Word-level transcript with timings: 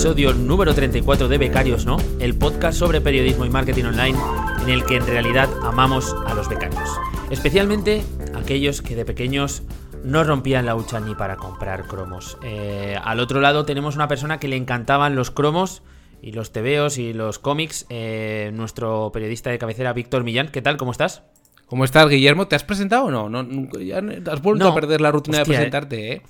episodio 0.00 0.32
número 0.32 0.74
34 0.74 1.28
de 1.28 1.36
Becarios, 1.36 1.84
¿no? 1.84 1.98
El 2.20 2.34
podcast 2.34 2.78
sobre 2.78 3.02
periodismo 3.02 3.44
y 3.44 3.50
marketing 3.50 3.84
online 3.84 4.18
en 4.62 4.70
el 4.70 4.86
que 4.86 4.96
en 4.96 5.06
realidad 5.06 5.50
amamos 5.62 6.16
a 6.26 6.32
los 6.32 6.48
becarios. 6.48 6.88
Especialmente 7.28 8.02
aquellos 8.34 8.80
que 8.80 8.96
de 8.96 9.04
pequeños 9.04 9.62
no 10.02 10.24
rompían 10.24 10.64
la 10.64 10.74
hucha 10.74 11.00
ni 11.00 11.14
para 11.14 11.36
comprar 11.36 11.86
cromos. 11.86 12.38
Eh, 12.42 12.96
al 13.04 13.20
otro 13.20 13.42
lado 13.42 13.66
tenemos 13.66 13.94
una 13.94 14.08
persona 14.08 14.40
que 14.40 14.48
le 14.48 14.56
encantaban 14.56 15.16
los 15.16 15.30
cromos 15.30 15.82
y 16.22 16.32
los 16.32 16.50
tebeos 16.50 16.96
y 16.96 17.12
los 17.12 17.38
cómics, 17.38 17.84
eh, 17.90 18.52
nuestro 18.54 19.10
periodista 19.12 19.50
de 19.50 19.58
cabecera 19.58 19.92
Víctor 19.92 20.24
Millán. 20.24 20.48
¿Qué 20.48 20.62
tal? 20.62 20.78
¿Cómo 20.78 20.92
estás? 20.92 21.24
¿Cómo 21.66 21.84
estás, 21.84 22.08
Guillermo? 22.08 22.48
¿Te 22.48 22.56
has 22.56 22.64
presentado 22.64 23.04
o 23.04 23.10
no? 23.10 23.28
no 23.28 23.78
ya 23.78 23.98
has 24.32 24.40
vuelto 24.40 24.66
a 24.66 24.74
perder 24.74 25.02
la 25.02 25.12
rutina 25.12 25.40
de 25.40 25.44
presentarte, 25.44 26.12
¿eh? 26.12 26.22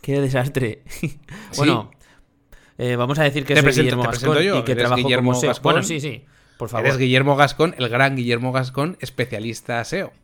qué 0.00 0.20
desastre. 0.20 0.84
bueno, 1.56 1.90
eh, 2.80 2.96
vamos 2.96 3.18
a 3.18 3.24
decir 3.24 3.44
que 3.44 3.54
soy 3.56 3.72
Guillermo 3.72 4.04
Gascón 4.04 4.38
y 4.42 4.62
que 4.62 4.74
trabajo 4.74 5.02
Guillermo 5.02 5.32
como 5.32 5.40
SEO. 5.40 5.52
Bueno, 5.62 5.82
sí, 5.82 6.00
sí. 6.00 6.24
Por 6.56 6.70
favor. 6.70 6.86
Eres 6.86 6.98
Guillermo 6.98 7.36
Gascón, 7.36 7.74
el 7.76 7.90
gran 7.90 8.16
Guillermo 8.16 8.52
Gascón, 8.52 8.96
especialista 9.00 9.84
SEO. 9.84 10.14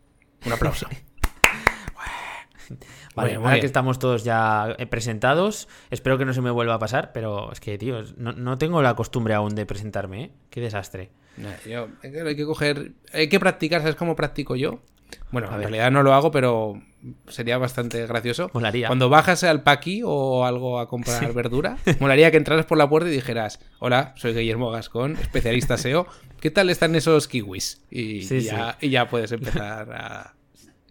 Un 0.46 0.52
aplauso. 0.52 0.86
Vale, 3.14 3.34
ahora 3.34 3.60
que 3.60 3.66
estamos 3.66 3.98
todos 3.98 4.24
ya 4.24 4.74
eh, 4.78 4.86
presentados, 4.86 5.68
espero 5.90 6.16
que 6.16 6.24
no 6.24 6.32
se 6.32 6.40
me 6.40 6.50
vuelva 6.50 6.74
a 6.74 6.78
pasar, 6.78 7.12
pero 7.12 7.52
es 7.52 7.60
que, 7.60 7.76
tío, 7.76 8.02
no, 8.16 8.58
tengo 8.58 8.80
la 8.80 8.94
costumbre 8.94 9.34
aún 9.34 9.54
de 9.54 9.66
presentarme, 9.66 10.24
¿eh? 10.24 10.30
Qué 10.48 10.62
desastre. 10.62 11.10
hay 12.02 12.36
que 12.36 12.44
coger, 12.44 12.92
hay 13.12 13.28
que 13.28 13.38
practicar, 13.38 13.82
¿sabes 13.82 13.96
cómo 13.96 14.16
practico 14.16 14.56
yo? 14.56 14.80
Bueno, 15.30 15.48
en 15.52 15.58
realidad 15.58 15.90
no 15.90 16.02
lo 16.02 16.14
hago, 16.14 16.30
pero 16.30 16.80
sería 17.28 17.58
bastante 17.58 18.06
gracioso. 18.06 18.50
Molaría. 18.52 18.88
Cuando 18.88 19.08
bajas 19.08 19.44
al 19.44 19.62
paqui 19.62 20.02
o 20.04 20.44
algo 20.44 20.78
a 20.78 20.88
comprar 20.88 21.32
verdura, 21.32 21.78
molaría 22.00 22.30
que 22.30 22.36
entraras 22.36 22.66
por 22.66 22.78
la 22.78 22.88
puerta 22.88 23.08
y 23.08 23.12
dijeras, 23.12 23.60
hola, 23.78 24.14
soy 24.16 24.34
Guillermo 24.34 24.70
Gascón, 24.70 25.16
especialista 25.20 25.76
SEO, 25.76 26.06
¿qué 26.40 26.50
tal 26.50 26.70
están 26.70 26.94
esos 26.94 27.28
kiwis? 27.28 27.82
Y, 27.90 28.20
ya, 28.40 28.76
y 28.80 28.90
ya 28.90 29.08
puedes 29.08 29.32
empezar 29.32 29.92
a... 29.92 30.32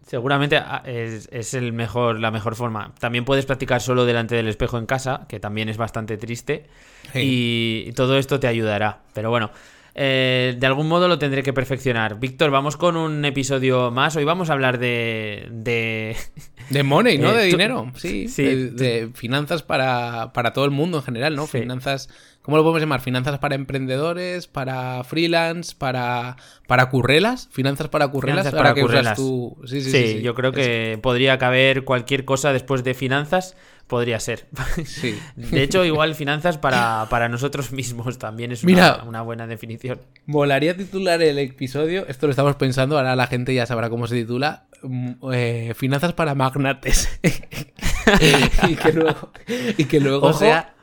Seguramente 0.06 0.56
ah, 0.56 0.84
es, 0.86 1.54
el 1.54 1.72
mejor, 1.72 2.20
la 2.20 2.30
mejor 2.30 2.54
forma. 2.54 2.94
También 3.00 3.24
puedes 3.24 3.44
practicar 3.44 3.80
solo 3.80 4.04
delante 4.04 4.36
del 4.36 4.46
espejo 4.46 4.78
en 4.78 4.86
casa, 4.86 5.26
que 5.28 5.40
también 5.40 5.68
es 5.68 5.78
bastante 5.78 6.16
triste. 6.16 6.66
Y 7.12 7.90
todo 7.92 8.16
esto 8.16 8.38
te 8.38 8.46
ayudará. 8.46 9.00
Pero 9.14 9.30
bueno, 9.30 9.50
eh, 9.98 10.54
de 10.58 10.66
algún 10.66 10.88
modo 10.88 11.08
lo 11.08 11.18
tendré 11.18 11.42
que 11.42 11.54
perfeccionar. 11.54 12.20
Víctor, 12.20 12.50
vamos 12.50 12.76
con 12.76 12.98
un 12.98 13.24
episodio 13.24 13.90
más. 13.90 14.14
Hoy 14.16 14.24
vamos 14.24 14.50
a 14.50 14.52
hablar 14.52 14.78
de. 14.78 15.48
De, 15.50 16.14
de 16.70 16.82
money, 16.82 17.16
¿no? 17.16 17.32
Eh, 17.32 17.38
de 17.38 17.44
dinero. 17.46 17.90
Sí. 17.96 18.26
de, 18.26 19.10
finanzas 19.14 19.62
para, 19.62 20.34
para, 20.34 20.52
todo 20.52 20.66
el 20.66 20.70
mundo 20.70 20.98
en 20.98 21.04
general, 21.04 21.34
¿no? 21.34 21.46
Finanzas. 21.46 22.10
¿Cómo 22.46 22.56
lo 22.56 22.62
podemos 22.62 22.80
llamar? 22.80 23.00
Finanzas 23.00 23.38
para 23.38 23.56
emprendedores, 23.56 24.46
para 24.46 25.02
freelance, 25.04 25.74
para, 25.76 26.36
para 26.66 26.88
currelas. 26.88 27.48
Finanzas 27.50 27.88
para 27.88 28.08
currelas. 28.08 28.50
para 28.54 28.72
currelas. 28.72 29.18
Sí, 29.18 29.82
sí, 29.82 29.90
sí, 29.90 30.22
yo 30.22 30.34
creo 30.34 30.52
que 30.52 30.98
podría 31.02 31.36
caber 31.36 31.84
cualquier 31.84 32.24
cosa 32.24 32.52
después 32.52 32.84
de 32.84 32.94
finanzas 32.94 33.56
Podría 33.86 34.18
ser. 34.18 34.46
Sí. 34.84 35.18
De 35.36 35.62
hecho, 35.62 35.84
igual 35.84 36.14
finanzas 36.14 36.58
para, 36.58 37.28
nosotros 37.28 37.72
mismos 37.72 38.18
también 38.18 38.52
es 38.52 38.64
una, 38.64 39.02
una, 39.04 39.22
buena 39.22 39.46
definición. 39.46 40.00
Molaría 40.26 40.76
titular 40.76 41.22
el 41.22 41.38
episodio, 41.38 42.06
esto 42.08 42.26
lo 42.26 42.30
estamos 42.30 42.56
pensando, 42.56 42.98
ahora 42.98 43.16
la 43.16 43.26
gente 43.26 43.54
ya 43.54 43.66
sabrá 43.66 43.90
cómo 43.90 44.06
se 44.06 44.16
titula, 44.16 44.66
mm, 44.82 45.12
eh, 45.32 45.74
Finanzas 45.76 46.12
para 46.12 46.34
magnates. 46.34 47.08
y, 48.68 48.76
que 48.76 48.92
luego, 48.92 49.32
y 49.76 49.84
que 49.84 50.00
luego 50.00 50.32
sea... 50.32 50.75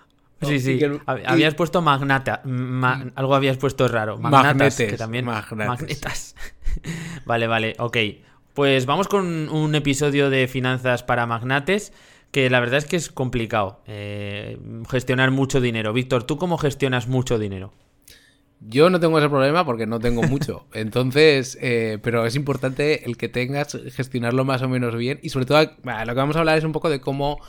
Sí, 0.45 0.59
sí. 0.59 0.79
habías 1.05 1.55
puesto 1.55 1.81
magnata. 1.81 2.41
algo 3.15 3.35
habías 3.35 3.57
puesto 3.57 3.87
raro. 3.87 4.17
Magnatas, 4.17 4.75
que 4.75 4.97
también. 4.97 5.25
Magnetas. 5.25 6.35
vale, 7.25 7.47
vale, 7.47 7.75
ok. 7.79 7.97
Pues 8.53 8.85
vamos 8.85 9.07
con 9.07 9.49
un 9.49 9.73
episodio 9.75 10.29
de 10.29 10.47
finanzas 10.47 11.01
para 11.03 11.25
magnates 11.25 11.91
que 12.31 12.49
la 12.49 12.59
verdad 12.59 12.79
es 12.79 12.85
que 12.85 12.95
es 12.95 13.09
complicado 13.09 13.81
eh, 13.87 14.57
gestionar 14.89 15.31
mucho 15.31 15.61
dinero. 15.61 15.93
Víctor, 15.93 16.23
¿tú 16.23 16.37
cómo 16.37 16.57
gestionas 16.57 17.07
mucho 17.07 17.37
dinero? 17.37 17.73
Yo 18.59 18.89
no 18.89 18.99
tengo 18.99 19.19
ese 19.19 19.29
problema 19.29 19.65
porque 19.65 19.85
no 19.85 19.99
tengo 19.99 20.23
mucho. 20.23 20.65
Entonces, 20.73 21.57
eh, 21.61 21.99
pero 22.01 22.25
es 22.25 22.35
importante 22.35 23.05
el 23.05 23.17
que 23.17 23.29
tengas, 23.29 23.77
gestionarlo 23.91 24.45
más 24.45 24.61
o 24.61 24.69
menos 24.69 24.95
bien. 24.95 25.19
Y 25.21 25.29
sobre 25.29 25.45
todo, 25.45 25.61
lo 25.61 26.13
que 26.13 26.13
vamos 26.13 26.35
a 26.35 26.39
hablar 26.39 26.57
es 26.57 26.63
un 26.63 26.71
poco 26.71 26.89
de 26.89 27.01
cómo 27.01 27.39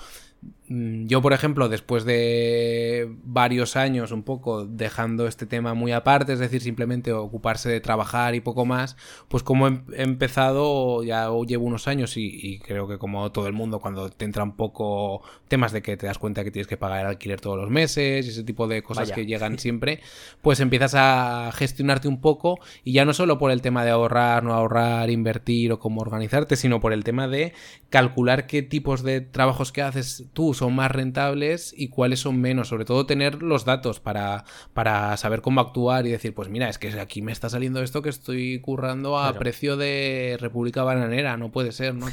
Mm, 0.63 0.63
yo, 0.66 1.20
por 1.20 1.34
ejemplo, 1.34 1.68
después 1.68 2.04
de 2.06 3.14
varios 3.22 3.76
años 3.76 4.12
un 4.12 4.22
poco 4.22 4.64
dejando 4.64 5.26
este 5.26 5.44
tema 5.44 5.74
muy 5.74 5.92
aparte, 5.92 6.32
es 6.32 6.38
decir, 6.38 6.62
simplemente 6.62 7.12
ocuparse 7.12 7.68
de 7.68 7.82
trabajar 7.82 8.34
y 8.34 8.40
poco 8.40 8.64
más, 8.64 8.96
pues 9.28 9.42
como 9.42 9.68
he 9.68 9.82
empezado, 9.96 11.04
ya 11.04 11.28
llevo 11.46 11.66
unos 11.66 11.86
años 11.86 12.16
y, 12.16 12.60
creo 12.60 12.88
que 12.88 12.96
como 12.96 13.30
todo 13.30 13.46
el 13.46 13.52
mundo, 13.52 13.78
cuando 13.78 14.08
te 14.08 14.24
entra 14.24 14.42
un 14.42 14.56
poco 14.56 15.22
temas 15.48 15.72
de 15.72 15.82
que 15.82 15.98
te 15.98 16.06
das 16.06 16.18
cuenta 16.18 16.44
que 16.44 16.50
tienes 16.50 16.66
que 16.66 16.78
pagar 16.78 17.00
el 17.00 17.06
alquiler 17.08 17.42
todos 17.42 17.58
los 17.58 17.68
meses 17.68 18.24
y 18.24 18.30
ese 18.30 18.42
tipo 18.42 18.66
de 18.66 18.82
cosas 18.82 19.12
que 19.12 19.26
llegan 19.26 19.58
siempre, 19.58 20.00
pues 20.40 20.60
empiezas 20.60 20.94
a 20.96 21.50
gestionarte 21.52 22.08
un 22.08 22.22
poco 22.22 22.58
y 22.84 22.92
ya 22.92 23.04
no 23.04 23.12
solo 23.12 23.38
por 23.38 23.50
el 23.50 23.60
tema 23.60 23.84
de 23.84 23.90
ahorrar, 23.90 24.42
no 24.42 24.54
ahorrar, 24.54 25.10
invertir 25.10 25.72
o 25.72 25.78
cómo 25.78 26.00
organizarte, 26.00 26.56
sino 26.56 26.80
por 26.80 26.94
el 26.94 27.04
tema 27.04 27.28
de 27.28 27.52
calcular 27.90 28.46
qué 28.46 28.62
tipos 28.62 29.02
de 29.02 29.20
trabajos 29.20 29.70
que 29.70 29.82
haces 29.82 30.24
tú 30.32 30.53
son 30.54 30.74
más 30.74 30.90
rentables 30.90 31.74
y 31.76 31.88
cuáles 31.88 32.20
son 32.20 32.40
menos. 32.40 32.68
Sobre 32.68 32.84
todo 32.84 33.06
tener 33.06 33.42
los 33.42 33.64
datos 33.64 34.00
para, 34.00 34.44
para 34.72 35.16
saber 35.16 35.40
cómo 35.40 35.60
actuar 35.60 36.06
y 36.06 36.10
decir, 36.10 36.34
pues 36.34 36.48
mira, 36.48 36.68
es 36.68 36.78
que 36.78 36.98
aquí 37.00 37.22
me 37.22 37.32
está 37.32 37.48
saliendo 37.48 37.82
esto 37.82 38.02
que 38.02 38.08
estoy 38.08 38.60
currando 38.60 39.18
a 39.18 39.32
precio 39.34 39.76
de 39.76 40.36
República 40.40 40.82
Bananera, 40.82 41.36
no 41.36 41.50
puede 41.50 41.72
ser, 41.72 41.94
¿no? 41.94 42.06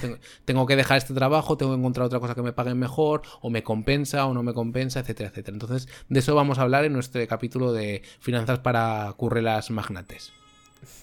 Tengo, 0.46 0.66
que 0.66 0.75
dejar 0.75 0.97
este 0.97 1.13
trabajo, 1.13 1.57
tengo 1.57 1.74
que 1.74 1.79
encontrar 1.79 2.06
otra 2.06 2.19
cosa 2.19 2.35
que 2.35 2.41
me 2.41 2.53
paguen 2.53 2.78
mejor, 2.78 3.22
o 3.41 3.50
me 3.50 3.63
compensa 3.63 4.25
o 4.25 4.34
no 4.34 4.44
me 4.44 4.53
compensa, 4.53 5.00
etcétera, 5.00 5.29
etcétera. 5.29 5.56
Entonces, 5.56 5.88
de 6.09 6.19
eso 6.19 6.35
vamos 6.35 6.59
a 6.59 6.63
hablar 6.63 6.85
en 6.85 6.94
nuestro 6.94 7.25
capítulo 7.28 7.73
de 7.73 8.03
finanzas 8.19 8.59
para 8.59 9.13
currelas 9.18 9.72
magnates. 9.72 10.34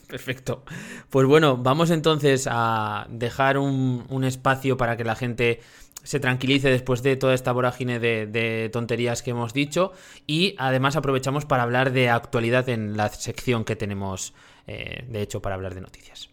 Perfecto. 0.08 0.64
Pues 1.10 1.26
bueno, 1.26 1.58
vamos 1.58 1.90
entonces 1.90 2.48
a 2.50 3.06
dejar 3.10 3.58
un, 3.58 4.06
un 4.08 4.24
espacio 4.24 4.76
para 4.76 4.96
que 4.96 5.04
la 5.04 5.14
gente 5.14 5.60
se 6.08 6.20
tranquilice 6.20 6.70
después 6.70 7.02
de 7.02 7.16
toda 7.16 7.34
esta 7.34 7.52
vorágine 7.52 8.00
de, 8.00 8.70
tonterías 8.72 9.22
que 9.22 9.32
hemos 9.32 9.52
dicho 9.52 9.92
y 10.26 10.54
además 10.56 10.96
aprovechamos 10.96 11.44
para 11.44 11.64
hablar 11.64 11.92
de 11.92 12.08
actualidad 12.08 12.66
en 12.70 12.96
la 12.96 13.10
sección 13.10 13.66
que 13.66 13.76
tenemos, 13.76 14.32
eh, 14.66 15.04
de 15.06 15.20
hecho, 15.20 15.42
para 15.42 15.56
hablar 15.56 15.74
de 15.74 15.82
noticias. 15.82 16.30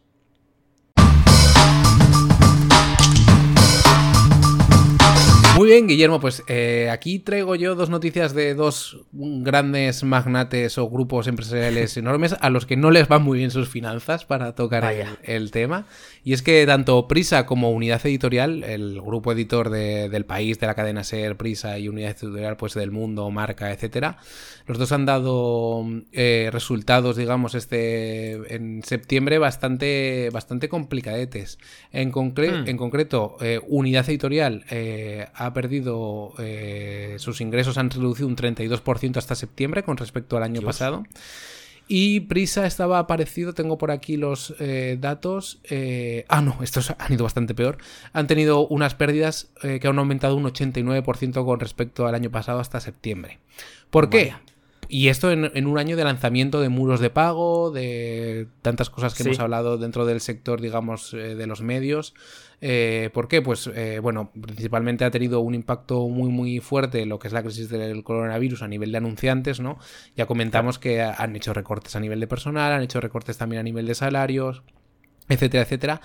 Muy 5.57 5.69
bien, 5.69 5.87
Guillermo, 5.87 6.19
pues 6.19 6.43
eh, 6.49 6.89
aquí 6.91 7.17
traigo 7.19 7.55
yo 7.55 7.75
dos 7.75 7.89
noticias 7.89 8.33
de 8.33 8.55
dos 8.55 9.05
grandes 9.13 10.03
magnates 10.03 10.77
o 10.77 10.89
grupos 10.89 11.27
empresariales 11.27 11.95
enormes 11.97 12.35
a 12.41 12.49
los 12.49 12.65
que 12.65 12.75
no 12.75 12.91
les 12.91 13.07
van 13.07 13.23
muy 13.23 13.37
bien 13.37 13.51
sus 13.51 13.69
finanzas 13.69 14.25
para 14.25 14.53
tocar 14.53 14.83
el, 15.23 15.51
tema. 15.51 15.85
Y 16.25 16.33
es 16.33 16.41
que 16.41 16.65
tanto 16.65 17.07
Prisa 17.07 17.45
como 17.45 17.71
Unidad 17.71 18.05
Editorial, 18.05 18.65
el 18.65 18.99
grupo 18.99 19.31
editor 19.31 19.69
del 19.69 20.25
país, 20.25 20.59
de 20.59 20.67
la 20.67 20.75
cadena 20.75 21.05
Ser, 21.05 21.37
Prisa 21.37 21.79
y 21.79 21.87
Unidad 21.87 22.11
Editorial 22.11 22.57
pues 22.57 22.73
del 22.73 22.91
mundo, 22.91 23.31
marca, 23.31 23.71
etcétera, 23.71 24.17
los 24.67 24.77
dos 24.77 24.91
han 24.91 25.05
dado 25.05 25.85
eh, 26.11 26.49
resultados, 26.51 27.15
digamos, 27.15 27.55
este 27.55 28.53
en 28.53 28.83
septiembre 28.83 29.37
bastante, 29.37 30.29
bastante 30.33 30.67
complicadetes. 30.67 31.59
En, 31.93 32.11
en 32.17 32.77
concreto, 32.77 33.37
eh, 33.39 33.61
Unidad 33.69 34.09
Editorial 34.09 34.65
ha 35.33 35.44
perdido, 35.53 36.33
eh, 36.39 37.15
sus 37.19 37.41
ingresos 37.41 37.77
han 37.77 37.89
reducido 37.89 38.27
un 38.27 38.35
32% 38.35 39.17
hasta 39.17 39.35
septiembre 39.35 39.83
con 39.83 39.97
respecto 39.97 40.37
al 40.37 40.43
año 40.43 40.61
pasado. 40.61 41.03
Y 41.87 42.21
Prisa 42.21 42.65
estaba 42.65 43.05
parecido, 43.05 43.53
tengo 43.53 43.77
por 43.77 43.91
aquí 43.91 44.17
los 44.17 44.55
eh, 44.59 44.97
datos. 44.99 45.59
Eh, 45.65 46.25
ah, 46.29 46.41
no, 46.41 46.57
estos 46.63 46.93
han 46.97 47.13
ido 47.13 47.23
bastante 47.23 47.53
peor. 47.53 47.77
Han 48.11 48.25
tenido 48.25 48.67
unas 48.67 48.95
pérdidas 48.95 49.51
que 49.61 49.87
han 49.87 49.99
aumentado 49.99 50.35
un 50.35 50.45
89% 50.45 51.45
con 51.45 51.59
respecto 51.59 52.07
al 52.07 52.15
año 52.15 52.31
pasado 52.31 52.59
hasta 52.59 52.79
septiembre. 52.79 53.39
¿Por 53.91 54.09
qué? 54.09 54.33
Y 54.87 55.07
esto 55.07 55.31
en, 55.31 55.67
un 55.67 55.77
año 55.77 55.97
de 55.97 56.03
lanzamiento 56.03 56.61
de 56.61 56.69
muros 56.69 56.99
de 56.99 57.09
pago, 57.09 57.71
de 57.71 58.47
tantas 58.61 58.89
cosas 58.89 59.13
que 59.13 59.23
hemos 59.23 59.39
hablado 59.39 59.77
dentro 59.77 60.05
del 60.05 60.21
sector, 60.21 60.61
digamos, 60.61 61.11
de 61.11 61.47
los 61.47 61.61
medios. 61.61 62.13
Eh, 62.61 63.09
¿Por 63.13 63.27
qué? 63.27 63.41
Pues 63.41 63.69
eh, 63.73 63.99
bueno, 64.01 64.31
principalmente 64.39 65.05
ha 65.05 65.11
tenido 65.11 65.39
un 65.41 65.55
impacto 65.55 66.07
muy 66.07 66.29
muy 66.29 66.59
fuerte 66.59 67.05
lo 67.05 67.19
que 67.19 67.27
es 67.27 67.33
la 67.33 67.43
crisis 67.43 67.69
del 67.69 68.03
coronavirus 68.03 68.61
a 68.61 68.67
nivel 68.67 68.91
de 68.91 68.97
anunciantes, 68.97 69.59
¿no? 69.59 69.77
Ya 70.15 70.25
comentamos 70.25 70.79
que 70.79 71.01
han 71.01 71.35
hecho 71.35 71.53
recortes 71.53 71.95
a 71.95 71.99
nivel 71.99 72.19
de 72.19 72.27
personal, 72.27 72.71
han 72.71 72.81
hecho 72.81 73.01
recortes 73.01 73.37
también 73.37 73.59
a 73.59 73.63
nivel 73.63 73.85
de 73.85 73.95
salarios, 73.95 74.63
etcétera, 75.27 75.63
etcétera. 75.63 76.01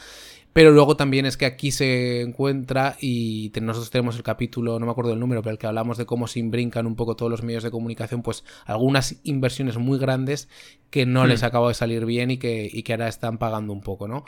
Pero 0.52 0.73
luego 0.73 0.97
también 0.97 1.26
es 1.26 1.37
que 1.37 1.47
aquí 1.47 1.70
se 1.70 2.23
encuentra 2.23 2.97
y 3.00 3.52
nosotros 3.61 3.91
tenemos 3.91 4.17
el 4.17 4.23
capítulo, 4.23 4.79
no 4.79 4.87
me 4.87 4.93
acuerdo 4.93 5.11
del 5.11 5.20
número, 5.20 5.43
pero 5.43 5.52
el 5.52 5.58
que 5.58 5.67
hablamos 5.67 5.97
de 5.97 6.06
cómo 6.06 6.26
se 6.26 6.41
imbrincan 6.41 6.87
un 6.87 6.97
poco 6.97 7.14
todos 7.14 7.31
los 7.31 7.43
medios 7.43 7.62
de 7.62 7.70
comunicación, 7.70 8.23
pues 8.23 8.44
algunas 8.67 9.20
inversiones 9.23 9.79
muy 9.79 9.99
grandes 9.99 10.49
que 10.91 11.06
no 11.06 11.26
les 11.26 11.43
hmm. 11.43 11.47
acaba 11.47 11.69
de 11.69 11.75
salir 11.75 12.05
bien 12.05 12.32
y 12.32 12.38
que, 12.38 12.69
y 12.70 12.82
que 12.82 12.93
ahora 12.93 13.08
están 13.08 13.38
pagando 13.38 13.73
un 13.73 13.81
poco, 13.81 14.08
¿no? 14.08 14.25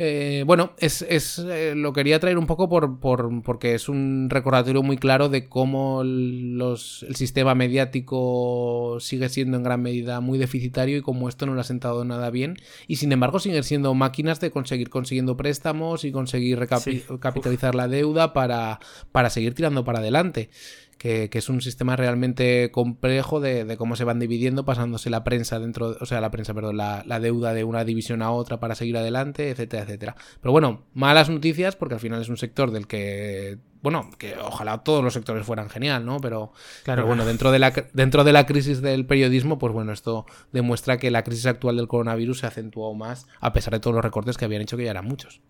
Eh, 0.00 0.44
bueno, 0.46 0.72
es, 0.78 1.02
es 1.02 1.40
eh, 1.40 1.74
lo 1.74 1.92
quería 1.92 2.20
traer 2.20 2.38
un 2.38 2.46
poco 2.46 2.68
por, 2.68 3.00
por, 3.00 3.42
porque 3.42 3.74
es 3.74 3.88
un 3.88 4.28
recordatorio 4.30 4.82
muy 4.82 4.96
claro 4.96 5.28
de 5.28 5.48
cómo 5.48 6.02
los, 6.04 7.02
el 7.02 7.16
sistema 7.16 7.56
mediático 7.56 8.98
sigue 9.00 9.28
siendo 9.28 9.56
en 9.56 9.64
gran 9.64 9.82
medida 9.82 10.20
muy 10.20 10.38
deficitario 10.38 10.96
y 10.96 11.02
cómo 11.02 11.28
esto 11.28 11.46
no 11.46 11.54
le 11.54 11.62
ha 11.62 11.64
sentado 11.64 12.04
nada 12.04 12.30
bien 12.30 12.56
y 12.86 12.96
sin 12.96 13.10
embargo 13.10 13.40
siguen 13.40 13.64
siendo 13.64 13.92
máquinas 13.92 14.38
de 14.38 14.52
conseguir 14.52 14.88
consiguiendo 14.88 15.36
préstamos 15.58 16.04
y 16.04 16.12
conseguir 16.12 16.58
recapitalizar 16.58 17.74
la 17.74 17.88
deuda 17.88 18.32
para, 18.32 18.78
para 19.10 19.30
seguir 19.30 19.54
tirando 19.54 19.84
para 19.84 19.98
adelante 19.98 20.50
que, 20.98 21.30
es 21.32 21.48
un 21.48 21.60
sistema 21.60 21.96
realmente 21.96 22.70
complejo 22.70 23.40
de, 23.40 23.76
cómo 23.78 23.96
se 23.96 24.04
van 24.04 24.18
dividiendo, 24.18 24.64
pasándose 24.64 25.10
la 25.10 25.24
prensa 25.24 25.58
dentro, 25.58 25.96
o 26.00 26.06
sea, 26.06 26.20
la 26.20 26.30
prensa, 26.30 26.52
perdón, 26.54 26.76
la, 26.76 27.20
deuda 27.20 27.54
de 27.54 27.64
una 27.64 27.84
división 27.84 28.20
a 28.20 28.30
otra 28.30 28.60
para 28.60 28.74
seguir 28.74 28.96
adelante, 28.96 29.50
etcétera, 29.50 29.84
etcétera. 29.84 30.16
Pero 30.40 30.52
bueno, 30.52 30.84
malas 30.94 31.30
noticias 31.30 31.76
porque 31.76 31.94
al 31.94 32.00
final 32.00 32.20
es 32.20 32.28
un 32.28 32.36
sector 32.36 32.70
del 32.70 32.86
que 32.86 33.58
bueno, 33.82 34.10
que 34.18 34.36
ojalá 34.36 34.78
todos 34.78 35.02
los 35.02 35.12
sectores 35.12 35.46
fueran 35.46 35.70
genial, 35.70 36.04
¿no? 36.04 36.20
Pero, 36.20 36.52
claro, 36.84 37.06
bueno, 37.06 37.24
dentro 37.24 37.50
de, 37.50 37.58
la, 37.58 37.70
dentro 37.92 38.24
de 38.24 38.32
la 38.32 38.46
crisis 38.46 38.80
del 38.82 39.06
periodismo, 39.06 39.58
pues 39.58 39.72
bueno, 39.72 39.92
esto 39.92 40.26
demuestra 40.52 40.98
que 40.98 41.10
la 41.10 41.24
crisis 41.24 41.46
actual 41.46 41.76
del 41.76 41.88
coronavirus 41.88 42.40
se 42.40 42.46
acentuó 42.46 42.94
más 42.94 43.26
a 43.40 43.52
pesar 43.52 43.72
de 43.72 43.80
todos 43.80 43.94
los 43.94 44.04
recortes 44.04 44.36
que 44.36 44.44
habían 44.44 44.62
hecho, 44.62 44.76
que 44.76 44.84
ya 44.84 44.90
eran 44.90 45.04
muchos. 45.04 45.40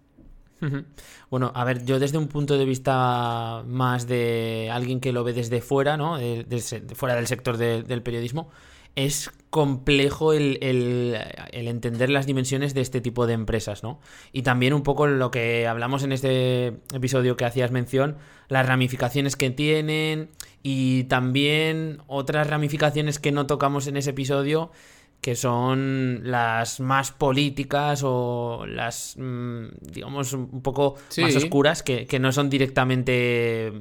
Bueno, 1.31 1.53
a 1.55 1.65
ver, 1.65 1.85
yo 1.85 2.01
desde 2.01 2.19
un 2.19 2.27
punto 2.27 2.59
de 2.59 2.65
vista 2.65 3.63
más 3.67 4.09
de 4.09 4.69
alguien 4.73 4.99
que 5.01 5.13
lo 5.13 5.23
ve 5.23 5.33
desde 5.33 5.61
fuera, 5.61 5.97
¿no? 5.97 6.19
De, 6.19 6.45
fuera 6.95 7.15
del 7.15 7.27
sector 7.27 7.57
del 7.57 8.03
periodismo, 8.03 8.51
es 8.99 9.31
complejo 9.51 10.33
el, 10.33 10.59
entender 11.53 12.11
las 12.11 12.27
dimensiones 12.27 12.75
de 12.75 12.81
este 12.81 13.01
tipo 13.01 13.27
de 13.27 13.33
empresas, 13.33 13.83
¿no? 13.83 14.01
Y 14.33 14.43
también 14.43 14.75
un 14.75 14.83
poco 14.83 15.07
lo 15.07 15.31
que 15.31 15.67
hablamos 15.67 16.03
en 16.03 16.13
este 16.13 16.79
episodio 16.93 17.37
que 17.37 17.45
hacías 17.45 17.71
mención, 17.71 18.17
las 18.49 18.67
ramificaciones 18.67 19.37
que 19.37 19.51
tienen 19.51 20.31
y 20.63 21.05
también 21.05 22.03
otras 22.09 22.49
ramificaciones 22.51 23.21
que 23.21 23.31
no 23.31 23.47
tocamos 23.47 23.87
en 23.87 23.97
ese 23.97 24.11
episodio 24.11 24.71
que 25.21 25.35
son 25.35 26.21
las 26.25 26.79
más 26.79 27.11
políticas 27.11 28.03
o 28.05 28.65
las, 28.67 29.17
mm, 29.19 29.67
digamos, 29.81 30.33
un 30.33 30.63
poco 30.63 30.97
más 31.19 31.37
oscuras, 31.37 31.83
que, 31.83 32.07
no 32.21 32.31
son 32.31 32.51
directamente 32.51 33.73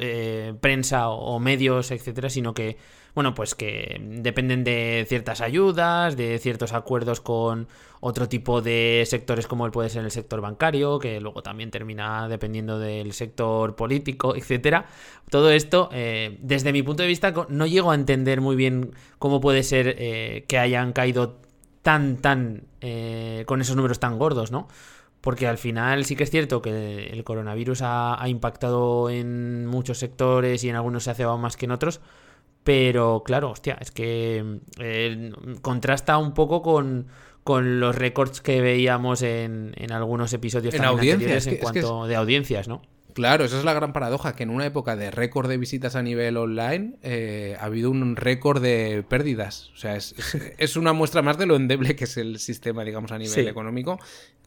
eh, 0.00 0.54
prensa 0.60 1.10
o 1.10 1.38
medios, 1.38 1.90
etcétera, 1.90 2.30
sino 2.30 2.54
que 2.54 2.78
bueno, 3.18 3.34
pues 3.34 3.56
que 3.56 4.00
dependen 4.00 4.62
de 4.62 5.04
ciertas 5.08 5.40
ayudas, 5.40 6.16
de 6.16 6.38
ciertos 6.38 6.72
acuerdos 6.72 7.20
con 7.20 7.66
otro 7.98 8.28
tipo 8.28 8.62
de 8.62 9.02
sectores 9.08 9.48
como 9.48 9.68
puede 9.72 9.88
ser 9.88 10.04
el 10.04 10.12
sector 10.12 10.40
bancario, 10.40 11.00
que 11.00 11.20
luego 11.20 11.42
también 11.42 11.72
termina 11.72 12.28
dependiendo 12.28 12.78
del 12.78 13.12
sector 13.12 13.74
político, 13.74 14.36
etcétera. 14.36 14.86
Todo 15.30 15.50
esto, 15.50 15.88
eh, 15.92 16.38
desde 16.42 16.72
mi 16.72 16.84
punto 16.84 17.02
de 17.02 17.08
vista, 17.08 17.34
no 17.48 17.66
llego 17.66 17.90
a 17.90 17.96
entender 17.96 18.40
muy 18.40 18.54
bien 18.54 18.92
cómo 19.18 19.40
puede 19.40 19.64
ser 19.64 19.96
eh, 19.98 20.44
que 20.46 20.58
hayan 20.58 20.92
caído 20.92 21.40
tan, 21.82 22.18
tan, 22.18 22.68
eh, 22.80 23.42
con 23.48 23.60
esos 23.60 23.74
números 23.74 23.98
tan 23.98 24.16
gordos, 24.16 24.52
¿no? 24.52 24.68
Porque 25.20 25.48
al 25.48 25.58
final 25.58 26.04
sí 26.04 26.14
que 26.14 26.22
es 26.22 26.30
cierto 26.30 26.62
que 26.62 27.08
el 27.08 27.24
coronavirus 27.24 27.82
ha, 27.82 28.22
ha 28.22 28.28
impactado 28.28 29.10
en 29.10 29.66
muchos 29.66 29.98
sectores 29.98 30.62
y 30.62 30.68
en 30.68 30.76
algunos 30.76 31.02
se 31.02 31.10
ha 31.10 31.14
cebado 31.14 31.36
más 31.36 31.56
que 31.56 31.64
en 31.64 31.72
otros, 31.72 32.00
pero 32.68 33.22
claro, 33.24 33.52
hostia, 33.52 33.78
es 33.80 33.90
que 33.90 34.58
eh, 34.78 35.32
contrasta 35.62 36.18
un 36.18 36.34
poco 36.34 36.60
con, 36.60 37.06
los 37.46 37.96
récords 37.96 38.42
que 38.42 38.60
veíamos 38.60 39.22
en, 39.22 39.72
en 39.78 39.90
algunos 39.90 40.34
episodios 40.34 40.74
en 40.74 40.84
audiencias, 40.84 41.46
en 41.46 41.56
cuanto 41.56 42.06
de 42.06 42.14
audiencias, 42.14 42.68
¿no? 42.68 42.82
Claro, 43.14 43.46
esa 43.46 43.58
es 43.58 43.64
la 43.64 43.72
gran 43.72 43.94
paradoja, 43.94 44.36
que 44.36 44.42
en 44.42 44.50
una 44.50 44.66
época 44.66 44.96
de 44.96 45.10
récord 45.10 45.48
de 45.48 45.56
visitas 45.56 45.96
a 45.96 46.02
nivel 46.02 46.36
online 46.36 46.96
eh, 47.02 47.56
ha 47.58 47.64
habido 47.64 47.90
un 47.90 48.16
récord 48.16 48.62
de 48.62 49.02
pérdidas. 49.08 49.70
O 49.74 49.78
sea, 49.78 49.96
es, 49.96 50.14
una 50.76 50.92
muestra 50.92 51.22
más 51.22 51.38
de 51.38 51.46
lo 51.46 51.56
endeble 51.56 51.96
que 51.96 52.04
es 52.04 52.18
el 52.18 52.38
sistema, 52.38 52.84
digamos, 52.84 53.12
a 53.12 53.18
nivel 53.18 53.48
económico, 53.48 53.98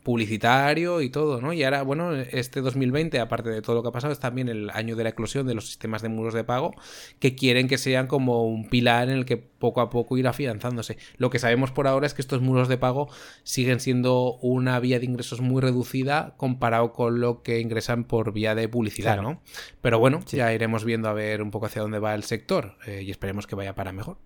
publicitario 0.03 1.01
y 1.01 1.09
todo, 1.09 1.41
¿no? 1.41 1.53
Y 1.53 1.63
ahora, 1.63 1.83
bueno, 1.83 2.13
este 2.15 2.61
2020, 2.61 3.19
aparte 3.19 3.49
de 3.49 3.61
todo 3.61 3.75
lo 3.75 3.83
que 3.83 3.89
ha 3.89 3.91
pasado, 3.91 4.13
es 4.13 4.19
también 4.19 4.49
el 4.49 4.69
año 4.71 4.95
de 4.95 5.03
la 5.03 5.09
eclosión 5.09 5.45
de 5.45 5.53
los 5.53 5.67
sistemas 5.67 6.01
de 6.01 6.09
muros 6.09 6.33
de 6.33 6.43
pago 6.43 6.73
que 7.19 7.35
quieren 7.35 7.67
que 7.67 7.77
sean 7.77 8.07
como 8.07 8.45
un 8.45 8.67
pilar 8.69 9.09
en 9.09 9.17
el 9.17 9.25
que 9.25 9.37
poco 9.37 9.81
a 9.81 9.89
poco 9.89 10.17
ir 10.17 10.27
afianzándose. 10.27 10.97
Lo 11.17 11.29
que 11.29 11.39
sabemos 11.39 11.71
por 11.71 11.87
ahora 11.87 12.07
es 12.07 12.13
que 12.13 12.21
estos 12.21 12.41
muros 12.41 12.67
de 12.67 12.77
pago 12.77 13.09
siguen 13.43 13.79
siendo 13.79 14.37
una 14.41 14.79
vía 14.79 14.99
de 14.99 15.05
ingresos 15.05 15.41
muy 15.41 15.61
reducida 15.61 16.33
comparado 16.37 16.93
con 16.93 17.21
lo 17.21 17.43
que 17.43 17.59
ingresan 17.59 18.03
por 18.03 18.33
vía 18.33 18.55
de 18.55 18.67
publicidad, 18.67 19.21
¿no? 19.21 19.41
Pero 19.81 19.99
bueno, 19.99 20.19
ya 20.25 20.53
iremos 20.53 20.83
viendo 20.83 21.09
a 21.09 21.13
ver 21.13 21.41
un 21.41 21.51
poco 21.51 21.67
hacia 21.67 21.81
dónde 21.81 21.99
va 21.99 22.15
el 22.15 22.23
sector 22.23 22.77
eh, 22.87 23.03
y 23.03 23.11
esperemos 23.11 23.45
que 23.45 23.55
vaya 23.55 23.75
para 23.75 23.91
mejor. 23.91 24.17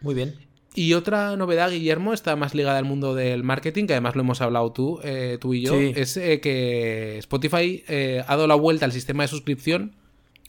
Muy 0.00 0.14
bien. 0.14 0.47
Y 0.78 0.94
otra 0.94 1.34
novedad, 1.34 1.72
Guillermo, 1.72 2.12
está 2.12 2.36
más 2.36 2.54
ligada 2.54 2.78
al 2.78 2.84
mundo 2.84 3.16
del 3.16 3.42
marketing, 3.42 3.88
que 3.88 3.94
además 3.94 4.14
lo 4.14 4.20
hemos 4.20 4.40
hablado 4.40 4.70
tú, 4.70 5.00
eh, 5.02 5.36
tú 5.40 5.52
y 5.52 5.62
yo, 5.62 5.74
es 5.74 6.16
eh, 6.16 6.38
que 6.40 7.18
Spotify 7.18 7.82
eh, 7.88 8.22
ha 8.24 8.36
dado 8.36 8.46
la 8.46 8.54
vuelta 8.54 8.84
al 8.84 8.92
sistema 8.92 9.24
de 9.24 9.28
suscripción. 9.28 9.96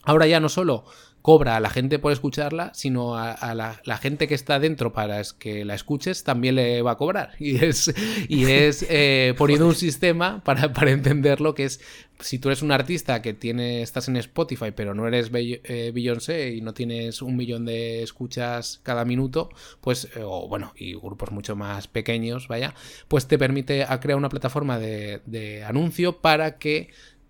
Ahora 0.03 0.27
ya 0.27 0.39
no 0.39 0.47
solo 0.47 0.85
cobra 1.21 1.57
a 1.57 1.59
la 1.59 1.69
gente 1.69 1.99
por 1.99 2.11
escucharla, 2.11 2.71
sino 2.73 3.15
a, 3.15 3.53
la, 3.53 3.97
gente 3.97 4.27
que 4.27 4.35
está 4.35 4.59
dentro 4.59 4.93
para 4.93 5.21
que 5.37 5.65
la 5.65 5.75
escuches 5.75 6.23
también 6.23 6.55
le 6.55 6.81
va 6.81 6.91
a 6.91 6.97
cobrar. 6.97 7.31
Y 7.39 7.63
es, 7.63 7.93
y 8.27 8.45
es 8.45 8.85
eh, 8.89 9.33
poniendo 9.37 9.67
un 9.67 9.75
sistema 9.75 10.43
para, 10.43 10.71
para 10.71 10.91
entenderlo 10.91 11.55
que 11.55 11.65
es, 11.65 11.81
si 12.19 12.37
tú 12.37 12.49
eres 12.49 12.61
un 12.61 12.71
artista 12.71 13.21
que 13.21 13.33
tiene, 13.33 13.81
estás 13.81 14.07
en 14.07 14.17
Spotify, 14.17 14.71
pero 14.75 14.93
no 14.93 15.07
eres 15.07 15.31
eh, 15.33 15.91
Beyoncé 15.93 16.53
y 16.53 16.61
no 16.61 16.73
tienes 16.73 17.21
un 17.21 17.35
millón 17.35 17.65
de 17.65 18.03
escuchas 18.03 18.79
cada 18.83 19.03
minuto, 19.05 19.49
pues, 19.81 20.09
eh, 20.15 20.21
o 20.23 20.47
bueno, 20.47 20.73
y 20.75 20.93
grupos 20.93 21.31
mucho 21.31 21.55
más 21.55 21.87
pequeños, 21.87 22.47
vaya, 22.47 22.75
pues 23.07 23.27
te 23.27 23.37
permite 23.37 23.83
a 23.83 23.99
crear 23.99 24.17
una 24.17 24.29
plataforma 24.29 24.77
de, 24.79 25.21
de 25.25 25.63
anuncio 25.63 26.21
para 26.21 26.57
que 26.57 26.89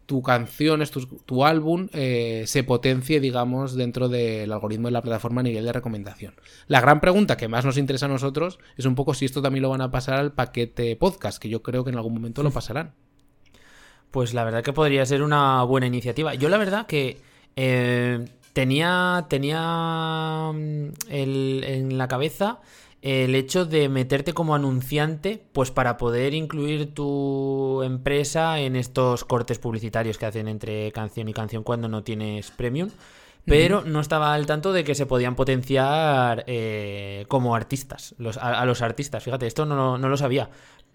tu 0.10 0.24
canción, 0.24 0.84
tu, 0.92 1.06
tu 1.06 1.46
álbum 1.46 1.88
eh, 1.94 2.44
se 2.48 2.63
potencie, 2.63 3.20
digamos, 3.20 3.75
dentro 3.75 4.10
del 4.10 4.51
algoritmo 4.51 4.88
de 4.88 4.92
la 4.92 5.04
plataforma 5.04 5.42
a 5.42 5.44
nivel 5.44 5.63
de 5.63 5.72
recomendación. 5.72 6.34
La 6.66 6.82
gran 6.82 7.00
pregunta 7.00 7.38
que 7.38 7.48
más 7.48 7.63
nos 7.63 7.78
interesa 7.78 8.08
a 8.08 8.10
nosotros 8.10 8.58
es 8.75 8.86
un 8.86 8.96
poco 8.96 9.13
si 9.13 9.25
esto 9.25 9.44
también 9.44 9.62
lo 9.62 9.70
van 9.70 9.82
a 9.82 9.92
pasar 9.92 10.16
al 10.16 10.34
paquete 10.34 10.96
podcast, 10.96 11.39
que 11.39 11.48
yo 11.48 11.62
creo 11.62 11.84
que 11.84 11.92
en 11.92 11.98
algún 11.98 12.16
momento 12.16 12.42
lo 12.42 12.50
pasarán. 12.50 12.96
Pues 14.10 14.34
la 14.34 14.44
verdad 14.44 14.63
que 14.63 14.74
podría 14.74 15.06
ser 15.06 15.22
una 15.22 15.62
buena 15.62 15.86
iniciativa. 15.86 16.34
Yo 16.34 16.50
la 16.50 16.58
verdad 16.58 16.88
que 16.88 17.22
eh, 17.56 18.25
tenía, 18.54 19.28
tenía 19.30 20.51
mm, 20.51 20.88
en 21.12 21.98
la 22.00 22.08
cabeza 22.08 22.62
el 23.01 23.36
hecho 23.36 23.65
de 23.65 23.88
meterte 23.88 24.34
como 24.34 24.56
anunciante, 24.56 25.41
pues 25.53 25.72
para 25.72 25.98
poder 25.98 26.34
incluir 26.34 26.94
tu 26.94 27.82
empresa 27.84 28.60
en 28.60 28.75
estos 28.75 29.24
cortes 29.24 29.58
publicitarios 29.58 30.18
que 30.18 30.25
hacen 30.25 30.48
entre 30.48 30.91
canción 30.91 31.29
y 31.29 31.34
canción 31.34 31.63
cuando 31.63 31.88
no 31.88 32.03
tienes 32.03 32.51
premium. 32.51 32.89
Pero 33.46 33.84
no 33.84 34.00
estaba 34.00 34.36
al 34.36 34.46
tanto 34.46 34.74
de 34.74 34.84
que 34.84 34.94
se 34.94 35.08
podían 35.08 35.36
potenciar 35.36 36.44
eh, 36.46 37.25
como 37.29 37.56
artistas, 37.56 38.13
a, 38.39 38.63
los 38.65 38.82
artistas. 38.84 39.24
Fíjate, 39.24 39.48
esto 39.48 39.65
no, 39.65 39.98
lo 39.98 40.18
sabía. 40.18 40.50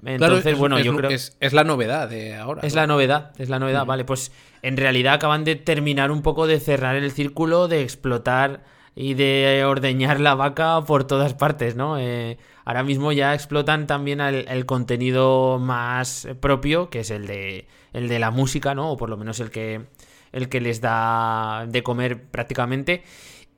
Entonces, 0.04 0.56
bueno, 0.56 0.78
yo 0.78 0.94
creo. 0.94 1.10
Es, 1.10 1.36
es, 1.40 1.52
la 1.52 1.64
novedad 1.64 2.08
de 2.08 2.36
ahora. 2.36 2.62
Es 2.62 2.74
la 2.74 2.86
novedad, 2.86 3.32
es 3.38 3.48
la 3.48 3.58
novedad. 3.58 3.86
Vale, 3.86 4.04
pues 4.04 4.30
en 4.62 4.76
realidad 4.76 5.14
acaban 5.14 5.42
de 5.42 5.56
terminar 5.56 6.12
un 6.12 6.22
poco 6.22 6.46
de 6.46 6.60
cerrar 6.60 6.94
el 6.94 7.10
círculo, 7.10 7.66
de 7.66 7.82
explotar 7.82 8.62
y 8.96 9.14
de 9.14 9.64
ordeñar 9.64 10.20
la 10.20 10.34
vaca 10.34 10.82
por 10.86 11.04
todas 11.04 11.34
partes, 11.34 11.76
¿no? 11.76 11.98
Eh, 11.98 12.38
ahora 12.64 12.82
mismo 12.82 13.12
ya 13.12 13.34
explotan 13.34 13.86
también 13.86 14.20
el, 14.20 14.66
contenido 14.66 15.58
más 15.58 16.28
propio, 16.40 16.90
que 16.90 17.00
es 17.00 17.10
el 17.10 17.26
de, 17.26 17.66
el 17.92 18.08
de 18.08 18.18
la 18.18 18.30
música, 18.30 18.74
¿no? 18.74 18.92
O 18.92 18.96
por 18.96 19.10
lo 19.10 19.16
menos 19.16 19.40
el 19.40 19.50
que, 19.50 19.86
el 20.32 20.48
que 20.48 20.60
les 20.60 20.80
da 20.80 21.66
de 21.66 21.82
comer 21.82 22.22
prácticamente. 22.22 23.02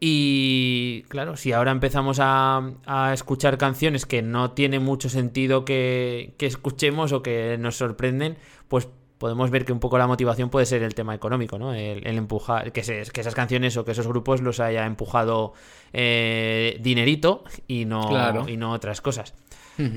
Y 0.01 1.05
claro, 1.09 1.37
si 1.37 1.53
ahora 1.53 1.71
empezamos 1.71 2.19
a, 2.21 2.73
a 2.87 3.13
escuchar 3.15 3.57
canciones 3.57 4.05
que 4.05 4.23
no 4.23 4.53
tiene 4.53 4.79
mucho 4.79 5.09
sentido 5.09 5.65
que, 5.65 6.35
que 6.39 6.47
escuchemos 6.47 7.13
o 7.13 7.23
que 7.23 7.57
nos 7.59 7.77
sorprenden, 7.77 8.37
pues 8.69 8.89
podemos 9.19 9.51
ver 9.51 9.65
que 9.65 9.73
un 9.73 9.81
poco 9.81 9.99
la 9.99 10.07
motivación 10.07 10.51
puede 10.51 10.67
ser 10.67 10.83
el 10.83 10.95
tema 10.95 11.15
económico, 11.15 11.59
¿no? 11.59 11.75
El, 11.75 12.07
empujar, 12.07 12.73
que, 12.73 12.83
que, 12.83 13.21
esas 13.21 13.35
canciones 13.35 13.77
o 13.77 13.85
que 13.85 13.93
esos 13.93 14.07
grupos 14.07 14.41
los 14.43 14.61
haya 14.61 14.87
empujado 14.87 15.55
eh, 15.93 16.79
dinerito 16.81 17.45
y 17.67 17.85
no, 17.85 18.49
y 18.49 18.57
no 18.57 18.73
otras 18.73 19.01
cosas. 19.01 19.35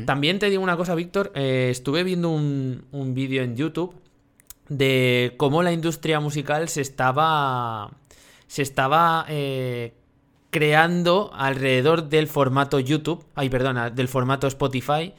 También 0.05 0.39
te 0.39 0.49
digo 0.49 0.61
una 0.61 0.75
cosa, 0.75 0.93
Víctor. 0.93 1.31
Eh, 1.35 1.69
estuve 1.71 2.03
viendo 2.03 2.29
un, 2.29 2.83
un 2.91 3.13
vídeo 3.13 3.43
en 3.43 3.55
YouTube 3.55 3.95
de 4.67 5.35
cómo 5.37 5.63
la 5.63 5.71
industria 5.71 6.19
musical 6.19 6.67
se 6.67 6.81
estaba. 6.81 7.91
Se 8.47 8.61
estaba 8.61 9.25
eh, 9.29 9.93
creando 10.49 11.31
alrededor 11.33 12.09
del 12.09 12.27
formato 12.27 12.79
YouTube. 12.79 13.23
Ay, 13.35 13.49
perdona, 13.49 13.89
del 13.89 14.09
formato 14.09 14.47
Spotify 14.47 15.13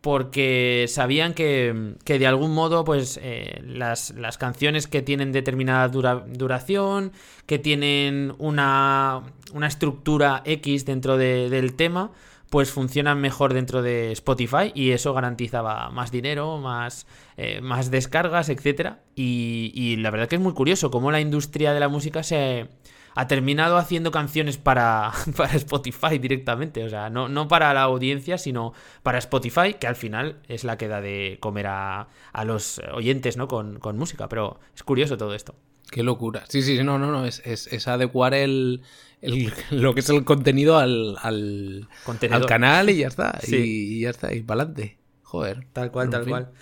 porque 0.00 0.86
sabían 0.88 1.34
que, 1.34 1.96
de 2.04 2.26
algún 2.26 2.54
modo 2.54 2.84
pues 2.84 3.18
eh, 3.22 3.60
las, 3.64 4.12
canciones 4.38 4.86
que 4.86 5.02
tienen 5.02 5.32
determinada 5.32 5.88
duración, 5.88 7.12
que 7.46 7.58
tienen 7.58 8.34
una, 8.38 9.22
una 9.52 9.66
estructura 9.66 10.42
X 10.44 10.84
dentro 10.84 11.16
del 11.16 11.74
tema, 11.74 12.12
pues 12.50 12.70
funcionan 12.70 13.20
mejor 13.20 13.54
dentro 13.54 13.82
de 13.82 14.12
Spotify 14.12 14.70
y 14.74 14.92
eso 14.92 15.12
garantizaba 15.12 15.90
más 15.90 16.12
dinero, 16.12 16.58
más, 16.58 17.06
eh, 17.36 17.60
más 17.60 17.90
descargas, 17.90 18.48
etc. 18.48 18.98
Y, 19.16 19.72
y 19.74 19.96
la 19.96 20.10
verdad 20.10 20.28
que 20.28 20.36
es 20.36 20.42
muy 20.42 20.52
curioso 20.52 20.90
cómo 20.90 21.10
la 21.10 21.20
industria 21.20 21.74
de 21.74 21.80
la 21.80 21.88
música 21.88 22.22
se, 22.22 22.68
ha 23.16 23.26
terminado 23.26 23.78
haciendo 23.78 24.10
canciones 24.10 24.58
para, 24.58 25.10
para 25.36 25.54
Spotify 25.54 26.18
directamente. 26.20 26.84
O 26.84 26.90
sea, 26.90 27.10
no, 27.10 27.28
no, 27.28 27.48
para 27.48 27.72
la 27.74 27.82
audiencia, 27.82 28.38
sino 28.38 28.74
para 29.02 29.18
Spotify, 29.18 29.74
que 29.80 29.86
al 29.86 29.96
final 29.96 30.36
es 30.48 30.64
la 30.64 30.76
que 30.76 30.86
da 30.86 31.00
de 31.00 31.38
comer 31.40 31.66
a, 31.66 32.08
a 32.32 32.44
los 32.44 32.80
oyentes, 32.92 33.38
¿no? 33.38 33.48
Con, 33.48 33.80
música. 33.96 34.28
Pero 34.28 34.60
es 34.74 34.82
curioso 34.82 35.16
todo 35.16 35.34
esto. 35.34 35.54
Qué 35.90 36.02
locura. 36.02 36.44
Sí, 36.48 36.60
sí, 36.62 36.82
no, 36.84 36.98
no, 36.98 37.10
no. 37.10 37.24
Es, 37.24 37.40
es, 37.44 37.88
adecuar 37.88 38.34
el, 38.34 38.82
lo 39.70 39.94
que 39.94 40.00
es 40.00 40.10
el 40.10 40.24
contenido 40.24 40.76
al, 40.76 41.16
al, 41.22 41.88
al 42.30 42.46
canal 42.46 42.90
y 42.90 42.98
ya 42.98 43.08
está. 43.08 43.40
Y, 43.48 44.00
ya 44.00 44.10
está. 44.10 44.34
Y 44.34 44.42
para 44.42 44.62
adelante. 44.62 44.98
Joder. 45.22 45.66
Tal 45.72 45.90
cual, 45.90 46.10
tal 46.10 46.26
cual. 46.26 46.52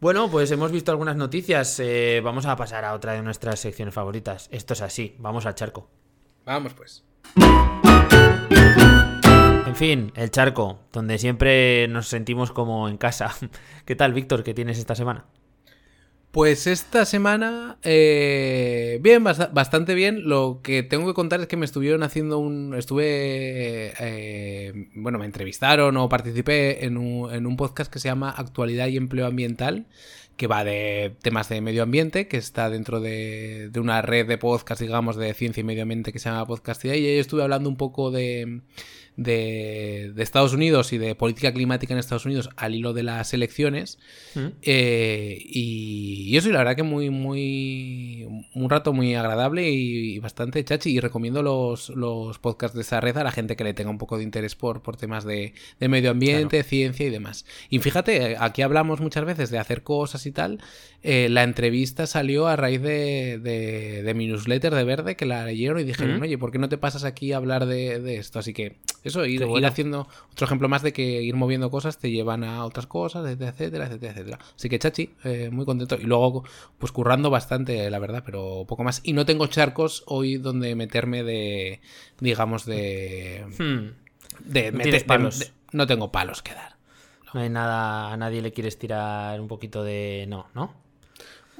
Bueno, 0.00 0.30
pues 0.30 0.48
hemos 0.52 0.70
visto 0.70 0.92
algunas 0.92 1.16
noticias. 1.16 1.80
Eh, 1.80 2.20
vamos 2.22 2.46
a 2.46 2.54
pasar 2.54 2.84
a 2.84 2.94
otra 2.94 3.14
de 3.14 3.22
nuestras 3.22 3.58
secciones 3.58 3.92
favoritas. 3.92 4.48
Esto 4.52 4.74
es 4.74 4.80
así. 4.80 5.16
Vamos 5.18 5.44
al 5.44 5.56
charco. 5.56 5.90
Vamos 6.44 6.72
pues. 6.74 7.04
En 9.66 9.74
fin, 9.74 10.12
el 10.14 10.30
charco, 10.30 10.78
donde 10.92 11.18
siempre 11.18 11.88
nos 11.88 12.06
sentimos 12.06 12.52
como 12.52 12.88
en 12.88 12.96
casa. 12.96 13.34
¿Qué 13.84 13.96
tal, 13.96 14.12
Víctor? 14.12 14.44
¿Qué 14.44 14.54
tienes 14.54 14.78
esta 14.78 14.94
semana? 14.94 15.26
Pues 16.30 16.66
esta 16.66 17.06
semana, 17.06 17.78
eh, 17.82 18.98
bien, 19.02 19.24
bastante 19.24 19.94
bien. 19.94 20.28
Lo 20.28 20.60
que 20.62 20.82
tengo 20.82 21.06
que 21.06 21.14
contar 21.14 21.40
es 21.40 21.46
que 21.46 21.56
me 21.56 21.64
estuvieron 21.64 22.02
haciendo 22.02 22.38
un. 22.38 22.74
Estuve. 22.74 23.94
Eh, 23.98 24.90
bueno, 24.94 25.18
me 25.18 25.24
entrevistaron 25.24 25.96
o 25.96 26.08
participé 26.10 26.84
en 26.84 26.98
un, 26.98 27.32
en 27.32 27.46
un 27.46 27.56
podcast 27.56 27.90
que 27.90 27.98
se 27.98 28.08
llama 28.08 28.30
Actualidad 28.30 28.88
y 28.88 28.98
Empleo 28.98 29.26
Ambiental, 29.26 29.86
que 30.36 30.46
va 30.46 30.64
de 30.64 31.16
temas 31.22 31.48
de 31.48 31.62
medio 31.62 31.82
ambiente, 31.82 32.28
que 32.28 32.36
está 32.36 32.68
dentro 32.68 33.00
de, 33.00 33.70
de 33.70 33.80
una 33.80 34.02
red 34.02 34.26
de 34.28 34.36
podcast, 34.36 34.82
digamos, 34.82 35.16
de 35.16 35.32
ciencia 35.32 35.62
y 35.62 35.64
medio 35.64 35.82
ambiente 35.82 36.12
que 36.12 36.18
se 36.18 36.28
llama 36.28 36.46
Podcastidad. 36.46 36.94
Y 36.94 37.06
ahí 37.06 37.18
estuve 37.18 37.42
hablando 37.42 37.70
un 37.70 37.76
poco 37.76 38.10
de 38.10 38.60
de, 39.18 40.12
Estados 40.16 40.54
Unidos 40.54 40.92
y 40.92 40.98
de 40.98 41.14
política 41.14 41.52
climática 41.52 41.92
en 41.92 41.98
Estados 41.98 42.24
Unidos 42.24 42.48
al 42.56 42.74
hilo 42.74 42.92
de 42.94 43.02
las 43.02 43.34
elecciones. 43.34 43.98
Mm. 44.34 44.46
Eh, 44.62 45.38
y, 45.44 46.36
eso, 46.36 46.48
y 46.48 46.52
la 46.52 46.58
verdad 46.58 46.76
que 46.76 46.84
muy, 46.84 47.10
muy. 47.10 48.26
Un 48.54 48.70
rato 48.70 48.92
muy 48.92 49.14
agradable 49.14 49.68
y, 49.70 50.18
bastante 50.20 50.64
chachi. 50.64 50.90
Y 50.90 51.00
recomiendo 51.00 51.42
los, 51.42 51.90
los, 51.90 52.38
podcasts 52.38 52.76
de 52.76 52.82
esa 52.82 53.00
red 53.00 53.16
a 53.16 53.24
la 53.24 53.32
gente 53.32 53.56
que 53.56 53.64
le 53.64 53.74
tenga 53.74 53.90
un 53.90 53.98
poco 53.98 54.16
de 54.16 54.22
interés 54.22 54.54
por, 54.54 54.82
por 54.82 54.96
temas 54.96 55.24
de, 55.24 55.52
medio 55.80 56.12
ambiente, 56.12 56.62
ciencia 56.62 57.04
y 57.04 57.10
demás. 57.10 57.44
Y 57.68 57.80
fíjate, 57.80 58.36
aquí 58.38 58.62
hablamos 58.62 59.00
muchas 59.00 59.24
veces 59.24 59.50
de 59.50 59.58
hacer 59.58 59.82
cosas 59.82 60.24
y 60.26 60.32
tal. 60.32 60.60
Eh, 61.04 61.28
la 61.28 61.44
entrevista 61.44 62.08
salió 62.08 62.48
a 62.48 62.56
raíz 62.56 62.82
de, 62.82 63.38
de, 63.38 64.14
mi 64.14 64.26
newsletter 64.26 64.74
de 64.74 64.82
Verde 64.82 65.14
que 65.14 65.26
la 65.26 65.44
leyeron 65.44 65.78
y 65.78 65.84
dijeron, 65.84 66.18
mm. 66.18 66.22
oye, 66.22 66.38
¿por 66.38 66.50
qué 66.50 66.58
no 66.58 66.68
te 66.68 66.76
pasas 66.76 67.04
aquí 67.04 67.32
a 67.32 67.36
hablar 67.36 67.66
de, 67.66 68.00
de 68.00 68.16
esto? 68.16 68.40
Así 68.40 68.52
que 68.52 68.78
eso, 69.04 69.24
ir, 69.24 69.44
haciendo 69.64 70.08
otro 70.32 70.46
ejemplo 70.46 70.68
más 70.68 70.82
de 70.82 70.92
que 70.92 71.22
ir 71.22 71.36
moviendo 71.36 71.70
cosas 71.70 71.98
te 71.98 72.10
llevan 72.10 72.42
a 72.42 72.64
otras 72.64 72.86
cosas, 72.86 73.24
etcétera, 73.26 73.86
etcétera, 73.86 74.12
etcétera. 74.12 74.38
Así 74.56 74.68
que 74.68 74.78
chachi, 74.80 75.14
eh, 75.22 75.50
muy 75.52 75.64
contento. 75.64 75.96
Y 75.96 76.04
luego, 76.04 76.44
pues 76.78 76.90
currando 76.90 77.30
bastante, 77.30 77.88
la 77.90 78.00
verdad, 78.00 78.24
pero 78.26 78.64
poco 78.66 78.82
más. 78.82 79.00
Y 79.04 79.12
no 79.12 79.24
tengo 79.24 79.46
charcos 79.46 80.02
hoy 80.06 80.36
donde 80.38 80.74
meterme 80.74 81.22
de, 81.22 81.80
digamos, 82.20 82.66
de... 82.66 83.46
Hmm. 83.56 83.94
De, 84.44 84.72
meter, 84.72 85.04
palos. 85.06 85.52
no 85.72 85.86
tengo 85.86 86.12
palos 86.12 86.42
que 86.42 86.54
dar. 86.54 86.76
No. 87.34 87.40
hay 87.40 87.50
nada, 87.50 88.12
a 88.12 88.16
nadie 88.16 88.40
le 88.40 88.52
quieres 88.52 88.78
tirar 88.78 89.40
un 89.40 89.48
poquito 89.48 89.84
de... 89.84 90.26
No, 90.28 90.48
¿no? 90.54 90.87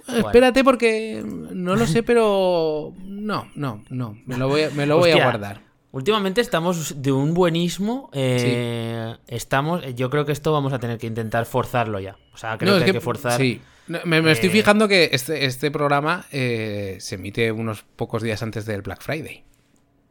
Espérate 0.09 0.65
porque 0.65 1.23
no 1.25 1.77
lo 1.77 1.87
sé, 1.87 2.03
pero 2.03 2.95
no, 3.05 3.49
no, 3.55 3.85
no, 3.91 4.19
me 4.27 4.37
lo 4.37 4.49
voy 4.49 4.63
a, 4.63 4.71
me 4.71 4.87
lo 4.87 4.99
voy 4.99 5.11
a 5.11 5.25
guardar. 5.25 5.69
Últimamente 5.91 6.43
estamos 6.43 7.01
de 7.03 7.13
un 7.13 7.33
buenismo. 7.33 8.11
Eh, 8.13 9.17
estamos. 9.27 9.83
Yo 9.95 10.11
creo 10.11 10.27
que 10.27 10.33
esto 10.33 10.53
vamos 10.53 10.73
a 10.73 10.79
tener 10.79 10.99
que 10.99 11.07
intentar 11.07 11.47
forzarlo 11.47 11.99
ya. 11.99 12.17
O 12.35 12.37
sea, 12.37 12.59
creo 12.59 12.79
que, 12.79 12.85
hay 12.85 12.93
que 12.93 13.01
forzar. 13.01 13.39
Sí. 13.39 13.61
Me, 13.87 14.19
estoy 14.31 14.51
eh, 14.51 14.53
fijando 14.53 14.87
que 14.87 15.09
este, 15.13 15.47
este 15.47 15.71
programa 15.71 16.27
eh, 16.31 16.99
se 17.01 17.15
emite 17.15 17.51
unos 17.53 17.85
pocos 17.97 18.23
días 18.23 18.43
antes 18.43 18.67
del 18.67 18.83
Black 18.83 19.03
Friday. 19.03 19.45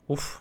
Uf. 0.08 0.39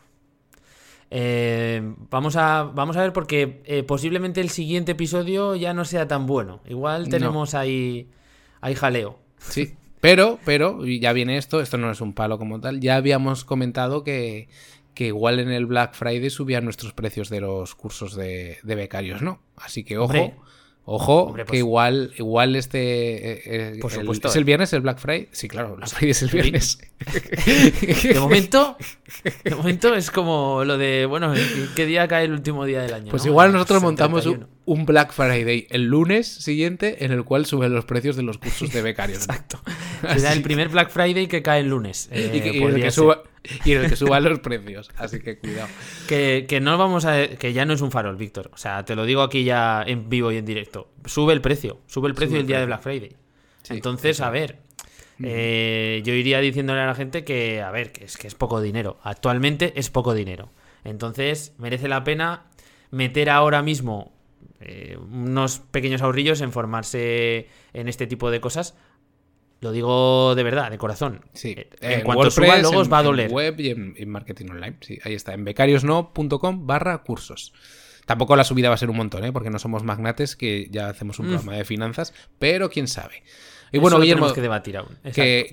vamos, 2.11 2.37
a, 2.37 2.63
vamos 2.63 2.97
a 2.97 3.03
ver 3.03 3.13
porque 3.13 3.85
posiblemente 3.87 4.41
el 4.41 4.49
siguiente 4.49 4.93
episodio 4.93 5.55
ya 5.55 5.75
no 5.75 5.85
sea 5.85 6.09
tan 6.09 6.27
bueno. 6.27 6.61
Igual 6.67 7.11
tenemos 7.11 7.55
ahí, 7.55 8.09
ahí 8.63 8.75
jaleo. 8.75 9.26
Sí, 9.39 9.75
pero, 10.01 10.39
pero, 10.45 10.85
ya 10.85 11.13
viene 11.13 11.37
esto, 11.37 11.61
esto 11.61 11.79
no 11.79 11.91
es 11.91 12.01
un 12.01 12.13
palo 12.13 12.39
como 12.39 12.61
tal. 12.61 12.81
Ya 12.81 12.97
habíamos 12.97 13.45
comentado 13.45 14.05
que, 14.05 14.49
que 14.95 15.07
igual 15.09 15.41
en 15.41 15.51
el 15.51 15.67
Black 15.67 15.95
Friday 15.95 16.31
subían 16.31 16.65
nuestros 16.65 16.93
precios 16.93 17.29
de 17.29 17.41
los 17.41 17.75
cursos 17.75 18.15
de, 18.15 18.59
becarios, 18.63 19.23
¿no? 19.23 19.41
Así 19.57 19.85
que 19.85 19.99
ojo, 19.99 20.33
ojo, 20.85 21.35
que 21.35 21.45
pues 21.45 21.59
igual, 21.59 22.13
igual 22.19 22.57
este 22.57 23.33
eh, 23.33 23.43
eh, 23.47 23.79
Por 23.81 23.91
supuesto, 23.91 24.29
es 24.29 24.37
el 24.37 24.45
viernes 24.45 24.73
el 24.75 24.83
Black 24.83 24.99
Friday. 24.99 25.29
Sí, 25.33 25.49
claro, 25.49 25.77
Black 25.77 25.89
Friday 25.89 26.11
es 26.11 26.23
el 26.23 26.31
viernes. 26.31 26.79
De 28.03 28.21
momento, 28.21 28.77
de 29.45 29.55
momento 29.55 29.95
es 29.95 30.11
como 30.11 30.65
lo 30.65 30.79
de, 30.79 31.07
bueno, 31.07 31.35
¿qué 31.75 31.85
día 31.85 32.07
cae 32.09 32.25
el 32.25 32.33
último 32.33 32.65
día 32.65 32.83
del 32.83 32.95
año? 32.95 33.11
Pues 33.11 33.27
igual 33.27 33.53
nosotros 33.53 33.83
montamos 33.83 34.25
un, 34.27 34.47
un 34.67 34.85
Black 34.85 35.13
Friday 35.13 35.67
el 35.71 35.85
lunes 35.85 36.27
siguiente 36.27 37.05
en 37.05 37.13
el 37.13 37.25
cual 37.25 37.47
suben 37.47 37.73
los 37.73 37.85
precios 37.85 38.17
de 38.17 38.23
los 38.23 38.39
cursos 38.39 38.73
de 38.73 38.83
becarios. 38.83 39.25
Exacto. 39.25 39.61
Será 40.03 40.33
el 40.33 40.43
primer 40.43 40.69
Black 40.69 40.91
Friday 40.91 41.29
que 41.29 41.41
cae 41.43 41.61
el 41.61 41.69
lunes. 41.69 42.11
y, 42.13 42.19
en 42.19 42.35
el 42.35 43.89
que 43.89 43.97
suban 43.97 44.25
los 44.25 44.41
precios. 44.41 44.91
Así 44.97 45.21
que 45.21 45.39
cuidado. 45.39 45.69
Que, 46.09 46.59
no 46.61 46.77
vamos 46.77 47.05
a. 47.05 47.29
Que 47.29 47.53
ya 47.53 47.65
no 47.65 47.73
es 47.73 47.81
un 47.81 47.91
farol, 47.91 48.17
Víctor. 48.17 48.51
O 48.53 48.57
sea, 48.57 48.85
te 48.85 48.95
lo 48.95 49.07
digo 49.07 49.23
aquí 49.23 49.45
ya 49.45 49.83
en 49.87 50.11
vivo 50.11 50.33
y 50.33 50.37
en 50.37 50.45
directo. 50.45 50.91
Sube 51.05 51.33
el 51.33 51.41
precio. 51.41 51.81
Sube 51.87 52.09
el 52.09 52.15
precio 52.15 52.39
el 52.39 52.47
día 52.47 52.59
de 52.59 52.67
Black 52.67 52.83
Friday. 52.83 53.17
Entonces, 53.71 54.21
a 54.21 54.31
ver. 54.31 54.59
Eh, 55.23 56.03
yo 56.05 56.13
iría 56.13 56.41
diciéndole 56.41 56.81
a 56.81 56.87
la 56.87 56.95
gente 56.95 57.25
que, 57.25 57.63
a 57.63 57.71
ver, 57.71 57.91
que 57.91 58.05
es 58.05 58.19
que 58.19 58.27
es 58.27 58.35
poco 58.35 58.61
dinero. 58.61 58.99
Actualmente 59.03 59.73
es 59.77 59.89
poco 59.89 60.13
dinero. 60.13 60.51
Entonces, 60.85 61.55
merece 61.57 61.89
la 61.89 62.05
pena 62.05 62.45
meter 62.91 63.31
ahora 63.31 63.63
mismo 63.63 64.16
eh, 64.61 64.97
unos 64.99 65.59
pequeños 65.59 66.03
ahorrillos 66.03 66.41
en 66.41 66.53
formarse 66.53 67.49
en 67.73 67.89
este 67.89 68.07
tipo 68.07 68.31
de 68.31 68.41
cosas. 68.41 68.75
Lo 69.61 69.73
digo 69.73 70.35
de 70.35 70.43
verdad, 70.43 70.71
de 70.71 70.79
corazón. 70.79 71.23
Sí. 71.33 71.55
Eh, 71.57 71.69
en, 71.81 72.03
cuanto 72.03 72.31
suba 72.31 72.59
logos 72.59 72.93
va 72.93 72.99
a 72.99 73.03
doler. 73.03 73.31
En 73.31 73.35
web 73.35 73.61
y 73.61 73.71
en, 73.71 74.09
marketing 74.09 74.51
online. 74.51 74.77
Sí, 74.81 74.99
ahí 75.03 75.15
está. 75.15 75.33
En 75.33 75.45
becariosno.com 75.45 76.67
barra 76.67 76.99
cursos. 76.99 77.53
Tampoco 78.05 78.37
la 78.37 78.45
subida 78.45 78.69
va 78.69 78.77
a 78.77 78.79
ser 78.79 78.91
un 78.91 78.97
montón, 78.97 79.25
¿eh? 79.25 79.33
porque 79.33 79.51
no 79.51 79.59
somos 79.59 79.83
magnates, 79.83 80.37
que 80.37 80.69
ya 80.71 80.89
hacemos 80.89 81.19
un 81.19 81.27
mm. 81.27 81.31
programa 81.31 81.57
de 81.57 81.65
finanzas, 81.65 82.15
pero 82.39 82.71
quién 82.71 82.87
sabe. 82.87 83.25
Y 83.73 83.79
bueno, 83.79 83.99
Guillermo, 83.99 84.33
que 84.33 84.41
debatir 84.41 84.77
aún. 84.77 84.97
Que, 85.13 85.53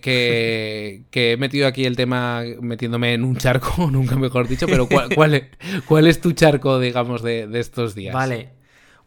que, 1.10 1.32
he 1.32 1.38
metido 1.38 1.66
aquí 1.66 1.86
el 1.86 1.96
tema 1.96 2.44
metiéndome 2.62 3.14
en 3.16 3.24
un 3.24 3.38
charco, 3.38 3.88
nunca 3.92 4.16
mejor 4.18 4.48
dicho, 4.48 4.68
pero 4.68 4.88
¿cuál, 4.88 5.16
cuál, 5.16 5.34
es, 5.34 5.44
cuál 5.88 6.06
es 6.06 6.22
tu 6.22 6.34
charco, 6.34 6.80
digamos, 6.80 7.24
de, 7.24 7.48
de 7.48 7.60
estos 7.60 7.96
días? 7.96 8.14
Vale, 8.14 8.52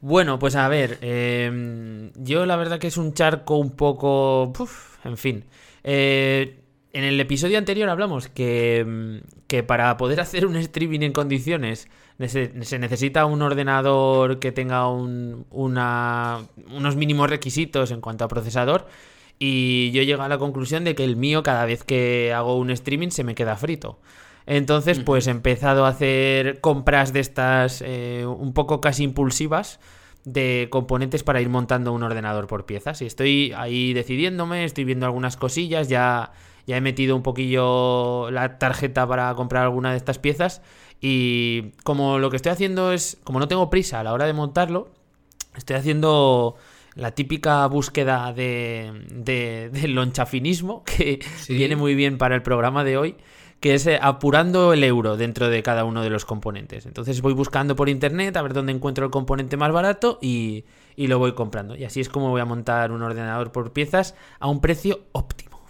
bueno, 0.00 0.38
pues 0.38 0.57
a 0.57 0.69
ver, 0.69 0.99
em, 1.00 2.12
yo 2.17 2.47
la 2.47 2.57
verdad 2.57 2.79
que 2.79 2.88
es 2.88 2.97
un 2.97 3.15
charco 3.15 3.57
un 3.57 3.71
poco... 3.71 4.53
en 5.05 5.17
fin. 5.17 5.45
Eh, 5.85 6.61
en 6.93 7.05
el 7.05 7.21
episodio 7.21 7.59
anterior 7.59 7.88
hablamos 7.88 8.29
que, 8.29 8.79
em, 8.79 9.23
que, 9.47 9.62
para 9.62 9.97
poder 9.97 10.21
hacer 10.21 10.47
un 10.47 10.57
streaming 10.57 11.00
en 11.00 11.12
condiciones 11.12 11.88
se, 12.26 12.79
necesita 12.79 13.26
un 13.26 13.43
ordenador 13.43 14.38
que 14.38 14.53
tenga 14.53 14.88
un, 14.88 15.47
una, 15.50 16.41
unos 16.71 16.97
mínimos 16.97 17.29
requisitos 17.29 17.91
en 17.91 18.00
cuanto 18.00 18.25
a 18.25 18.29
procesador. 18.29 18.87
Y 19.38 19.91
yo 19.93 20.03
llego 20.03 20.23
a 20.23 20.29
la 20.29 20.38
conclusión 20.38 20.85
de 20.85 20.95
que 20.95 21.05
el 21.05 21.17
mío 21.17 21.43
cada 21.43 21.67
vez 21.67 21.85
que 21.85 22.33
hago 22.33 22.57
un 22.57 22.71
streaming 22.71 23.11
se 23.11 23.25
me 23.25 23.35
queda 23.35 23.57
frito. 23.57 23.99
Entonces, 24.47 25.00
pues 25.00 25.26
he 25.26 25.33
empezado 25.33 25.85
a 25.85 25.88
hacer 25.88 26.61
compras 26.61 27.12
de 27.12 27.21
estas 27.21 27.83
eh, 27.85 28.25
un 28.26 28.53
poco 28.53 28.81
casi 28.81 29.03
impulsivas 29.03 29.81
de 30.25 30.69
componentes 30.71 31.23
para 31.23 31.41
ir 31.41 31.49
montando 31.49 31.93
un 31.93 32.03
ordenador 32.05 32.47
por 32.47 32.65
piezas. 32.65 33.03
Y 33.03 33.07
estoy 33.07 33.53
ahí 33.57 33.93
decidiéndome, 33.93 34.65
estoy 34.65 34.85
viendo 34.85 35.07
algunas 35.07 35.37
cosillas, 35.37 35.88
ya, 35.88 36.33
ya 36.67 36.76
he 36.76 36.81
metido 36.81 37.17
un 37.17 37.23
poquillo 37.23 38.31
la 38.31 38.59
tarjeta 38.59 39.07
para 39.07 39.35
comprar 39.35 39.65
alguna 39.65 39.91
de 39.91 39.97
estas 39.97 40.19
piezas. 40.19 40.62
Y 41.00 41.73
como 41.83 42.19
lo 42.19 42.31
que 42.31 42.37
estoy 42.37 42.53
haciendo 42.53 42.93
es, 42.93 43.19
como 43.25 43.41
no 43.41 43.49
tengo 43.49 43.69
prisa 43.69 44.00
a 44.00 44.05
la 44.05 44.12
hora 44.12 44.26
de 44.26 44.33
montarlo, 44.33 44.91
estoy 45.57 45.76
haciendo 45.76 46.57
la 46.95 47.11
típica 47.11 47.67
búsqueda 47.67 48.33
de, 48.33 49.05
de, 49.11 49.88
lonchafinismo 49.88 50.83
que 50.97 51.21
viene 51.49 51.76
muy 51.76 51.95
bien 51.95 52.17
para 52.17 52.35
el 52.35 52.43
programa 52.43 52.85
de 52.85 52.97
hoy 52.97 53.17
que 53.60 53.75
es 53.75 53.86
eh, 53.86 53.98
apurando 54.00 54.72
el 54.72 54.84
euro 54.84 55.16
dentro 55.16 55.48
de 55.48 55.62
cada 55.62 55.84
uno 55.84 56.02
de 56.02 56.10
los 56.10 56.25
componentes. 56.25 56.86
Entonces 56.86 57.20
voy 57.22 57.32
buscando 57.32 57.76
por 57.76 57.88
internet 57.88 58.36
a 58.36 58.42
ver 58.42 58.52
dónde 58.52 58.72
encuentro 58.72 59.04
el 59.04 59.10
componente 59.10 59.56
más 59.56 59.72
barato 59.72 60.18
y, 60.20 60.64
lo 60.96 61.18
voy 61.18 61.34
comprando. 61.34 61.76
Y 61.76 61.84
así 61.84 62.00
es 62.00 62.08
como 62.08 62.30
voy 62.30 62.40
a 62.40 62.44
montar 62.44 62.92
un 62.92 63.02
ordenador 63.02 63.52
por 63.52 63.72
piezas 63.72 64.14
a 64.38 64.48
un 64.48 64.60
precio 64.60 65.00
óptimo. 65.12 65.60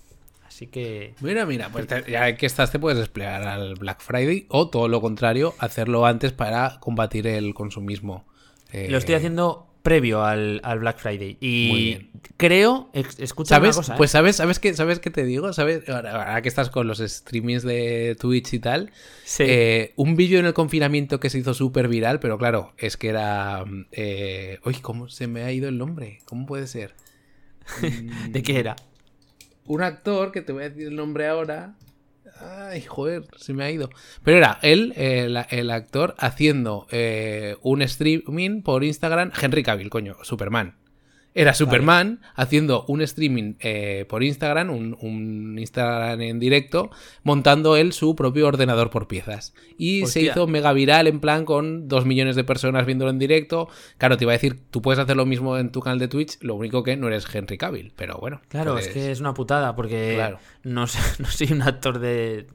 Así 0.46 0.68
que. 0.68 1.14
Mira, 1.20 1.44
mira, 1.46 1.68
pues 1.68 1.86
ya 2.08 2.34
que 2.36 2.46
estás, 2.46 2.72
te 2.72 2.78
puedes 2.78 2.98
desplegar 2.98 3.46
al 3.46 3.74
Black 3.74 4.00
Friday 4.00 4.46
o 4.48 4.68
todo 4.68 4.88
lo 4.88 5.00
contrario, 5.00 5.54
hacerlo 5.58 6.06
antes 6.06 6.32
para 6.32 6.80
combatir 6.80 7.26
el 7.26 7.54
consumismo. 7.54 8.24
Lo 8.72 8.98
estoy 8.98 9.14
haciendo 9.14 9.68
previo 9.86 10.24
al, 10.24 10.60
Black 10.80 10.98
Friday. 10.98 11.38
Y 11.40 12.10
creo, 12.36 12.90
escucha 12.92 13.54
¿Sabes? 13.54 13.76
una 13.76 13.84
cosa. 13.84 13.96
Pues 13.96 14.10
¿eh? 14.10 14.12
sabes, 14.12 14.34
sabes 14.34 14.58
qué, 14.58 14.74
sabes 14.74 14.98
qué 14.98 15.10
te 15.10 15.24
digo, 15.24 15.52
sabes, 15.52 15.88
ahora, 15.88 16.42
que 16.42 16.48
estás 16.48 16.70
con 16.70 16.88
los 16.88 16.98
streamings 16.98 17.62
de 17.62 18.16
Twitch 18.18 18.54
y 18.54 18.58
tal, 18.58 18.90
eh, 19.38 19.92
un 19.94 20.16
vídeo 20.16 20.40
en 20.40 20.46
el 20.46 20.54
confinamiento 20.54 21.20
que 21.20 21.30
se 21.30 21.38
hizo 21.38 21.54
súper 21.54 21.86
viral, 21.86 22.18
pero 22.18 22.36
claro, 22.36 22.72
es 22.78 22.96
que 22.96 23.10
era, 23.10 23.64
eh, 23.92 24.58
uy, 24.64 24.74
cómo 24.82 25.08
se 25.08 25.28
me 25.28 25.44
ha 25.44 25.52
ido 25.52 25.68
el 25.68 25.78
nombre, 25.78 26.18
cómo 26.24 26.46
puede 26.46 26.66
ser. 26.66 26.94
¿De 28.30 28.42
qué 28.42 28.58
era? 28.58 28.74
Un 29.66 29.82
actor 29.82 30.32
que 30.32 30.42
te 30.42 30.52
voy 30.52 30.64
a 30.64 30.68
decir 30.68 30.88
el 30.88 30.96
nombre 30.96 31.28
ahora. 31.28 31.76
Ay, 32.40 32.82
joder, 32.82 33.24
se 33.36 33.52
me 33.52 33.64
ha 33.64 33.70
ido. 33.70 33.90
Pero 34.22 34.38
era 34.38 34.58
él, 34.62 34.92
el, 34.96 35.70
actor, 35.70 36.14
haciendo 36.18 36.86
eh, 36.90 37.56
un 37.62 37.82
streaming 37.82 38.62
por 38.62 38.84
Instagram. 38.84 39.32
Henry 39.40 39.62
Cavill, 39.62 39.90
coño, 39.90 40.16
Superman. 40.22 40.74
Era 41.38 41.52
Superman 41.52 42.22
haciendo 42.34 42.86
un 42.88 43.02
streaming 43.02 43.56
eh, 43.60 44.06
por 44.08 44.22
Instagram, 44.22 44.70
un, 44.70 45.56
Instagram 45.58 46.18
en 46.22 46.38
directo, 46.40 46.90
montando 47.24 47.76
él 47.76 47.92
su 47.92 48.16
propio 48.16 48.46
ordenador 48.46 48.88
por 48.88 49.06
piezas. 49.06 49.52
Y 49.76 50.06
se 50.06 50.22
hizo 50.22 50.46
mega 50.46 50.72
viral 50.72 51.06
en 51.06 51.20
plan 51.20 51.44
con 51.44 51.88
dos 51.88 52.06
millones 52.06 52.36
de 52.36 52.44
personas 52.44 52.86
viéndolo 52.86 53.10
en 53.10 53.18
directo. 53.18 53.68
Claro, 53.98 54.16
te 54.16 54.24
iba 54.24 54.32
a 54.32 54.38
decir, 54.38 54.58
tú 54.70 54.80
puedes 54.80 54.98
hacer 54.98 55.14
lo 55.14 55.26
mismo 55.26 55.58
en 55.58 55.70
tu 55.72 55.80
canal 55.80 55.98
de 55.98 56.08
Twitch, 56.08 56.38
lo 56.40 56.54
único 56.54 56.82
que 56.82 56.96
no 56.96 57.06
eres 57.08 57.26
Henry 57.30 57.58
Cavill, 57.58 57.92
pero 57.94 58.16
bueno. 58.16 58.40
Claro, 58.48 58.78
es 58.78 58.88
que 58.88 59.12
es 59.12 59.20
una 59.20 59.34
putada 59.34 59.76
porque 59.76 60.36
no, 60.62 60.86
soy 60.86 61.52
un 61.52 61.60
actor 61.60 61.98
de... 61.98 62.46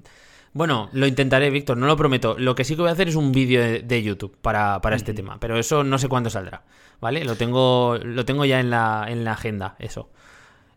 Bueno, 0.54 0.90
lo 0.92 1.08
intentaré, 1.08 1.50
Víctor, 1.50 1.78
no 1.78 1.88
lo 1.88 1.96
prometo. 1.96 2.36
Lo 2.38 2.56
que 2.56 2.64
sí 2.66 2.76
que 2.76 2.82
voy 2.82 2.90
a 2.90 2.94
hacer 2.94 3.08
es 3.08 3.16
un 3.16 3.32
vídeo 3.32 3.62
de, 3.62 4.04
YouTube 4.04 4.38
para, 4.42 4.82
este 4.94 5.14
tema, 5.14 5.40
pero 5.40 5.58
eso 5.58 5.84
no 5.84 5.98
sé 5.98 6.10
cuándo 6.10 6.30
saldrá. 6.30 6.64
¿vale? 7.00 7.24
Lo 7.24 7.36
tengo, 7.36 7.98
lo 8.04 8.26
tengo 8.26 8.46
ya 8.46 8.60
en 8.60 8.70
la, 8.70 9.06
en 9.08 9.24
la 9.24 9.34
agenda, 9.34 9.76
eso. 9.80 10.10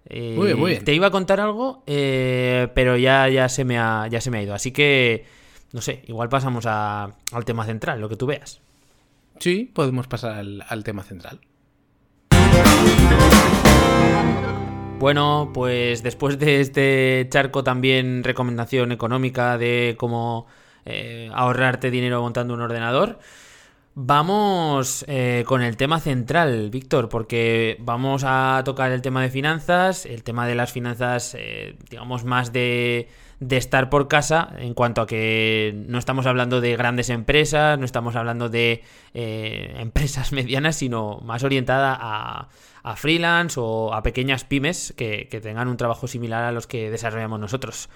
Eh, 0.07 0.35
muy 0.37 0.47
bien, 0.47 0.59
muy 0.59 0.71
bien. 0.73 0.85
Te 0.85 0.95
iba 0.95 1.09
a 1.09 1.11
contar 1.11 1.41
algo, 1.41 1.83
eh, 1.87 2.69
pero 2.75 2.97
ya, 2.97 3.29
ya, 3.29 3.49
se 3.49 3.65
me 3.65 3.79
ha, 3.79 4.07
ya 4.09 4.21
se 4.21 4.31
me 4.31 4.39
ha 4.39 4.43
ido. 4.43 4.55
Así 4.55 4.71
que, 4.71 5.27
no 5.73 5.81
sé, 5.81 6.03
igual 6.07 6.29
pasamos 6.29 6.67
al 6.67 7.45
tema 7.45 7.65
central, 7.65 8.01
lo 8.01 8.09
que 8.09 8.17
tú 8.17 8.27
veas. 8.27 8.61
Sí, 9.41 9.71
podemos 9.73 10.07
pasar 10.07 10.33
al, 10.33 10.65
al 10.69 10.85
tema 10.85 11.03
central. 11.03 11.41
Bueno, 15.05 15.51
pues 15.53 16.03
después 16.03 16.39
de 16.39 16.63
este 16.63 17.27
charco 17.29 17.63
también 17.63 18.25
recomendación 18.25 18.91
económica 18.91 19.59
de 19.59 19.97
cómo 19.99 20.47
eh, 20.87 21.29
ahorrarte 21.35 21.91
dinero 21.91 22.23
montando 22.23 22.55
un 22.55 22.63
ordenador. 22.63 23.19
Vamos 23.95 25.05
eh, 25.07 25.45
con 25.47 25.61
el 25.61 25.77
tema 25.77 26.01
central, 26.01 26.71
Víctor, 26.71 27.11
porque 27.11 27.77
vamos 27.81 28.23
a 28.25 28.63
tocar 28.65 28.93
el 28.93 29.03
tema 29.03 29.21
de 29.21 29.29
finanzas, 29.29 30.07
el 30.07 30.23
tema 30.23 30.47
de 30.47 30.55
las 30.55 30.73
finanzas, 30.73 31.37
eh, 31.39 31.77
digamos, 31.91 32.25
más 32.25 32.55
de, 32.55 33.11
estar 33.51 33.91
por 33.91 34.09
casa, 34.09 34.55
en 34.59 34.75
cuanto 34.75 35.01
a 35.01 35.07
que 35.07 35.75
no 35.87 35.99
estamos 35.99 36.27
hablando 36.27 36.61
de 36.61 36.77
grandes 36.77 37.11
empresas, 37.11 37.79
no 37.79 37.85
estamos 37.85 38.17
hablando 38.17 38.49
de 38.49 38.83
eh, 39.15 39.75
empresas 39.79 40.33
medianas, 40.33 40.77
sino 40.77 41.21
más 41.21 41.45
orientada 41.45 41.97
a, 42.01 42.49
freelance 42.97 43.59
o 43.59 43.95
a 43.95 44.03
pequeñas 44.03 44.45
pymes 44.45 44.93
que, 44.95 45.27
que 45.31 45.41
tengan 45.41 45.69
un 45.69 45.79
trabajo 45.79 46.07
similar 46.07 46.45
a 46.45 46.53
los 46.53 46.67
que 46.67 46.91
desarrollamos 46.91 47.41
nosotros. 47.41 47.89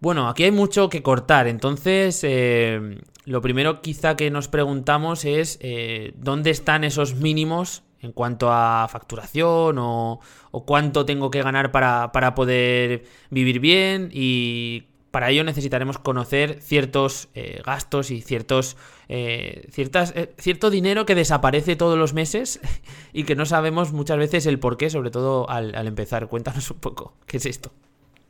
Bueno, 0.00 0.28
aquí 0.28 0.42
hay 0.42 0.50
mucho 0.50 0.88
que 0.88 1.00
cortar, 1.00 1.46
entonces 1.46 2.24
eh, 2.24 2.98
lo 3.24 3.40
primero 3.40 3.82
quizá 3.82 4.16
que 4.16 4.32
nos 4.32 4.48
preguntamos 4.48 5.24
es 5.24 5.58
eh, 5.60 6.12
dónde 6.16 6.50
están 6.50 6.82
esos 6.82 7.14
mínimos 7.14 7.84
en 8.02 8.12
cuanto 8.12 8.52
a 8.52 8.86
facturación 8.88 9.76
o, 9.78 10.20
cuánto 10.66 11.06
tengo 11.06 11.30
que 11.30 11.42
ganar 11.42 11.72
para, 11.72 12.34
poder 12.34 13.04
vivir 13.30 13.60
bien 13.60 14.10
y 14.12 14.84
para 15.10 15.30
ello 15.30 15.44
necesitaremos 15.44 15.98
conocer 15.98 16.60
ciertos 16.60 17.28
eh, 17.34 17.62
gastos 17.64 18.10
y 18.10 18.20
ciertos 18.20 18.76
ciertas, 19.70 20.14
cierto 20.38 20.70
dinero 20.70 21.04
que 21.04 21.14
desaparece 21.14 21.76
todos 21.76 21.98
los 21.98 22.14
meses 22.14 22.60
y 23.12 23.24
que 23.24 23.36
no 23.36 23.44
sabemos 23.44 23.92
muchas 23.92 24.16
veces 24.16 24.46
el 24.46 24.58
por 24.58 24.78
qué, 24.78 24.88
sobre 24.88 25.10
todo 25.10 25.48
al, 25.50 25.74
al 25.74 25.86
empezar. 25.86 26.28
Cuéntanos 26.28 26.70
un 26.70 26.78
poco, 26.78 27.14
¿qué 27.26 27.36
es 27.36 27.46
esto? 27.46 27.72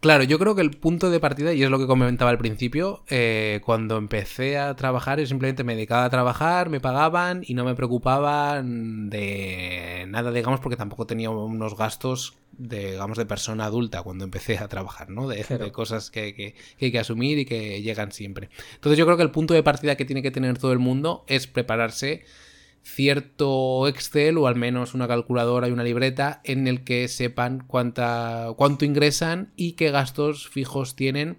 Claro, 0.03 0.25
yo 0.25 0.37
creo 0.41 0.57
que 0.57 0.63
el 0.63 0.73
punto 0.73 1.11
de 1.11 1.21
partida, 1.21 1.53
y 1.53 1.63
es 1.63 1.71
lo 1.71 1.79
que 1.79 1.87
comentaba 1.87 2.33
al 2.33 2.37
principio, 2.37 3.05
eh, 3.09 3.61
cuando 3.65 3.99
empecé 3.99 4.59
a 4.59 4.75
trabajar, 4.75 5.21
yo 5.21 5.27
simplemente 5.27 5.63
me 5.63 5.77
dedicaba 5.77 6.03
a 6.03 6.11
trabajar, 6.11 6.71
me 6.71 6.81
pagaban 6.81 7.45
y 7.47 7.55
no 7.55 7.65
me 7.65 7.77
preocupaban 7.77 9.09
de 9.11 10.07
nada, 10.09 10.33
digamos, 10.33 10.59
porque 10.59 10.77
tampoco 10.77 11.07
tenía 11.07 11.31
unos 11.31 11.77
gastos, 11.77 12.37
de, 12.51 12.91
digamos, 12.91 13.17
de 13.17 13.27
persona 13.27 13.67
adulta 13.67 14.03
cuando 14.03 14.25
empecé 14.25 14.59
a 14.59 14.67
trabajar, 14.67 15.09
¿no? 15.09 15.29
De, 15.29 15.45
de 15.45 15.71
cosas 15.71 16.11
que, 16.11 16.35
que, 16.35 16.57
hay 16.81 16.91
que 16.91 16.99
asumir 16.99 17.39
y 17.39 17.45
que 17.45 17.81
llegan 17.81 18.11
siempre. 18.11 18.51
Entonces 18.75 18.99
yo 18.99 19.05
creo 19.05 19.17
que 19.17 19.23
el 19.23 19.31
punto 19.31 19.55
de 19.55 19.63
partida 19.63 19.95
que 19.95 20.05
tiene 20.05 20.21
que 20.21 20.33
tener 20.33 20.59
todo 20.59 20.73
el 20.73 20.81
mundo 20.81 21.25
es 21.29 21.47
prepararse 21.47 22.25
cierto 22.83 23.87
Excel 23.89 24.39
o 24.39 24.47
al 24.47 24.57
menos 24.57 24.95
una 24.95 25.09
calculadora 25.09 25.69
y 25.69 25.73
una 25.73 25.85
libreta 25.85 26.41
en 26.45 26.67
el 26.67 26.85
que 26.85 27.09
sepan 27.09 27.65
cuánta, 27.67 28.49
cuánto 28.57 28.85
ingresan 28.85 29.53
y 29.57 29.73
qué 29.73 29.91
gastos 29.91 30.49
fijos 30.49 30.97
tienen. 30.97 31.39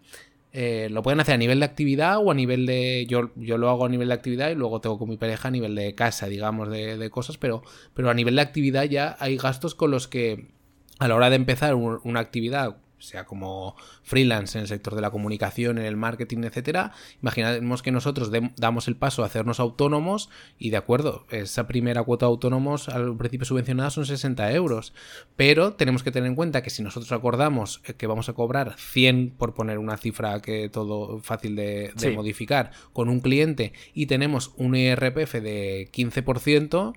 Eh, 0.52 0.88
lo 0.92 1.02
pueden 1.02 1.20
hacer 1.20 1.34
a 1.34 1.38
nivel 1.38 1.60
de 1.60 1.66
actividad 1.66 2.20
o 2.20 2.30
a 2.30 2.36
nivel 2.36 2.68
de. 2.68 3.08
Yo, 3.08 3.32
yo 3.36 3.58
lo 3.58 3.70
hago 3.70 3.86
a 3.86 3.90
nivel 3.90 4.10
de 4.10 4.14
actividad 4.14 4.52
y 4.52 4.56
luego 4.56 4.82
tengo 4.82 5.00
con 5.00 5.10
mi 5.10 5.18
pareja 5.18 5.48
a 5.48 5.52
nivel 5.52 5.74
de 5.74 5.96
casa, 5.96 6.28
digamos, 6.28 6.70
de, 6.70 6.98
de 6.98 7.10
cosas, 7.10 7.38
pero, 7.38 7.64
pero 7.96 8.12
a 8.12 8.14
nivel 8.14 8.36
de 8.36 8.42
actividad 8.42 8.84
ya 8.84 9.18
hay 9.20 9.38
gastos 9.38 9.74
con 9.74 9.90
los 9.90 10.08
que 10.08 10.54
a 11.00 11.08
la 11.08 11.16
hora 11.16 11.30
de 11.30 11.38
empezar 11.38 11.76
una 11.76 12.20
actividad 12.20 12.78
sea 13.04 13.26
como 13.26 13.76
freelance 14.04 14.58
en 14.58 14.64
el 14.64 14.68
sector 14.68 14.96
de 14.96 15.02
la 15.02 15.12
comunicación, 15.12 15.78
en 15.78 15.86
el 15.86 15.98
marketing, 15.98 16.44
etcétera, 16.44 16.94
imaginemos 17.22 17.84
que 17.84 17.92
nosotros 17.92 18.32
damos 18.58 18.88
el 18.88 18.96
paso 18.96 19.24
a 19.24 19.26
hacernos 19.26 19.60
autónomos 19.60 20.30
y 20.58 20.70
de 20.70 20.78
acuerdo, 20.78 21.26
esa 21.30 21.68
primera 21.68 22.04
cuota 22.04 22.26
de 22.26 22.32
autónomos 22.32 22.90
al 22.90 23.16
principio 23.18 23.46
subvencionada 23.46 23.90
son 23.90 24.06
60 24.06 24.52
euros, 24.54 24.94
pero 25.36 25.74
tenemos 25.74 26.04
que 26.04 26.12
tener 26.12 26.28
en 26.28 26.36
cuenta 26.36 26.64
que 26.64 26.70
si 26.70 26.82
nosotros 26.82 27.12
acordamos 27.12 27.80
que 27.80 28.08
vamos 28.08 28.30
a 28.30 28.34
cobrar 28.34 28.76
100 28.78 29.32
por 29.38 29.54
poner 29.54 29.78
una 29.78 29.98
cifra 29.98 30.42
que 30.42 30.70
todo 30.70 31.20
fácil 31.20 31.56
de, 31.56 31.92
modificar 32.16 32.72
con 32.94 33.10
un 33.10 33.20
cliente 33.20 33.74
y 33.94 34.06
tenemos 34.06 34.54
un 34.58 34.76
IRPF 34.76 35.34
de 35.34 35.90
15%, 35.92 36.94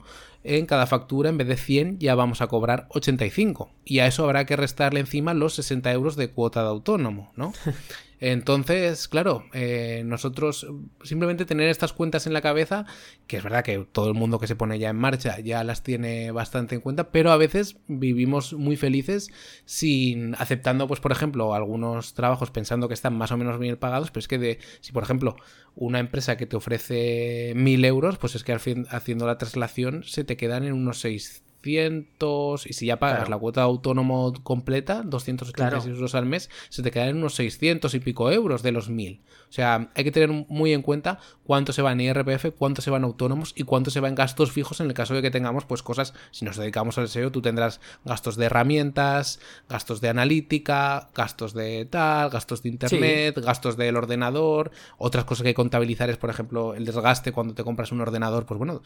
en 0.47 0.67
cada 0.67 0.87
factura 0.87 1.29
en 1.29 1.39
vez 1.39 1.49
de 1.49 1.57
100 1.57 1.99
ya 1.99 2.15
vamos 2.15 2.41
a 2.41 2.47
cobrar 2.47 2.87
85 2.91 3.71
y 3.85 3.99
a 3.99 4.07
eso 4.07 4.25
habrá 4.25 4.47
que 4.47 4.57
restarle 4.57 5.01
encima 5.01 5.35
los 5.35 5.55
60 5.55 5.93
euros 5.93 6.17
de 6.17 6.31
cuota 6.31 6.63
de 6.63 6.69
autónomo, 6.69 7.33
¿no? 7.37 7.53
Entonces, 8.21 9.09
claro, 9.09 9.45
eh, 9.53 10.03
nosotros 10.07 10.67
simplemente 11.03 11.45
tener 11.45 11.69
estas 11.69 11.93
cuentas 11.93 12.27
en 12.27 12.33
la 12.33 12.41
cabeza, 12.41 12.87
que 13.27 13.37
es 13.37 13.43
verdad 13.43 13.63
que 13.63 13.87
todo 13.91 14.09
el 14.09 14.15
mundo 14.15 14.39
que 14.39 14.47
se 14.47 14.57
pone 14.57 14.79
ya 14.79 14.91
en 14.91 14.97
marcha 14.97 15.39
ya 15.41 15.63
las 15.65 15.83
tiene 15.83 16.31
bastante 16.31 16.75
en 16.75 16.81
cuenta, 16.81 17.11
pero 17.11 17.31
a 17.31 17.37
veces 17.37 17.77
vivimos 17.89 18.55
muy 18.55 18.77
felices 18.77 19.29
sin 19.65 20.35
aceptando, 20.37 20.89
pues 20.89 21.01
por 21.01 21.13
ejemplo, 21.13 21.55
algunos 21.55 22.15
trabajos 22.15 22.51
pensando 22.51 22.89
que 22.89 22.95
están 22.95 23.17
más 23.17 23.33
o 23.33 23.37
menos 23.37 23.59
bien 23.59 23.77
pagados, 23.77 24.11
pero 24.11 24.21
es 24.21 24.29
que 24.29 24.39
de, 24.39 24.59
si 24.81 24.93
por 24.93 25.03
ejemplo 25.03 25.37
una 25.75 25.99
empresa 25.99 26.37
que 26.37 26.47
te 26.47 26.57
ofrece 26.57 27.53
mil 27.55 27.85
euros, 27.85 28.17
pues 28.19 28.35
es 28.35 28.45
que 28.45 28.53
al 28.53 28.61
fin, 28.61 28.87
haciendo 28.91 29.27
la 29.27 29.39
traslación 29.39 30.05
se 30.05 30.25
te 30.25 30.37
quedan 30.37 30.65
en 30.65 30.73
unos 30.73 31.01
600 31.01 31.46
200, 31.67 32.67
y 32.67 32.73
si 32.73 32.87
ya 32.87 32.99
pagas 32.99 33.29
la 33.29 33.37
cuota 33.37 33.63
de 33.63 33.67
autónomo 33.67 34.33
completa, 34.43 35.03
286 35.03 35.97
euros 35.97 36.15
al 36.15 36.27
mes, 36.27 36.49
se 36.69 36.83
te 36.83 36.91
quedan 36.91 37.17
unos 37.17 37.35
600 37.35 37.93
y 37.95 38.01
pico 38.01 38.31
euros 38.31 38.63
de 38.63 38.73
los 38.73 38.89
1000. 38.89 39.21
O 39.49 39.53
sea, 39.53 39.91
hay 39.95 40.05
que 40.05 40.11
tener 40.11 40.31
muy 40.49 40.73
en 40.73 40.83
cuenta 40.83 41.19
cuánto 41.45 41.73
se 41.73 41.83
va 41.83 41.93
en 41.93 42.01
IRPF, 42.01 42.47
cuánto 42.59 42.83
se 42.83 42.91
va 42.91 42.97
en 42.97 43.05
autónomos 43.05 43.53
y 43.57 43.63
cuánto 43.63 43.91
se 43.91 44.01
va 44.01 44.09
en 44.09 44.15
gastos 44.15 44.51
fijos 44.51 44.81
en 44.81 44.89
el 44.89 44.95
caso 44.95 45.15
de 45.15 45.23
que 45.23 45.31
tengamos 45.31 45.65
pues 45.65 45.83
cosas, 45.83 46.15
si 46.31 46.45
nos 46.45 46.57
dedicamos 46.57 46.99
al 46.99 47.09
SEO, 47.09 47.31
tú 47.31 47.43
tendrás 47.43 47.81
gastos 48.05 48.37
de 48.37 48.47
herramientas, 48.47 49.41
gastos 49.69 50.01
de 50.01 50.09
analítica, 50.09 51.11
gastos 51.15 51.55
de 51.55 51.85
tal, 51.87 52.31
gastos 52.31 52.63
de 52.63 52.69
internet, 52.71 53.39
gastos 53.39 53.77
del 53.77 53.97
ordenador, 53.97 54.73
otras 54.99 55.25
cosas 55.25 55.43
que 55.43 55.49
hay 55.49 55.55
que 55.55 55.57
contabilizar 55.57 56.11
es, 56.11 56.17
por 56.17 56.31
ejemplo, 56.31 56.75
el 56.75 56.85
desgaste 56.85 57.33
cuando 57.33 57.55
te 57.55 57.65
compras 57.65 57.93
un 57.93 58.01
ordenador, 58.01 58.47
pues 58.47 58.59
bueno, 58.59 58.83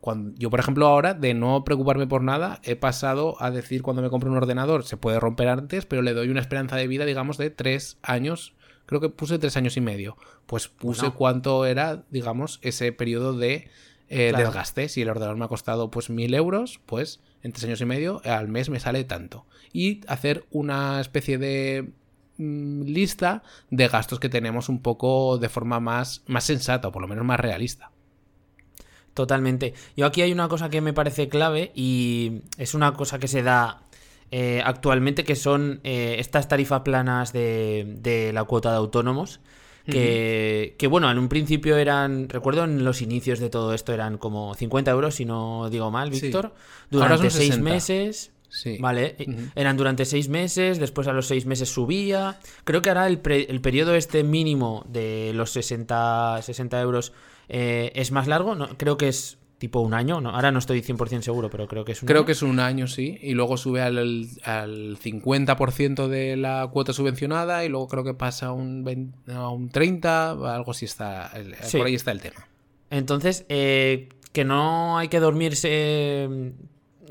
cuando, 0.00 0.38
yo, 0.38 0.50
por 0.50 0.60
ejemplo, 0.60 0.86
ahora 0.86 1.14
de 1.14 1.34
no 1.34 1.64
preocuparme 1.64 2.06
por 2.06 2.22
nada, 2.22 2.60
he 2.62 2.76
pasado 2.76 3.36
a 3.40 3.50
decir 3.50 3.82
cuando 3.82 4.02
me 4.02 4.10
compro 4.10 4.30
un 4.30 4.36
ordenador, 4.36 4.84
se 4.84 4.96
puede 4.96 5.20
romper 5.20 5.48
antes, 5.48 5.86
pero 5.86 6.02
le 6.02 6.14
doy 6.14 6.28
una 6.28 6.40
esperanza 6.40 6.76
de 6.76 6.86
vida, 6.86 7.04
digamos, 7.04 7.38
de 7.38 7.50
tres 7.50 7.98
años 8.02 8.54
creo 8.88 9.02
que 9.02 9.10
puse 9.10 9.38
tres 9.38 9.56
años 9.58 9.76
y 9.76 9.82
medio. 9.82 10.16
Pues 10.46 10.68
puse 10.68 11.10
cuánto 11.10 11.66
era, 11.66 12.04
digamos, 12.10 12.58
ese 12.62 12.90
periodo 12.90 13.36
de 13.36 13.68
eh, 14.08 14.32
desgaste. 14.34 14.88
Si 14.88 15.02
el 15.02 15.10
ordenador 15.10 15.36
me 15.36 15.44
ha 15.44 15.48
costado 15.48 15.90
pues 15.90 16.08
mil 16.08 16.32
euros, 16.32 16.80
pues 16.86 17.20
en 17.42 17.52
tres 17.52 17.64
años 17.64 17.82
y 17.82 17.84
medio 17.84 18.22
al 18.24 18.48
mes 18.48 18.70
me 18.70 18.80
sale 18.80 19.04
tanto. 19.04 19.44
Y 19.74 20.00
hacer 20.08 20.46
una 20.50 21.00
especie 21.02 21.36
de 21.36 21.90
mm, 22.38 22.82
lista 22.84 23.42
de 23.70 23.88
gastos 23.88 24.20
que 24.20 24.30
tenemos 24.30 24.70
un 24.70 24.80
poco 24.80 25.36
de 25.36 25.50
forma 25.50 25.80
más, 25.80 26.22
más 26.26 26.44
sensata 26.44 26.88
o 26.88 26.92
por 26.92 27.02
lo 27.02 27.08
menos 27.08 27.26
más 27.26 27.38
realista. 27.38 27.92
Totalmente. 29.18 29.74
Yo 29.96 30.06
aquí 30.06 30.22
hay 30.22 30.30
una 30.30 30.46
cosa 30.46 30.70
que 30.70 30.80
me 30.80 30.92
parece 30.92 31.28
clave 31.28 31.72
y 31.74 32.42
es 32.56 32.74
una 32.74 32.94
cosa 32.94 33.18
que 33.18 33.26
se 33.26 33.42
da 33.42 33.82
eh, 34.30 34.62
actualmente, 34.64 35.24
que 35.24 35.34
son 35.34 35.80
eh, 35.82 36.14
estas 36.20 36.46
tarifas 36.46 36.82
planas 36.82 37.32
de, 37.32 38.30
la 38.32 38.44
cuota 38.44 38.70
de 38.70 38.76
autónomos. 38.76 39.40
Que, 39.84 40.86
bueno, 40.88 41.10
en 41.10 41.18
un 41.18 41.28
principio 41.28 41.78
eran, 41.78 42.28
recuerdo 42.28 42.62
en 42.62 42.84
los 42.84 43.02
inicios 43.02 43.40
de 43.40 43.50
todo 43.50 43.74
esto 43.74 43.92
eran 43.92 44.18
como 44.18 44.54
50 44.54 44.88
euros, 44.92 45.16
si 45.16 45.24
no 45.24 45.68
digo 45.68 45.90
mal, 45.90 46.10
Víctor, 46.10 46.54
durante 46.88 47.28
seis 47.30 47.58
meses. 47.58 48.30
Vale, 48.78 49.16
eran 49.56 49.76
durante 49.76 50.04
seis 50.04 50.28
meses, 50.28 50.78
después 50.78 51.08
a 51.08 51.12
los 51.12 51.26
seis 51.26 51.44
meses 51.44 51.68
subía. 51.68 52.38
Creo 52.62 52.82
que 52.82 52.90
ahora 52.90 53.08
el, 53.08 53.20
el 53.24 53.60
periodo 53.60 53.96
este 53.96 54.22
mínimo 54.22 54.84
de 54.88 55.32
los 55.34 55.50
60, 55.50 56.40
60 56.40 56.80
euros 56.80 57.12
eh, 57.48 57.92
es 57.94 58.12
más 58.12 58.26
largo, 58.26 58.54
no, 58.54 58.68
creo 58.76 58.96
que 58.96 59.08
es 59.08 59.38
tipo 59.58 59.80
un 59.80 59.94
año. 59.94 60.20
No, 60.20 60.30
ahora 60.30 60.50
no 60.50 60.58
estoy 60.58 60.80
100% 60.80 61.22
seguro, 61.22 61.50
pero 61.50 61.66
creo 61.66 61.84
que 61.84 61.92
es 61.92 62.02
un 62.02 62.06
Creo 62.06 62.24
que 62.24 62.32
es 62.32 62.42
un 62.42 62.60
año, 62.60 62.86
sí. 62.86 63.18
Y 63.20 63.34
luego 63.34 63.56
sube 63.56 63.82
al, 63.82 63.98
al 64.44 64.98
50% 64.98 66.08
de 66.08 66.36
la 66.36 66.68
cuota 66.72 66.92
subvencionada 66.92 67.64
y 67.64 67.68
luego 67.68 67.88
creo 67.88 68.04
que 68.04 68.14
pasa 68.14 68.46
a 68.46 68.52
un, 68.52 69.14
a 69.32 69.50
un 69.50 69.68
30, 69.68 70.30
algo 70.30 70.70
así 70.70 70.84
está. 70.84 71.32
Por 71.72 71.86
ahí 71.86 71.94
está 71.94 72.12
el 72.12 72.20
tema. 72.20 72.48
Entonces, 72.90 73.44
eh, 73.48 74.08
que 74.32 74.44
no 74.44 74.98
hay 74.98 75.08
que 75.08 75.20
dormirse 75.20 76.28
mm, 76.30 76.48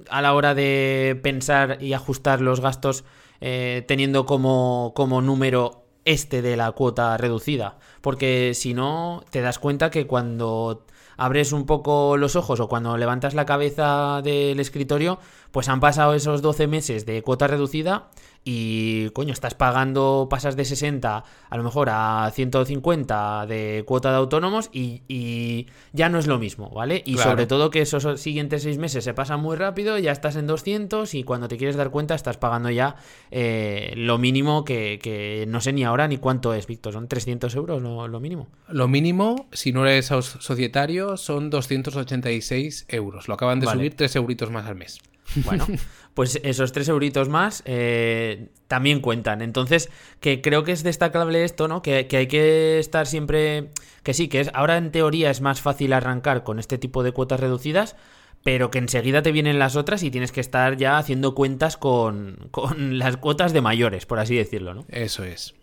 a 0.10 0.21
la 0.21 0.34
hora 0.34 0.56
de 0.56 1.19
pensar 1.21 1.78
y 1.82 1.93
ajustar 1.93 2.41
los 2.41 2.62
gastos 2.62 3.04
eh, 3.41 3.84
teniendo 3.88 4.26
como, 4.26 4.93
como 4.95 5.21
número 5.21 5.87
este 6.08 6.41
de 6.41 6.56
la 6.56 6.72
cuota 6.72 7.17
reducida. 7.17 7.78
Porque 8.02 8.54
si 8.56 8.74
no, 8.74 9.24
te 9.30 9.41
das 9.41 9.60
cuenta 9.60 9.91
que 9.91 10.08
cuando 10.08 10.86
abres 11.17 11.52
un 11.52 11.65
poco 11.65 12.15
los 12.15 12.36
ojos 12.36 12.60
o 12.60 12.70
cuando 12.70 12.96
levantas 12.96 13.34
la 13.34 13.46
cabeza 13.46 14.22
del 14.24 14.60
escritorio, 14.60 15.20
pues 15.52 15.67
han 15.67 15.80
pasado 15.80 16.13
esos 16.13 16.41
12 16.41 16.67
meses 16.67 17.06
de 17.06 17.22
cuota 17.24 17.48
reducida 17.48 18.10
y 18.49 19.10
coño, 19.10 19.33
estás 19.33 19.55
pagando, 19.55 20.27
pasas 20.29 20.55
de 20.55 20.63
60 20.63 21.23
a 21.49 21.57
lo 21.57 21.63
mejor 21.63 21.89
a 21.91 22.31
150 22.33 23.45
de 23.45 23.83
cuota 23.86 24.12
de 24.12 24.15
autónomos 24.15 24.69
y, 24.71 25.65
ya 25.91 26.07
no 26.07 26.17
es 26.17 26.27
lo 26.27 26.39
mismo, 26.39 26.69
¿vale? 26.69 27.03
Y 27.05 27.17
sobre 27.17 27.45
todo 27.45 27.69
que 27.69 27.81
esos 27.81 28.21
siguientes 28.21 28.63
seis 28.63 28.77
meses 28.77 29.03
se 29.03 29.13
pasan 29.13 29.41
muy 29.41 29.57
rápido, 29.57 29.97
ya 29.97 30.13
estás 30.13 30.38
en 30.38 30.47
200 30.47 31.13
y 31.13 31.23
cuando 31.23 31.49
te 31.49 31.57
quieres 31.57 31.75
dar 31.75 31.89
cuenta 31.89 32.15
estás 32.15 32.38
pagando 32.38 32.69
ya 32.69 32.95
eh, 33.31 33.91
lo 33.97 34.17
mínimo 34.17 34.63
que, 34.63 35.45
no 35.49 35.60
sé 35.60 35.73
ni 35.73 35.83
ahora 35.83 36.07
ni 36.07 36.17
cuánto 36.17 36.53
es, 36.53 36.67
Víctor, 36.67 36.93
son 36.93 37.10
300 37.10 37.53
euros 37.55 37.81
lo, 37.81 38.07
lo 38.07 38.19
mínimo. 38.21 38.47
Lo 38.69 38.88
mínimo, 38.88 39.47
si 39.51 39.73
no 39.73 39.86
eres 39.86 40.05
societario, 40.05 41.17
son 41.17 41.49
286 41.49 42.86
euros. 42.88 43.27
Lo 43.27 43.33
acaban 43.33 43.60
de 43.60 43.67
subir 43.67 43.97
3 43.97 44.15
euritos 44.15 44.51
más 44.51 44.65
al 44.67 44.75
mes. 44.75 45.01
Bueno, 45.35 45.67
pues 46.13 46.39
esos 46.43 46.71
tres 46.71 46.89
euritos 46.89 47.29
más 47.29 47.61
eh, 47.65 48.49
también 48.67 49.01
cuentan. 49.01 49.41
Entonces, 49.41 49.89
que 50.19 50.41
creo 50.41 50.63
que 50.63 50.71
es 50.71 50.83
destacable 50.83 51.43
esto, 51.43 51.67
¿no? 51.67 51.81
Que, 51.81 52.07
hay 52.11 52.27
que 52.27 52.79
estar 52.79 53.07
siempre. 53.07 53.69
Que 54.03 54.13
sí, 54.13 54.27
que 54.27 54.39
es. 54.39 54.49
Ahora 54.53 54.77
en 54.77 54.91
teoría 54.91 55.29
es 55.29 55.41
más 55.41 55.61
fácil 55.61 55.93
arrancar 55.93 56.43
con 56.43 56.59
este 56.59 56.77
tipo 56.77 57.03
de 57.03 57.11
cuotas 57.11 57.39
reducidas. 57.39 57.95
Pero 58.43 58.71
que 58.71 58.77
enseguida 58.77 59.23
te 59.23 59.31
vienen 59.31 59.59
las 59.59 59.75
otras 59.75 60.03
y 60.03 60.11
tienes 60.11 60.31
que 60.31 60.41
estar 60.41 60.77
ya 60.77 60.97
haciendo 60.97 61.35
cuentas 61.35 61.75
con, 61.75 62.47
con 62.51 62.97
las 62.99 63.17
cuotas 63.17 63.51
de 63.51 63.61
mayores, 63.61 64.05
por 64.05 64.19
así 64.19 64.35
decirlo, 64.35 64.73
¿no? 64.73 64.85
Eso 64.89 65.23
es. 65.23 65.55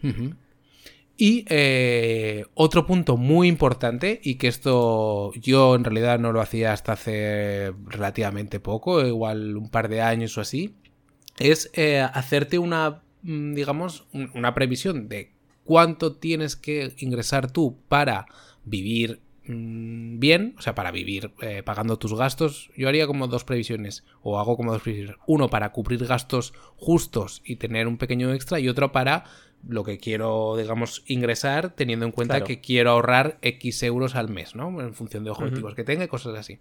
Y 1.17 1.45
eh, 1.49 2.45
otro 2.55 2.87
punto 2.87 3.17
muy 3.17 3.47
importante, 3.47 4.21
y 4.23 4.35
que 4.35 4.49
esto 4.49 5.33
yo 5.35 5.77
en 5.77 5.85
realidad 5.85 6.19
no 6.19 6.33
lo 6.33 6.41
hacía 6.41 6.73
hasta 6.73 6.93
hace 6.93 7.73
relativamente 7.87 8.59
poco, 8.59 9.07
igual 9.07 9.57
un 9.57 9.69
par 9.71 9.89
de 9.89 10.03
años 10.03 10.37
o 10.37 10.41
así, 10.41 10.75
es 11.39 11.71
eh, 11.75 12.01
hacerte 12.01 12.59
una, 12.59 13.03
mm, 13.23 13.55
digamos, 13.55 14.07
una 14.13 14.55
previsión 14.55 15.09
de 15.09 15.33
cuánto 15.65 16.17
tienes 16.17 16.57
que 16.57 16.93
ingresar 16.99 17.51
tú 17.51 17.79
para 17.89 18.27
vivir 18.65 19.21
mm, 19.47 20.19
bien, 20.19 20.55
o 20.59 20.63
sea, 20.63 20.75
para 20.75 20.91
vivir 20.91 21.33
eh, 21.43 21.63
pagando 21.63 21.99
tus 21.99 22.15
gastos, 22.15 22.71
yo 22.77 22.89
haría 22.89 23.07
como 23.07 23.29
dos 23.29 23.45
previsiones, 23.45 24.05
o 24.23 24.41
hago 24.41 24.57
como 24.57 24.73
dos 24.73 24.83
previsiones. 24.83 25.17
Uno 25.27 25.49
para 25.49 25.71
cubrir 25.71 26.05
gastos 26.07 26.55
justos 26.77 27.41
y 27.45 27.57
tener 27.57 27.87
un 27.87 27.99
pequeño 27.99 28.33
extra, 28.33 28.59
y 28.59 28.69
otro 28.69 28.91
para 28.91 29.25
lo 29.69 29.85
que 29.85 29.99
quiero, 29.99 30.57
digamos, 30.57 31.03
ingresar, 31.07 31.71
teniendo 31.71 32.07
en 32.07 32.13
cuenta 32.13 32.45
que 32.45 32.61
quiero 32.61 32.91
ahorrar 32.91 33.39
X 33.43 33.83
euros 33.83 34.15
al 34.15 34.29
mes, 34.29 34.55
¿no? 34.55 34.81
En 34.81 34.95
función 34.95 35.25
de 35.25 35.31
objetivos 35.31 35.75
que 35.75 35.85
tenga 35.85 36.05
y 36.05 36.09
cosas 36.09 36.37
así. 36.37 36.59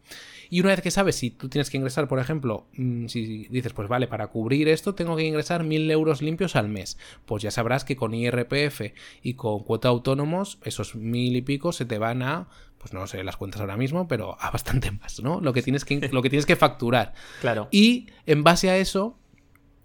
Y 0.49 0.61
una 0.61 0.69
vez 0.69 0.81
que 0.81 0.91
sabes 0.91 1.15
si 1.15 1.31
tú 1.31 1.49
tienes 1.49 1.69
que 1.69 1.77
ingresar, 1.77 2.07
por 2.07 2.19
ejemplo, 2.19 2.67
mm, 2.77 3.07
si 3.07 3.47
dices, 3.49 3.73
pues 3.73 3.87
vale, 3.87 4.07
para 4.07 4.27
cubrir 4.27 4.67
esto 4.67 4.95
tengo 4.95 5.15
que 5.15 5.23
ingresar 5.23 5.63
mil 5.63 5.89
euros 5.89 6.21
limpios 6.21 6.55
al 6.55 6.69
mes, 6.69 6.97
pues 7.25 7.43
ya 7.43 7.51
sabrás 7.51 7.83
que 7.83 7.95
con 7.95 8.13
IRPF 8.13 8.93
y 9.21 9.33
con 9.33 9.63
cuota 9.63 9.89
autónomos, 9.89 10.59
esos 10.63 10.95
mil 10.95 11.35
y 11.35 11.41
pico 11.41 11.71
se 11.71 11.85
te 11.85 11.97
van 11.97 12.21
a 12.21 12.47
pues 12.83 12.91
no 12.91 13.07
sé 13.07 13.23
las 13.23 13.37
cuentas 13.37 13.61
ahora 13.61 13.77
mismo, 13.77 14.09
pero 14.09 14.35
a 14.41 14.51
bastante 14.51 14.91
más, 15.01 15.21
¿no? 15.21 15.39
Lo 15.39 15.53
que 15.53 15.61
tienes 15.61 15.85
que, 15.85 16.09
lo 16.11 16.21
que, 16.21 16.29
tienes 16.29 16.45
que 16.45 16.57
facturar. 16.57 17.13
Claro. 17.39 17.69
Y 17.71 18.07
en 18.25 18.43
base 18.43 18.69
a 18.69 18.77
eso, 18.77 19.17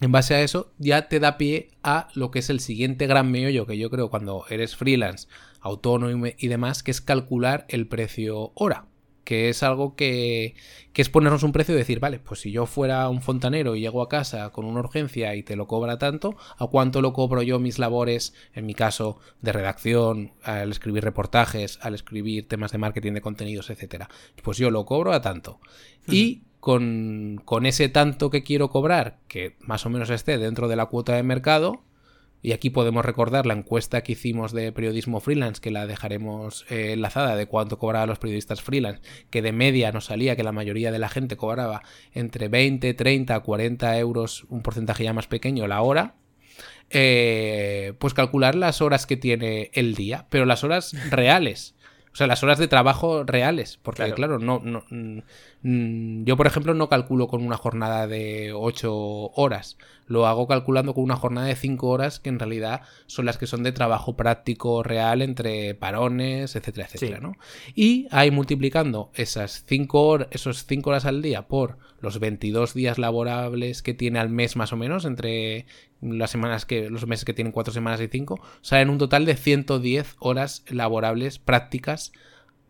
en 0.01 0.13
base 0.13 0.35
a 0.35 0.43
eso 0.43 0.73
ya 0.79 1.09
te 1.09 1.21
da 1.21 1.39
pie 1.39 1.71
a 1.83 2.09
lo 2.15 2.31
que 2.31 2.39
es 2.41 2.51
el 2.51 2.61
siguiente 2.61 3.07
gran 3.07 3.31
meollo 3.31 3.67
que 3.67 3.79
yo 3.79 3.91
creo 3.91 4.11
cuando 4.11 4.45
eres 4.49 4.77
freelance, 4.77 5.29
autónomo 5.61 6.27
y 6.37 6.49
demás, 6.49 6.83
que 6.83 6.91
es 6.91 7.01
calcular 7.01 7.67
el 7.69 7.89
precio 7.89 8.53
hora 8.55 8.87
que 9.29 9.51
es 9.51 9.63
algo 9.63 9.95
que, 9.95 10.55
que, 10.95 11.03
es 11.03 11.11
ponernos 11.11 11.43
un 11.43 11.53
precio 11.53 11.75
y 11.75 11.77
decir, 11.77 12.01
vale, 12.01 12.19
pues 12.19 12.41
si 12.41 12.51
yo 12.51 12.65
fuera 12.65 13.07
un 13.11 13.21
fontanero 13.21 13.77
y 13.77 13.81
llego 13.83 14.01
a 14.01 14.09
casa 14.09 14.49
con 14.53 14.65
una 14.65 14.81
urgencia 14.81 15.35
y 15.35 15.43
te 15.43 15.55
lo 15.55 15.67
cobra 15.67 15.99
tanto, 15.99 16.35
¿a 16.57 16.67
cuánto 16.69 17.03
lo 17.03 17.13
cobro 17.13 17.43
yo 17.43 17.59
mis 17.59 17.79
labores, 17.79 18.33
en 18.55 18.65
mi 18.65 18.73
caso, 18.73 19.19
de 19.43 19.53
redacción, 19.53 20.33
al 20.43 20.71
escribir 20.71 21.05
reportajes, 21.05 21.79
al 21.83 21.95
escribir 21.95 22.49
temas 22.49 22.73
de 22.73 22.79
marketing 22.79 23.13
de 23.13 23.21
contenidos, 23.21 23.69
etcétera? 23.69 24.09
Pues 24.43 24.57
yo 24.57 24.71
lo 24.71 24.87
cobro 24.87 25.13
a 25.13 25.21
tanto. 25.21 25.61
Y 26.07 26.45
con, 26.68 27.64
ese 27.64 27.88
tanto 27.88 28.28
que 28.28 28.42
quiero 28.42 28.68
cobrar, 28.68 29.20
que 29.26 29.57
más 29.61 29.87
o 29.87 29.88
menos 29.88 30.11
esté 30.11 30.37
dentro 30.37 30.68
de 30.68 30.76
la 30.76 30.85
cuota 30.85 31.14
de 31.14 31.22
mercado, 31.22 31.81
y 32.42 32.52
aquí 32.52 32.68
podemos 32.68 33.07
recordar 33.07 33.46
la 33.46 33.54
encuesta 33.54 34.02
que 34.02 34.12
hicimos 34.12 34.52
de 34.52 34.70
periodismo 34.70 35.20
freelance, 35.20 35.62
que 35.62 35.70
la 35.70 35.87
dejaremos 35.87 36.66
eh, 36.68 36.92
enlazada 36.92 37.37
de 37.37 37.46
cuánto 37.46 37.78
cobraban 37.78 38.11
los 38.11 38.18
periodistas 38.18 38.61
freelance, 38.61 39.00
que 39.31 39.40
de 39.40 39.52
media 39.52 39.92
nos 39.92 40.04
salía 40.04 40.37
que 40.37 40.42
la 40.42 40.52
mayoría 40.52 40.92
de 40.92 40.98
la 40.98 41.09
gente 41.09 41.38
cobraba 41.38 41.85
entre 42.12 42.48
20, 42.48 42.92
30, 42.92 43.40
40 43.40 43.98
euros, 43.98 44.44
un 44.50 44.61
porcentaje 44.61 45.04
ya 45.04 45.14
más 45.14 45.26
pequeño 45.26 45.66
la 45.68 45.81
hora. 45.81 46.16
Eh, 46.90 47.94
pues 47.98 48.12
calcular 48.12 48.54
las 48.54 48.83
horas 48.83 49.07
que 49.07 49.16
tiene 49.16 49.70
el 49.72 49.94
día, 49.94 50.26
pero 50.28 50.44
las 50.44 50.64
horas 50.64 50.94
reales. 51.11 51.74
O 52.18 52.22
sea, 52.26 52.26
las 52.26 52.42
horas 52.42 52.59
de 52.59 52.66
trabajo 52.66 53.22
reales. 53.22 53.78
Porque, 53.81 54.12
claro, 54.12 54.40
no, 54.40 54.61
no, 54.64 54.83
mm, 54.90 56.24
yo, 56.24 56.37
por 56.37 56.48
ejemplo, 56.48 56.74
no 56.74 56.88
calculo 56.88 57.28
con 57.28 57.46
una 57.46 57.57
jornada 57.57 58.09
de 58.09 58.52
8 58.52 58.92
horas. 59.37 59.78
lo 60.09 60.26
hago 60.26 60.48
calculando 60.48 60.94
con 60.94 61.04
una 61.04 61.14
jornada 61.16 61.46
de 61.46 61.54
5 61.54 61.87
horas 61.87 62.18
que 62.18 62.31
en 62.31 62.38
realidad 62.38 62.81
son 63.07 63.26
las 63.26 63.37
que 63.37 63.46
son 63.46 63.62
de 63.62 63.72
trabajo 63.72 64.16
práctico 64.16 64.83
real 64.83 65.20
entre 65.22 65.74
parones, 65.74 66.57
etcétera, 66.57 66.87
etcétera, 66.87 67.20
¿no? 67.20 67.35
Y 67.74 68.09
ahí 68.11 68.31
multiplicando 68.31 69.11
esas 69.14 69.64
5 69.68 70.02
horas, 70.09 70.28
esos 70.31 70.64
5 70.64 70.90
horas 70.90 71.04
al 71.04 71.20
día 71.20 71.46
por 71.46 71.76
los 72.00 72.18
22 72.18 72.74
días 72.74 72.98
laborables 72.98 73.83
que 73.83 73.94
tiene 73.94 74.18
al 74.18 74.31
mes 74.31 74.57
más 74.57 74.72
o 74.72 74.76
menos, 74.76 75.04
entre 75.04 75.66
las 76.01 76.31
semanas 76.31 76.65
que 76.65 76.91
los 76.91 77.07
meses 77.07 77.25
que 77.25 77.35
tienen 77.35 77.53
4 77.53 77.73
semanas 77.73 78.01
y 78.01 78.09
5, 78.09 78.41
salen 78.61 78.91
un 78.91 78.99
total 78.99 79.25
de 79.25 79.37
110 79.37 80.17
horas 80.19 80.65
laborables 80.69 81.39
prácticas 81.39 82.13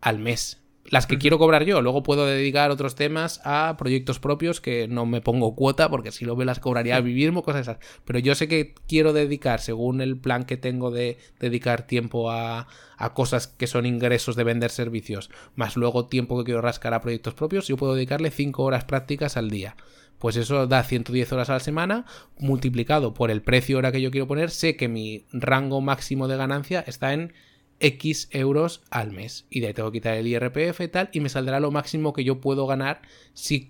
al 0.01 0.19
mes 0.19 0.59
las 0.89 1.07
que 1.07 1.17
quiero 1.17 1.37
cobrar 1.37 1.65
yo. 1.65 1.81
Luego 1.81 2.03
puedo 2.03 2.25
dedicar 2.25 2.71
otros 2.71 2.95
temas 2.95 3.41
a 3.43 3.75
proyectos 3.77 4.19
propios 4.19 4.61
que 4.61 4.87
no 4.87 5.05
me 5.05 5.21
pongo 5.21 5.55
cuota 5.55 5.89
porque 5.89 6.11
si 6.11 6.25
lo 6.25 6.35
me 6.35 6.45
las 6.45 6.59
cobraría 6.59 6.95
a 6.95 7.01
vivir 7.01 7.29
o 7.35 7.43
cosas 7.43 7.61
esas. 7.61 7.77
Pero 8.05 8.19
yo 8.19 8.35
sé 8.35 8.47
que 8.47 8.73
quiero 8.87 9.13
dedicar, 9.13 9.59
según 9.59 10.01
el 10.01 10.17
plan 10.17 10.45
que 10.45 10.57
tengo 10.57 10.91
de 10.91 11.17
dedicar 11.39 11.85
tiempo 11.85 12.31
a, 12.31 12.67
a 12.97 13.13
cosas 13.13 13.47
que 13.47 13.67
son 13.67 13.85
ingresos 13.85 14.35
de 14.35 14.43
vender 14.43 14.71
servicios, 14.71 15.29
más 15.55 15.75
luego 15.75 16.07
tiempo 16.07 16.37
que 16.39 16.45
quiero 16.45 16.61
rascar 16.61 16.93
a 16.93 17.01
proyectos 17.01 17.33
propios, 17.33 17.67
yo 17.67 17.77
puedo 17.77 17.95
dedicarle 17.95 18.31
5 18.31 18.63
horas 18.63 18.85
prácticas 18.85 19.37
al 19.37 19.49
día. 19.49 19.75
Pues 20.19 20.35
eso 20.35 20.67
da 20.67 20.83
110 20.83 21.31
horas 21.31 21.49
a 21.49 21.53
la 21.53 21.59
semana, 21.59 22.05
multiplicado 22.37 23.13
por 23.13 23.31
el 23.31 23.41
precio 23.41 23.77
hora 23.77 23.91
que 23.91 24.01
yo 24.01 24.11
quiero 24.11 24.27
poner, 24.27 24.51
sé 24.51 24.75
que 24.75 24.87
mi 24.87 25.25
rango 25.31 25.81
máximo 25.81 26.27
de 26.27 26.37
ganancia 26.37 26.83
está 26.85 27.13
en 27.13 27.33
X 27.79 28.27
euros 28.31 28.81
al 28.89 29.11
mes. 29.11 29.45
Y 29.49 29.61
de 29.61 29.67
ahí 29.67 29.73
tengo 29.73 29.91
que 29.91 29.99
quitar 29.99 30.15
el 30.15 30.27
IRPF 30.27 30.81
y 30.81 30.87
tal, 30.87 31.09
y 31.13 31.19
me 31.19 31.29
saldrá 31.29 31.59
lo 31.59 31.71
máximo 31.71 32.13
que 32.13 32.23
yo 32.23 32.41
puedo 32.41 32.67
ganar 32.67 33.01
si, 33.33 33.67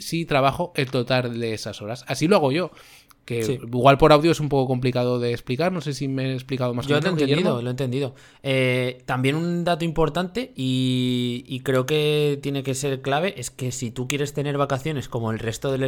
si, 0.00 0.24
trabajo 0.24 0.72
el 0.76 0.90
total 0.90 1.38
de 1.38 1.54
esas 1.54 1.82
horas. 1.82 2.04
Así 2.08 2.28
lo 2.28 2.36
hago 2.36 2.52
yo. 2.52 2.70
Que 3.24 3.60
igual 3.62 3.96
por 3.96 4.12
audio 4.12 4.32
es 4.32 4.40
un 4.40 4.48
poco 4.48 4.66
complicado 4.66 5.18
de 5.18 5.32
explicar, 5.32 5.72
no 5.72 5.80
sé 5.80 5.94
si 5.94 6.08
me 6.08 6.26
he 6.26 6.34
explicado 6.34 6.74
más 6.74 6.86
Yo 6.86 7.00
lo 7.00 7.06
he 7.06 7.10
entendido, 7.10 7.62
lo 7.62 7.68
he 7.68 7.70
entendido. 7.70 8.14
Eh, 8.42 9.02
también 9.06 9.36
un 9.36 9.64
dato 9.64 9.84
importante 9.84 10.52
y, 10.54 11.60
creo 11.64 11.86
que 11.86 12.38
tiene 12.42 12.62
que 12.62 12.74
ser 12.74 13.00
clave 13.00 13.34
es 13.38 13.50
que 13.50 13.72
si 13.72 13.90
tú 13.90 14.06
quieres 14.06 14.34
tener 14.34 14.58
vacaciones 14.58 15.08
como 15.08 15.32
el 15.32 15.38
resto 15.38 15.72
de 15.72 15.78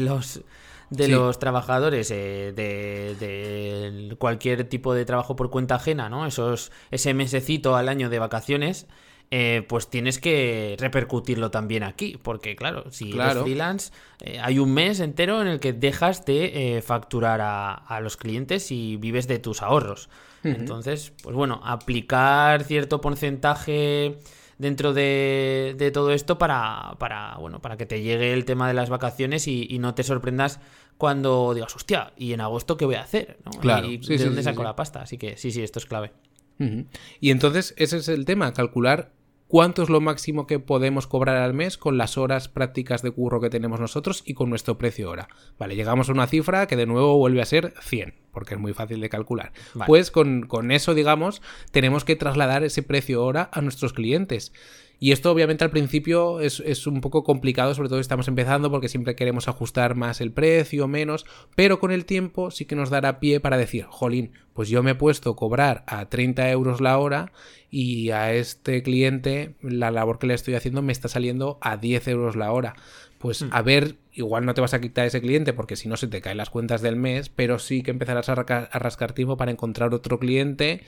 los 0.00 0.42
de 0.90 1.08
los 1.08 1.38
trabajadores 1.38 2.10
eh, 2.10 2.52
de, 2.54 4.16
cualquier 4.16 4.64
tipo 4.64 4.94
de 4.94 5.04
trabajo 5.04 5.36
por 5.36 5.50
cuenta 5.50 5.76
ajena, 5.76 6.08
¿no? 6.08 6.26
Esos, 6.26 6.72
ese 6.90 7.14
mesecito 7.14 7.76
al 7.76 7.88
año 7.88 8.08
de 8.08 8.18
vacaciones, 8.18 8.86
eh, 9.30 9.64
pues 9.68 9.88
tienes 9.88 10.18
que 10.18 10.76
repercutirlo 10.78 11.50
también 11.50 11.82
aquí, 11.82 12.18
porque 12.22 12.56
claro, 12.56 12.90
si 12.90 13.12
eres 13.12 13.38
freelance, 13.38 13.92
eh, 14.20 14.38
hay 14.42 14.58
un 14.58 14.72
mes 14.72 15.00
entero 15.00 15.42
en 15.42 15.48
el 15.48 15.60
que 15.60 15.72
dejas 15.72 16.24
de 16.24 16.82
facturar 16.84 17.40
a, 17.42 18.00
los 18.00 18.16
clientes 18.16 18.70
y 18.70 18.96
vives 18.96 19.28
de 19.28 19.38
tus 19.38 19.62
ahorros. 19.62 20.08
Entonces, 20.44 21.12
pues 21.22 21.34
bueno, 21.34 21.60
aplicar 21.64 22.62
cierto 22.64 23.00
porcentaje 23.00 24.18
dentro 24.58 24.92
de, 24.92 25.90
todo 25.94 26.12
esto 26.12 26.36
para, 26.36 26.96
para, 26.98 27.36
bueno, 27.38 27.60
para 27.60 27.76
que 27.76 27.86
te 27.86 28.02
llegue 28.02 28.32
el 28.32 28.44
tema 28.44 28.68
de 28.68 28.74
las 28.74 28.90
vacaciones 28.90 29.48
y, 29.48 29.78
no 29.78 29.94
te 29.94 30.02
sorprendas 30.02 30.60
cuando 30.98 31.54
digas, 31.54 31.74
hostia, 31.76 32.12
¿y 32.16 32.32
en 32.32 32.40
agosto 32.40 32.76
qué 32.76 32.84
voy 32.84 32.96
a 32.96 33.02
hacer? 33.02 33.38
Claro, 33.60 33.88
¿Y 33.88 33.98
¿De 33.98 34.18
dónde 34.18 34.42
saco 34.42 34.64
la 34.64 34.74
pasta? 34.74 35.02
Así 35.02 35.16
que 35.16 35.36
sí, 35.36 35.52
sí, 35.52 35.62
esto 35.62 35.78
es 35.78 35.86
clave. 35.86 36.12
Y 37.20 37.30
entonces 37.30 37.72
ese 37.76 37.98
es 37.98 38.08
el 38.08 38.24
tema, 38.24 38.52
calcular 38.52 39.12
cuánto 39.48 39.82
es 39.82 39.88
lo 39.88 40.00
máximo 40.00 40.46
que 40.46 40.60
podemos 40.60 41.06
cobrar 41.06 41.36
al 41.38 41.54
mes 41.54 41.76
con 41.78 41.98
las 41.98 42.16
horas 42.16 42.48
prácticas 42.48 43.02
de 43.02 43.10
curro 43.10 43.40
que 43.40 43.50
tenemos 43.50 43.80
nosotros 43.80 44.22
y 44.24 44.34
con 44.34 44.50
nuestro 44.50 44.78
precio 44.78 45.10
hora. 45.10 45.28
Vale, 45.58 45.74
llegamos 45.74 46.08
a 46.08 46.12
una 46.12 46.26
cifra 46.26 46.66
que 46.66 46.76
de 46.76 46.86
nuevo 46.86 47.16
vuelve 47.16 47.42
a 47.42 47.46
ser 47.46 47.74
100, 47.80 48.14
porque 48.30 48.54
es 48.54 48.60
muy 48.60 48.74
fácil 48.74 49.00
de 49.00 49.08
calcular. 49.08 49.52
Pues 49.86 50.10
con, 50.10 50.46
con 50.46 50.70
eso, 50.70 50.94
digamos, 50.94 51.42
tenemos 51.72 52.04
que 52.04 52.14
trasladar 52.14 52.62
ese 52.62 52.82
precio 52.82 53.24
hora 53.24 53.48
a 53.52 53.60
nuestros 53.62 53.92
clientes. 53.92 54.52
Y 55.00 55.12
esto 55.12 55.30
obviamente 55.30 55.64
al 55.64 55.70
principio 55.70 56.40
es, 56.40 56.86
un 56.86 57.00
poco 57.00 57.22
complicado, 57.22 57.74
sobre 57.74 57.88
todo 57.88 57.98
si 57.98 58.02
estamos 58.02 58.26
empezando 58.26 58.70
porque 58.70 58.88
siempre 58.88 59.14
queremos 59.14 59.46
ajustar 59.46 59.94
más 59.94 60.20
el 60.20 60.32
precio, 60.32 60.88
menos, 60.88 61.24
pero 61.54 61.78
con 61.78 61.92
el 61.92 62.04
tiempo 62.04 62.50
sí 62.50 62.64
que 62.64 62.74
nos 62.74 62.90
dará 62.90 63.20
pie 63.20 63.38
para 63.38 63.56
decir, 63.56 63.84
jolín, 63.84 64.32
pues 64.54 64.68
yo 64.68 64.82
me 64.82 64.92
he 64.92 64.94
puesto 64.96 65.30
a 65.30 65.36
cobrar 65.36 65.84
a 65.86 66.08
30 66.08 66.50
euros 66.50 66.80
la 66.80 66.98
hora 66.98 67.32
y 67.70 68.10
a 68.10 68.32
este 68.32 68.82
cliente 68.82 69.54
la 69.62 69.92
labor 69.92 70.18
que 70.18 70.26
le 70.26 70.34
estoy 70.34 70.54
haciendo 70.54 70.82
me 70.82 70.92
está 70.92 71.08
saliendo 71.08 71.58
a 71.60 71.76
10 71.76 72.08
euros 72.08 72.34
la 72.34 72.50
hora. 72.50 72.74
Pues 73.18 73.42
hmm. 73.42 73.48
a 73.50 73.62
ver, 73.62 73.96
igual 74.12 74.46
no 74.46 74.54
te 74.54 74.60
vas 74.60 74.74
a 74.74 74.80
quitar 74.80 75.06
ese 75.06 75.20
cliente 75.20 75.52
porque 75.52 75.76
si 75.76 75.88
no 75.88 75.96
se 75.96 76.06
te 76.06 76.20
caen 76.20 76.36
las 76.36 76.50
cuentas 76.50 76.82
del 76.82 76.96
mes, 76.96 77.28
pero 77.28 77.58
sí 77.58 77.82
que 77.82 77.90
empezarás 77.90 78.28
a, 78.28 78.34
rascar 78.34 79.12
tiempo 79.12 79.36
para 79.36 79.50
encontrar 79.50 79.92
otro 79.94 80.18
cliente 80.18 80.82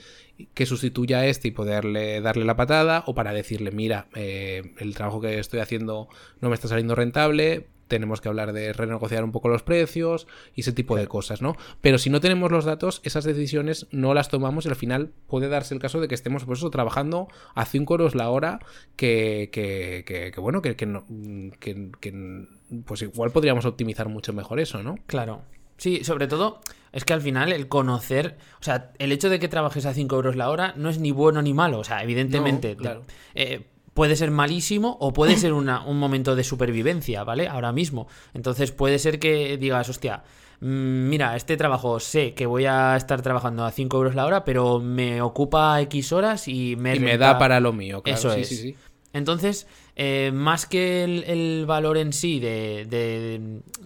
que 0.53 0.65
sustituya 0.65 1.19
a 1.19 1.27
este 1.27 1.49
y 1.49 1.51
poderle 1.51 2.21
darle 2.21 2.45
la 2.45 2.55
patada 2.55 3.03
o 3.05 3.13
para 3.13 3.33
decirle, 3.33 3.71
mira, 3.71 4.07
eh, 4.15 4.73
el 4.79 4.95
trabajo 4.95 5.21
que 5.21 5.39
estoy 5.39 5.59
haciendo 5.59 6.07
no 6.39 6.49
me 6.49 6.55
está 6.55 6.67
saliendo 6.67 6.95
rentable, 6.95 7.67
tenemos 7.91 8.21
que 8.21 8.29
hablar 8.29 8.53
de 8.53 8.71
renegociar 8.71 9.25
un 9.25 9.33
poco 9.33 9.49
los 9.49 9.63
precios 9.63 10.25
y 10.55 10.61
ese 10.61 10.71
tipo 10.71 10.95
de 10.95 11.07
cosas, 11.07 11.41
¿no? 11.41 11.57
Pero 11.81 11.97
si 11.97 12.09
no 12.09 12.21
tenemos 12.21 12.49
los 12.49 12.63
datos, 12.63 13.01
esas 13.03 13.25
decisiones 13.25 13.87
no 13.91 14.13
las 14.13 14.29
tomamos 14.29 14.65
y 14.65 14.69
al 14.69 14.77
final 14.77 15.11
puede 15.27 15.49
darse 15.49 15.73
el 15.73 15.81
caso 15.81 15.99
de 15.99 16.07
que 16.07 16.15
estemos 16.15 16.45
por 16.45 16.55
eso 16.55 16.69
trabajando 16.69 17.27
a 17.53 17.65
5 17.65 17.93
euros 17.93 18.15
la 18.15 18.29
hora 18.29 18.59
que, 18.95 19.49
que, 19.51 20.05
que, 20.05 20.39
bueno, 20.39 20.61
que, 20.61 20.77
que, 20.77 22.47
pues 22.85 23.01
igual 23.01 23.31
podríamos 23.31 23.65
optimizar 23.65 24.07
mucho 24.07 24.31
mejor 24.31 24.61
eso, 24.61 24.81
¿no? 24.81 24.95
Claro. 25.05 25.41
Sí, 25.75 26.05
sobre 26.05 26.27
todo 26.27 26.61
es 26.93 27.03
que 27.03 27.11
al 27.11 27.21
final 27.21 27.51
el 27.51 27.67
conocer, 27.67 28.37
o 28.61 28.63
sea, 28.63 28.93
el 28.99 29.11
hecho 29.11 29.29
de 29.29 29.39
que 29.39 29.49
trabajes 29.49 29.85
a 29.85 29.93
5 29.93 30.15
euros 30.15 30.37
la 30.37 30.49
hora 30.49 30.73
no 30.77 30.87
es 30.87 30.97
ni 30.97 31.11
bueno 31.11 31.41
ni 31.41 31.53
malo, 31.53 31.79
o 31.79 31.83
sea, 31.83 32.03
evidentemente, 32.03 32.77
claro. 32.77 33.01
Eh, 33.35 33.67
puede 33.93 34.15
ser 34.15 34.31
malísimo 34.31 34.97
o 34.99 35.13
puede 35.13 35.37
ser 35.37 35.53
un 35.53 35.97
momento 35.97 36.35
de 36.35 36.43
supervivencia, 36.43 37.23
¿vale? 37.23 37.47
Ahora 37.47 37.71
mismo. 37.71 38.07
Entonces 38.33 38.71
puede 38.71 38.99
ser 38.99 39.19
que 39.19 39.57
digas, 39.57 39.89
hostia, 39.89 40.23
mm, 40.59 41.09
mira, 41.09 41.35
este 41.35 41.57
trabajo 41.57 41.99
sé 41.99 42.33
que 42.33 42.45
voy 42.45 42.65
a 42.65 42.95
estar 42.95 43.21
trabajando 43.21 43.65
a 43.65 43.71
5 43.71 43.97
euros 43.97 44.15
la 44.15 44.25
hora, 44.25 44.43
pero 44.45 44.79
me 44.79 45.21
ocupa 45.21 45.79
X 45.81 46.11
horas 46.11 46.47
y 46.47 46.75
me... 46.75 46.95
Y 46.95 46.99
me 46.99 47.17
da 47.17 47.37
para 47.37 47.59
lo 47.59 47.73
mío, 47.73 48.01
claro. 48.01 48.19
Eso 48.19 48.33
es. 48.33 48.75
Entonces, 49.13 49.67
eh, 49.97 50.31
más 50.33 50.65
que 50.65 51.03
el, 51.03 51.65
valor 51.65 51.97
en 51.97 52.13
sí 52.13 52.39
de, 52.39 52.85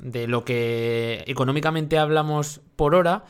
de 0.02 0.28
lo 0.28 0.46
que 0.46 1.24
económicamente 1.26 1.98
hablamos 1.98 2.62
por 2.76 2.94
hora, 2.94 3.26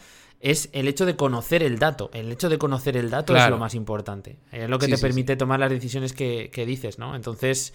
es 0.45 0.69
el 0.73 0.87
hecho 0.87 1.07
de 1.07 1.15
conocer 1.15 1.63
el 1.63 1.79
dato. 1.79 2.11
El 2.13 2.31
hecho 2.31 2.49
de 2.49 2.59
conocer 2.59 2.95
el 2.97 3.09
dato 3.09 3.35
es 3.35 3.49
lo 3.49 3.57
más 3.57 3.73
importante. 3.73 4.37
Es 4.51 4.69
lo 4.69 4.77
que 4.77 4.87
te 4.87 4.99
permite 4.99 5.35
tomar 5.35 5.59
las 5.59 5.71
decisiones 5.71 6.13
que, 6.13 6.65
dices, 6.67 6.99
¿no? 6.99 7.15
Entonces, 7.15 7.73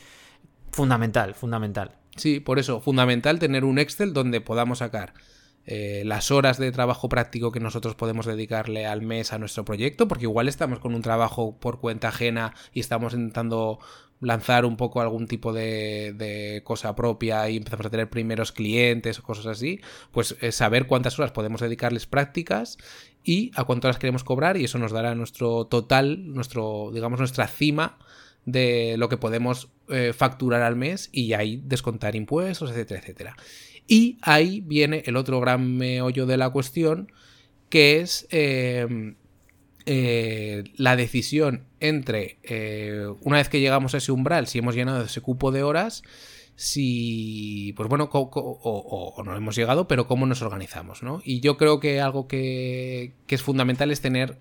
fundamental, 0.71 1.35
fundamental. 1.35 1.97
Sí, 2.15 2.39
por 2.39 2.61
eso, 2.61 2.81
fundamental 2.81 3.41
tener 3.41 3.65
un 3.65 3.81
Excel 3.81 4.13
donde 4.13 4.41
podamos 4.41 4.79
sacar 4.79 5.15
eh, 5.67 6.05
las 6.07 6.31
horas 6.31 6.59
de 6.59 6.71
trabajo 6.71 7.09
práctico 7.09 7.51
que 7.51 7.59
nosotros 7.59 7.97
podemos 7.97 8.25
dedicarle 8.25 8.87
al 8.87 9.03
mes 9.03 9.33
a 9.33 9.39
nuestro 9.39 9.65
proyecto, 9.65 10.07
porque 10.07 10.27
igual 10.27 10.47
estamos 10.47 10.79
con 10.79 10.95
un 10.95 11.03
trabajo 11.03 11.59
por 11.59 11.81
cuenta 11.81 12.09
ajena 12.09 12.55
y 12.73 12.79
estamos 12.79 13.15
intentando 13.15 13.81
lanzar 14.21 14.65
un 14.67 14.77
poco 14.77 15.01
algún 15.01 15.27
tipo 15.27 15.53
de, 15.53 16.61
cosa 16.65 16.95
propia 16.95 17.49
y 17.49 17.57
empezamos 17.57 17.87
a 17.87 17.91
tener 17.91 18.11
primeros 18.11 18.53
clientes 18.53 19.19
o 19.19 19.23
cosas 19.23 19.47
así, 19.47 19.81
pues 20.13 20.37
eh, 20.41 20.53
saber 20.53 20.87
cuántas 20.87 21.19
horas 21.19 21.33
podemos 21.33 21.61
dedicarles 21.61 22.07
prácticas 22.07 22.79
y 23.25 23.51
a 23.55 23.65
cuántas 23.65 23.91
horas 23.91 23.99
queremos 23.99 24.25
cobrar 24.25 24.57
y 24.57 24.65
eso 24.65 24.79
nos 24.79 24.93
dará 24.93 25.15
nuestro 25.15 25.67
total, 25.67 26.33
nuestro, 26.33 26.91
digamos, 26.93 27.19
nuestra 27.19 27.47
cima 27.49 27.99
de 28.45 28.97
lo 28.99 29.09
que 29.09 29.17
podemos 29.17 29.69
eh, 29.89 30.13
facturar 30.15 30.63
al 30.63 30.77
mes 30.77 31.09
y 31.13 31.33
ahí 31.33 31.63
descontar 31.65 32.15
impuestos, 32.15 32.71
etcétera, 32.71 33.01
etcétera. 33.01 33.37
Y 33.87 34.19
ahí 34.23 34.61
viene 34.61 35.03
el 35.07 35.17
otro 35.17 35.41
gran 35.41 35.77
meollo 35.77 36.27
de 36.27 36.37
la 36.37 36.51
cuestión, 36.51 37.11
que 37.69 38.01
es 38.01 38.27
eh, 38.31 39.15
eh, 39.87 40.64
la 40.77 40.97
decisión 40.97 41.64
entre, 41.81 42.38
eh, 42.43 43.07
una 43.23 43.38
vez 43.38 43.49
que 43.49 43.61
llegamos 43.61 43.95
a 43.95 43.99
ese 43.99 44.12
umbral, 44.12 44.47
si 44.47 44.59
hemos 44.59 44.75
llenado 44.75 45.05
ese 45.05 45.21
cupo 45.21 45.53
de 45.53 45.62
horas, 45.62 46.03
si, 46.61 47.73
pues 47.75 47.88
bueno, 47.88 48.11
o, 48.12 49.23
no 49.25 49.35
hemos 49.35 49.57
llegado, 49.57 49.88
pero 49.88 50.07
cómo 50.07 50.27
nos 50.27 50.43
organizamos, 50.43 51.03
¿no? 51.03 51.23
Y 51.25 51.40
yo 51.40 51.57
creo 51.57 51.81
que 51.81 52.03
algo 52.03 52.29
que, 52.29 53.14
es 53.27 53.43
fundamental 53.43 53.90
es 53.90 54.03
tener 54.03 54.38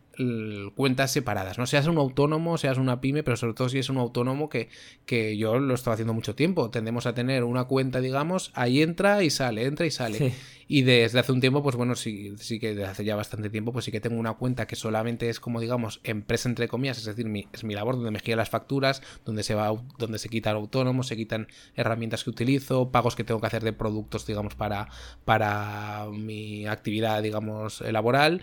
cuentas 0.76 1.12
separadas, 1.12 1.58
¿no? 1.58 1.66
Seas 1.66 1.88
un 1.88 1.98
autónomo, 1.98 2.58
seas 2.58 2.78
una 2.78 3.00
pyme, 3.00 3.24
pero 3.24 3.38
sobre 3.38 3.54
todo 3.54 3.70
si 3.70 3.80
es 3.80 3.90
un 3.90 3.98
autónomo 3.98 4.50
que, 4.50 4.70
que 5.06 5.38
yo 5.38 5.60
lo 5.60 5.74
estado 5.74 5.94
haciendo 5.94 6.14
mucho 6.14 6.36
tiempo. 6.36 6.70
Tendemos 6.70 7.06
a 7.06 7.14
tener 7.14 7.44
una 7.44 7.66
cuenta, 7.66 8.02
digamos, 8.02 8.52
ahí 8.54 8.82
entra 8.82 9.24
y 9.24 9.30
sale, 9.30 9.66
entra 9.66 9.86
y 9.86 9.92
sale. 9.92 10.34
Y 10.68 10.84
desde 10.84 11.18
hace 11.18 11.32
un 11.32 11.40
tiempo, 11.40 11.64
pues 11.64 11.76
bueno, 11.76 11.96
sí, 11.96 12.36
sí 12.38 12.60
que 12.60 12.76
desde 12.76 12.86
hace 12.86 13.04
ya 13.04 13.16
bastante 13.16 13.50
tiempo, 13.50 13.74
pues 13.74 13.86
sí 13.86 13.92
que 13.92 14.02
tengo 14.02 14.20
una 14.20 14.34
cuenta 14.34 14.68
que 14.68 14.76
solamente 14.76 15.28
es 15.30 15.40
como, 15.40 15.60
digamos, 15.60 16.00
empresa 16.04 16.48
entre 16.48 16.68
comillas, 16.68 17.00
es 17.00 17.06
decir, 17.06 17.26
mi, 17.26 17.48
es 17.54 17.64
mi 17.64 17.74
labor 17.74 17.96
donde 17.96 18.12
me 18.12 18.20
giran 18.20 18.38
las 18.38 18.52
facturas, 18.52 19.02
donde 19.26 19.42
se 19.42 19.56
va, 19.56 19.74
donde 19.98 20.20
se 20.20 20.30
quitan 20.30 20.56
autónomos, 20.56 21.08
se 21.08 21.18
quitan 21.18 21.48
herramientas 21.76 22.24
que 22.24 22.30
utilizo, 22.30 22.92
pagos 22.92 23.16
que 23.16 23.24
tengo 23.24 23.42
que 23.42 23.48
hacer 23.48 23.64
de 23.64 23.74
productos, 23.74 24.28
digamos, 24.28 24.54
para, 24.54 24.90
para 25.26 26.06
mi 26.12 26.68
actividad, 26.68 27.24
digamos, 27.24 27.82
laboral 27.82 28.42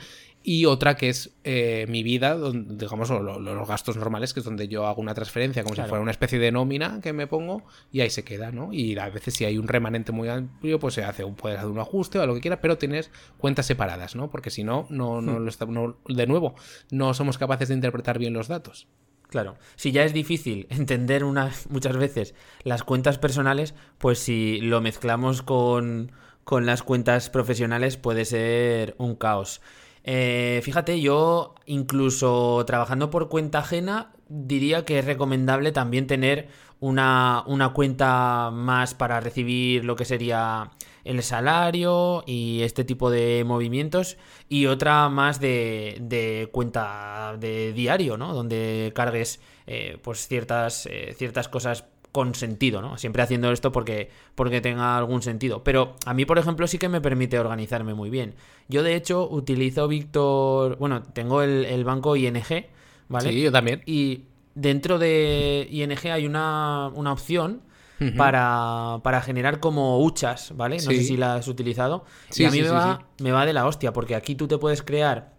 y 0.49 0.65
otra 0.65 0.97
que 0.97 1.09
es 1.09 1.33
eh, 1.43 1.87
mi 1.89 2.05
vida, 2.05 2.37
digamos, 2.55 3.11
los 3.11 3.69
gastos 3.69 3.97
normales, 3.97 4.33
que 4.33 4.39
es 4.39 4.45
donde 4.45 4.69
yo 4.69 4.87
hago 4.87 5.03
una 5.03 5.13
transferencia, 5.13 5.65
como 5.65 5.75
si 5.75 5.83
fuera 5.83 6.01
una 6.01 6.13
especie 6.13 6.39
de 6.39 6.53
nómina 6.53 7.01
que 7.03 7.13
me 7.13 7.27
pongo 7.27 7.65
y 7.91 8.01
ahí 8.01 8.11
se 8.11 8.23
queda, 8.23 8.53
¿no? 8.53 8.73
Y 8.73 8.97
a 8.97 9.09
veces 9.09 9.35
si 9.35 9.45
hay 9.45 9.59
un 9.59 9.67
remanente 9.67 10.13
muy 10.13 10.29
amplio, 10.29 10.79
pues 10.79 10.95
se 10.95 11.03
hace 11.03 11.25
un, 11.25 11.35
puedes 11.35 11.59
hacer 11.59 11.69
un 11.69 11.81
ajuste 11.81 12.21
o 12.21 12.27
lo 12.27 12.35
que 12.35 12.41
quieras, 12.43 12.61
pero 12.63 12.79
tienes 12.79 13.11
cuentas 13.39 13.67
separadas, 13.67 14.15
¿no? 14.15 14.31
Porque 14.31 14.51
si 14.51 14.63
no, 14.63 14.87
no, 14.89 15.21
no, 15.21 15.41
hmm. 15.41 15.73
no, 15.73 15.97
de 16.07 16.27
nuevo, 16.29 16.55
no 16.93 17.13
somos 17.13 17.39
capaces 17.39 17.67
de 17.67 17.75
interpretar 17.75 18.21
bien 18.21 18.33
los 18.33 18.47
datos. 18.47 18.87
Claro, 19.27 19.57
si 19.75 19.91
ya 19.91 20.05
es 20.05 20.13
difícil 20.13 20.69
entender 20.71 21.25
unas, 21.25 21.69
muchas 21.71 21.97
veces 21.97 22.37
las 22.63 22.85
cuentas 22.85 23.19
personales, 23.19 23.75
pues 23.99 24.21
si 24.21 24.61
lo 24.61 24.81
mezclamos 24.81 25.43
con, 25.43 26.13
con 26.45 26.67
las 26.67 26.85
cuentas 26.85 27.31
profesionales 27.31 27.97
puede 27.97 28.25
ser 28.25 28.95
un 28.99 29.17
caos. 29.17 29.61
Eh, 30.09 30.61
fíjate, 30.63 31.01
yo 31.01 31.57
incluso 31.67 32.65
trabajando 32.65 33.11
por 33.11 33.29
cuenta 33.29 33.59
ajena, 33.59 34.13
diría 34.29 34.85
que 34.85 35.01
es 35.01 35.05
recomendable 35.05 35.73
también 35.73 36.07
tener 36.07 36.49
una, 36.79 37.45
cuenta 37.75 38.51
más 38.53 38.95
para 38.95 39.19
recibir 39.21 39.85
lo 39.85 39.97
que 39.97 40.05
sería 40.05 40.71
el 41.05 41.23
salario 41.25 42.23
y 42.25 42.63
este 42.63 42.85
tipo 42.85 43.11
de 43.11 43.43
movimientos 43.45 44.17
y 44.49 44.67
otra 44.67 45.09
más 45.09 45.41
de, 45.41 46.49
cuenta 46.53 47.37
de 47.39 47.73
diario, 47.73 48.17
¿no? 48.17 48.33
Donde 48.33 48.93
cargues 48.95 49.41
eh, 49.67 49.99
pues 50.03 50.29
ciertas, 50.29 50.87
eh, 50.87 51.15
ciertas 51.19 51.49
cosas 51.49 51.85
con 52.17 52.35
sentido, 52.35 52.81
¿no? 52.81 52.97
Siempre 52.97 53.23
haciendo 53.23 53.53
esto 53.53 53.73
porque, 53.73 54.09
porque 54.35 54.63
tenga 54.63 54.97
algún 54.97 55.21
sentido. 55.21 55.63
Pero 55.63 55.97
a 56.07 56.15
mí, 56.15 56.25
por 56.25 56.39
ejemplo, 56.39 56.67
sí 56.67 56.79
que 56.79 56.89
me 56.89 57.03
permite 57.03 57.39
organizarme 57.39 57.93
muy 57.93 58.09
bien. 58.09 58.37
Yo, 58.69 58.83
de 58.83 58.95
hecho, 58.95 59.29
utilizo 59.29 59.87
Víctor. 59.87 60.79
Bueno, 60.79 61.03
tengo 61.03 61.43
el, 61.43 61.85
banco 61.85 62.17
ING, 62.17 62.43
¿vale? 63.11 63.29
Sí, 63.29 63.43
yo 63.43 63.53
también. 63.53 63.83
Y 63.85 64.23
dentro 64.55 64.99
de 64.99 65.69
ING 65.71 66.11
hay 66.11 66.25
una, 66.25 66.87
opción. 66.89 67.61
para, 68.17 69.01
para, 69.03 69.21
generar 69.21 69.61
como 69.61 70.03
huchas, 70.03 70.57
¿vale? 70.57 70.77
No 70.77 70.83
sé 70.85 71.03
si 71.03 71.19
la 71.19 71.35
has 71.35 71.49
utilizado. 71.49 72.07
y 72.35 72.45
a 72.47 72.51
mí 72.51 72.63
me, 72.63 72.71
va, 72.71 73.05
me 73.21 73.31
va 73.31 73.45
de 73.45 73.53
la 73.53 73.67
hostia, 73.67 73.93
porque 73.93 74.15
aquí 74.15 74.35
tú 74.37 74.49
te 74.49 74.57
puedes 74.57 74.83
crear 74.83 75.37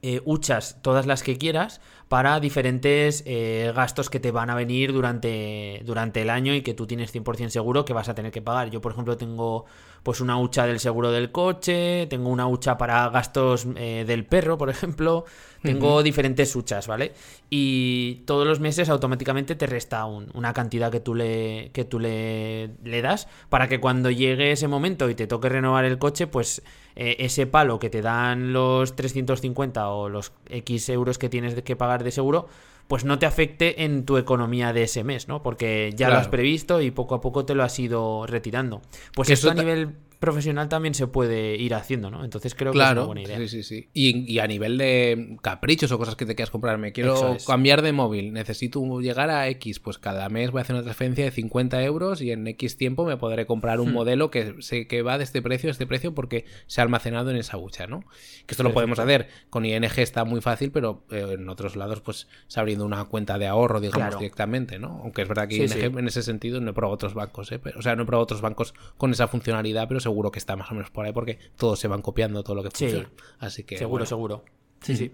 eh, 0.00 0.22
huchas 0.24 0.78
todas 0.80 1.04
las 1.04 1.22
que 1.22 1.36
quieras 1.36 1.82
para 2.08 2.38
diferentes 2.38 3.24
eh, 3.26 3.72
gastos 3.74 4.10
que 4.10 4.20
te 4.20 4.30
van 4.30 4.48
a 4.48 4.54
venir 4.54 4.92
durante, 4.92 5.82
durante 5.84 6.22
el 6.22 6.30
año 6.30 6.54
y 6.54 6.62
que 6.62 6.72
tú 6.72 6.86
tienes 6.86 7.12
100% 7.12 7.48
seguro 7.48 7.84
que 7.84 7.92
vas 7.92 8.08
a 8.08 8.14
tener 8.14 8.30
que 8.30 8.40
pagar. 8.40 8.70
Yo, 8.70 8.80
por 8.80 8.92
ejemplo, 8.92 9.16
tengo 9.16 9.64
pues 10.04 10.20
una 10.20 10.38
hucha 10.38 10.66
del 10.66 10.78
seguro 10.78 11.10
del 11.10 11.32
coche, 11.32 12.06
tengo 12.06 12.28
una 12.28 12.46
hucha 12.46 12.78
para 12.78 13.08
gastos 13.08 13.66
eh, 13.74 14.04
del 14.06 14.24
perro, 14.24 14.56
por 14.56 14.70
ejemplo, 14.70 15.24
tengo 15.62 16.04
diferentes 16.04 16.54
huchas, 16.54 16.86
¿vale? 16.86 17.12
Y 17.50 18.22
todos 18.24 18.46
los 18.46 18.60
meses 18.60 18.88
automáticamente 18.88 19.56
te 19.56 19.66
resta 19.66 20.04
una 20.04 20.52
cantidad 20.52 20.92
que 20.92 21.00
tú, 21.00 21.16
le, 21.16 21.72
que 21.72 21.84
tú 21.84 21.98
le, 21.98 22.70
le 22.84 23.02
das 23.02 23.26
para 23.48 23.66
que 23.66 23.80
cuando 23.80 24.12
llegue 24.12 24.52
ese 24.52 24.68
momento 24.68 25.10
y 25.10 25.16
te 25.16 25.26
toque 25.26 25.48
renovar 25.48 25.84
el 25.84 25.98
coche, 25.98 26.28
pues 26.28 26.62
eh, 26.96 27.16
ese 27.20 27.46
palo 27.46 27.78
que 27.78 27.90
te 27.90 28.02
dan 28.02 28.52
los 28.52 28.96
350 28.96 29.88
o 29.90 30.08
los 30.08 30.32
X 30.48 30.88
euros 30.88 31.18
que 31.18 31.28
tienes 31.28 31.54
que 31.62 31.76
pagar 31.76 32.02
de 32.02 32.10
seguro, 32.10 32.48
pues 32.88 33.04
no 33.04 33.18
te 33.18 33.26
afecte 33.26 33.84
en 33.84 34.04
tu 34.04 34.16
economía 34.16 34.72
de 34.72 34.84
ese 34.84 35.04
mes, 35.04 35.28
¿no? 35.28 35.42
Porque 35.42 35.92
ya 35.94 36.08
lo 36.08 36.16
has 36.16 36.28
previsto 36.28 36.80
y 36.80 36.90
poco 36.90 37.16
a 37.16 37.20
poco 37.20 37.44
te 37.44 37.54
lo 37.54 37.64
has 37.64 37.78
ido 37.78 38.26
retirando. 38.26 38.80
Pues 39.14 39.28
esto 39.28 39.50
a 39.50 39.54
nivel 39.54 39.96
profesional 40.18 40.68
también 40.68 40.94
se 40.94 41.06
puede 41.06 41.56
ir 41.56 41.74
haciendo, 41.74 42.10
¿no? 42.10 42.24
Entonces 42.24 42.54
creo 42.54 42.72
que 42.72 42.78
es 42.78 42.90
una 42.90 43.04
buena 43.04 43.22
idea. 43.22 43.38
Sí, 43.38 43.48
sí, 43.48 43.62
sí. 43.62 43.88
Y, 43.92 44.38
a 44.38 44.46
nivel 44.46 44.78
de 44.78 45.38
caprichos 45.42 45.90
o 45.92 45.98
cosas 45.98 46.16
que 46.16 46.26
te 46.26 46.34
quieras 46.34 46.50
comprar, 46.50 46.78
me 46.78 46.92
quiero 46.92 47.36
cambiar 47.46 47.82
de 47.82 47.92
móvil, 47.92 48.32
necesito 48.32 49.00
llegar 49.00 49.30
a 49.30 49.48
X, 49.48 49.80
pues 49.80 49.98
cada 49.98 50.28
mes 50.28 50.50
voy 50.50 50.60
a 50.60 50.62
hacer 50.62 50.74
una 50.74 50.82
transferencia 50.82 51.24
de 51.24 51.30
50 51.30 51.82
euros 51.84 52.22
y 52.22 52.30
en 52.30 52.46
X 52.46 52.76
tiempo 52.76 53.04
me 53.04 53.16
podré 53.16 53.46
comprar 53.46 53.80
un 53.80 53.90
hmm. 53.90 53.94
modelo 53.94 54.30
que 54.30 54.54
sé 54.60 54.86
que 54.86 55.02
va 55.02 55.18
de 55.18 55.24
este 55.24 55.42
precio 55.42 55.68
a 55.68 55.72
este 55.72 55.86
precio 55.86 56.14
porque 56.14 56.44
se 56.66 56.80
ha 56.80 56.84
almacenado 56.84 57.30
en 57.30 57.36
esa 57.36 57.56
hucha, 57.56 57.86
¿no? 57.86 58.00
Que 58.46 58.52
esto 58.52 58.62
lo 58.62 58.72
podemos 58.72 58.98
hacer. 58.98 59.28
Con 59.50 59.64
ING 59.64 59.84
está 59.96 60.24
muy 60.24 60.40
fácil, 60.40 60.70
pero 60.70 61.04
eh, 61.10 61.36
en 61.38 61.48
otros 61.48 61.76
lados, 61.76 62.00
pues 62.00 62.28
se 62.46 62.60
abriendo 62.60 62.84
una 62.84 63.04
cuenta 63.04 63.38
de 63.38 63.46
ahorro, 63.46 63.80
digamos, 63.80 64.18
directamente, 64.18 64.78
¿no? 64.78 65.00
Aunque 65.02 65.22
es 65.22 65.28
verdad 65.28 65.48
que 65.48 65.56
ING 65.56 65.98
en 65.98 66.08
ese 66.08 66.22
sentido 66.22 66.60
no 66.60 66.70
he 66.70 66.74
probado 66.74 66.94
otros 66.94 67.14
bancos, 67.14 67.52
¿eh? 67.52 67.60
o 67.76 67.82
sea, 67.82 67.96
no 67.96 68.02
he 68.02 68.06
probado 68.06 68.24
otros 68.24 68.40
bancos 68.40 68.74
con 68.96 69.10
esa 69.10 69.28
funcionalidad, 69.28 69.88
pero 69.88 70.00
seguro 70.06 70.30
que 70.30 70.38
está 70.38 70.54
más 70.54 70.70
o 70.70 70.74
menos 70.74 70.90
por 70.90 71.04
ahí 71.04 71.12
porque 71.12 71.38
todos 71.56 71.80
se 71.80 71.88
van 71.88 72.00
copiando 72.00 72.44
todo 72.44 72.54
lo 72.54 72.62
que 72.62 72.70
funciona. 72.70 73.10
Así 73.40 73.64
que. 73.64 73.76
Seguro, 73.76 74.06
seguro. 74.06 74.44
Sí, 74.80 74.96
sí. 74.96 75.12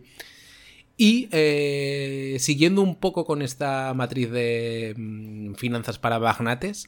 Y 0.98 1.28
eh, 1.32 2.36
siguiendo 2.38 2.82
un 2.82 2.96
poco 2.96 3.24
con 3.24 3.40
esta 3.40 3.94
matriz 3.94 4.30
de 4.30 4.94
mm, 4.96 5.54
finanzas 5.54 5.98
para 5.98 6.18
magnates, 6.18 6.86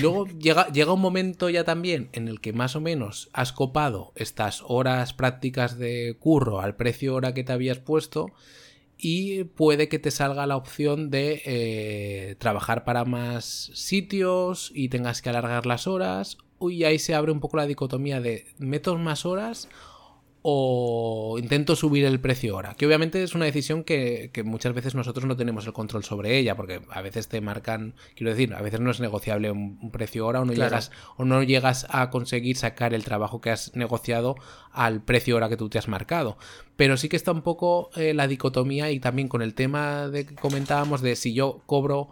luego 0.00 0.26
llega, 0.38 0.66
llega 0.72 0.92
un 0.92 1.00
momento 1.00 1.48
ya 1.48 1.62
también 1.62 2.08
en 2.12 2.26
el 2.26 2.40
que 2.40 2.52
más 2.52 2.74
o 2.74 2.80
menos 2.80 3.30
has 3.32 3.52
copado 3.52 4.12
estas 4.16 4.62
horas 4.66 5.14
prácticas 5.14 5.78
de 5.78 6.16
curro 6.18 6.60
al 6.60 6.74
precio 6.74 7.14
hora 7.14 7.34
que 7.34 7.44
te 7.44 7.52
habías 7.52 7.78
puesto 7.78 8.32
y 8.98 9.44
puede 9.44 9.88
que 9.88 10.00
te 10.00 10.10
salga 10.10 10.48
la 10.48 10.56
opción 10.56 11.08
de 11.08 11.40
eh, 11.44 12.34
trabajar 12.40 12.84
para 12.84 13.04
más 13.04 13.70
sitios 13.74 14.72
y 14.74 14.88
tengas 14.88 15.22
que 15.22 15.30
alargar 15.30 15.66
las 15.66 15.86
horas 15.86 16.36
y 16.60 16.84
ahí 16.84 16.98
se 16.98 17.14
abre 17.14 17.32
un 17.32 17.40
poco 17.40 17.56
la 17.56 17.66
dicotomía 17.66 18.20
de 18.20 18.46
meto 18.58 18.96
más 18.98 19.26
horas 19.26 19.68
o 20.42 21.36
intento 21.38 21.74
subir 21.76 22.04
el 22.04 22.20
precio 22.20 22.54
ahora. 22.54 22.74
Que 22.74 22.86
obviamente 22.86 23.22
es 23.22 23.34
una 23.34 23.44
decisión 23.44 23.84
que, 23.84 24.30
muchas 24.44 24.72
veces 24.72 24.94
nosotros 24.94 25.26
no 25.26 25.36
tenemos 25.36 25.66
el 25.66 25.72
control 25.72 26.04
sobre 26.04 26.38
ella, 26.38 26.56
porque 26.56 26.80
a 26.90 27.02
veces 27.02 27.28
te 27.28 27.40
marcan, 27.40 27.94
quiero 28.14 28.30
decir, 28.30 28.54
a 28.54 28.62
veces 28.62 28.80
no 28.80 28.90
es 28.90 29.00
negociable 29.00 29.50
un, 29.50 29.90
precio 29.90 30.26
hora 30.26 30.40
o 30.40 30.44
no, 30.44 30.52
llegas, 30.52 30.90
o 31.16 31.24
no 31.24 31.42
llegas 31.42 31.86
a 31.90 32.10
conseguir 32.10 32.56
sacar 32.56 32.94
el 32.94 33.04
trabajo 33.04 33.40
que 33.40 33.50
has 33.50 33.74
negociado 33.74 34.36
al 34.72 35.02
precio 35.02 35.36
hora 35.36 35.48
que 35.48 35.56
tú 35.56 35.68
te 35.68 35.78
has 35.78 35.88
marcado. 35.88 36.38
Pero 36.76 36.96
sí 36.96 37.08
que 37.08 37.16
está 37.16 37.32
un 37.32 37.42
poco 37.42 37.90
eh, 37.96 38.14
la 38.14 38.28
dicotomía 38.28 38.90
y 38.90 39.00
también 39.00 39.28
con 39.28 39.42
el 39.42 39.54
tema 39.54 40.08
de 40.08 40.24
que 40.24 40.34
comentábamos 40.34 41.02
de 41.02 41.16
si 41.16 41.34
yo 41.34 41.62
cobro 41.66 42.10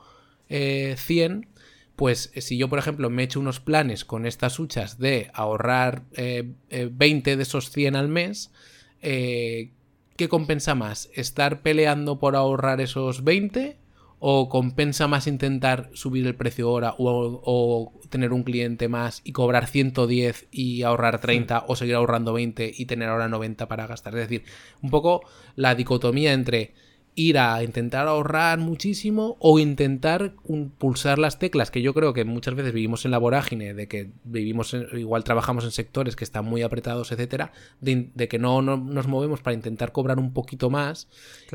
eh, 0.48 0.96
100 0.98 1.48
pues 1.96 2.30
eh, 2.35 2.42
si 2.42 2.59
yo, 2.59 2.68
por 2.68 2.78
ejemplo, 2.78 3.11
me 3.11 3.22
echo 3.22 3.40
unos 3.40 3.59
planes 3.59 4.04
con 4.04 4.26
estas 4.26 4.59
huchas 4.59 4.98
de 4.98 5.30
ahorrar 5.32 6.04
20 6.11 6.20
eh, 6.20 6.52
eh, 6.70 7.37
de 7.37 7.42
esos 7.42 7.70
100 7.70 7.96
al 7.96 8.09
mes, 8.09 8.52
¿qué 9.00 10.28
compensa 10.28 10.74
más? 10.74 11.11
¿Estar 11.14 11.62
peleando 11.62 12.18
por 12.18 12.37
ahorrar 12.37 12.80
esos 12.80 13.24
20? 13.24 13.78
¿O 14.18 14.48
compensa 14.48 15.09
más 15.09 15.26
intentar 15.26 15.90
subir 15.92 16.26
el 16.26 16.35
precio 16.35 16.68
ahora 16.68 16.94
o, 16.98 17.92
tener 18.09 18.32
un 18.32 18.44
cliente 18.44 18.88
más 18.88 19.20
y 19.24 19.32
cobrar 19.32 19.66
110 19.66 20.48
y 20.50 20.82
ahorrar 20.82 21.20
30 21.20 21.64
o 21.66 21.76
seguir 21.76 21.96
ahorrando 21.96 22.32
20 22.32 22.72
y 22.76 22.87
tener 22.87 23.09
ahora 23.09 23.28
90 23.28 23.68
para 23.68 23.87
gastar? 23.87 24.14
Es 24.14 24.28
decir, 24.28 24.44
un 24.82 24.90
poco 24.90 25.22
la 25.54 25.74
dicotomía 25.74 26.32
entre 26.32 26.74
ir 27.16 27.38
a 27.38 27.62
intentar 27.64 28.07
ahorrar 28.07 28.59
muchísimo 28.59 29.37
o 29.40 29.59
intentar 29.59 30.35
pulsar 30.79 31.18
las 31.18 31.38
teclas, 31.38 31.70
que 31.70 31.81
yo 31.81 31.94
creo 31.94 32.12
que 32.12 32.24
muchas 32.24 32.55
veces 32.55 32.74
vivimos 32.74 33.07
en 33.07 33.11
la 33.11 33.18
vorágine, 33.18 33.72
de 33.72 33.88
que 33.88 34.11
vivimos, 34.22 34.76
igual 34.92 35.24
trabajamos 35.24 35.64
en 35.64 35.70
sectores 35.70 36.14
que 36.14 36.24
están 36.24 36.44
muy 36.44 36.62
apretados, 36.62 37.11
etcétera, 37.11 37.52
de, 37.81 38.29
que 38.29 38.38
no, 38.38 38.61
nos 38.61 39.07
movemos 39.09 39.40
para 39.40 39.55
intentar 39.55 39.92
cobrar 39.92 40.18
un 40.18 40.35
poquito 40.35 40.68
más 40.68 41.09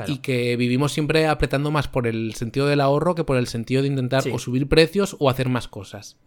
y 0.08 0.18
que 0.18 0.58
vivimos 0.58 0.92
siempre 0.92 1.28
apretando 1.28 1.70
más 1.70 1.88
por 1.88 2.08
el 2.08 2.34
sentido 2.34 2.66
del 2.66 2.82
ahorro 2.82 3.14
que 3.14 3.24
por 3.24 3.38
el 3.38 3.46
sentido 3.46 3.84
de 3.84 3.88
intentar 3.88 4.24
o 4.34 4.40
subir 4.40 4.68
precios 4.68 5.16
o 5.20 5.30
hacer 5.30 5.48
más 5.48 5.68
cosas. 5.68 6.18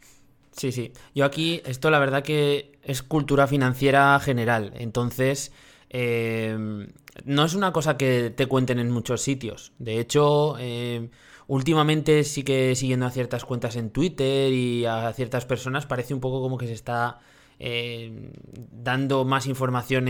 Sí, 0.53 0.70
sí. 0.70 0.92
Yo 1.12 1.25
aquí, 1.25 1.61
esto 1.66 1.90
la 1.90 1.99
verdad 1.99 2.23
que 2.23 2.79
es 2.85 3.03
cultura 3.03 3.49
financiera 3.49 4.20
general. 4.20 4.73
Entonces, 4.77 5.51
eh, 5.90 6.87
no 7.24 7.44
es 7.44 7.55
una 7.55 7.72
cosa 7.72 7.96
que 7.96 8.31
te 8.31 8.46
cuenten 8.46 8.79
en 8.79 8.90
muchos 8.90 9.22
sitios. 9.22 9.72
De 9.79 10.00
hecho, 10.00 10.57
eh, 10.59 11.11
últimamente 11.46 12.24
sí 12.24 12.42
que 12.42 12.74
siguiendo 12.74 13.07
a 13.07 13.11
ciertas 13.11 13.44
cuentas 13.44 13.77
en 13.77 13.90
Twitter 13.90 14.53
y 14.53 14.87
a 14.87 15.12
ciertas 15.12 15.44
personas 15.44 15.87
parece 15.87 16.14
un 16.14 16.20
poco 16.20 16.40
como 16.40 16.59
que 16.59 16.66
se 16.66 16.72
está 16.72 17.18
eh, 17.59 18.33
dando 18.72 19.24
más 19.24 19.46
información 19.46 20.09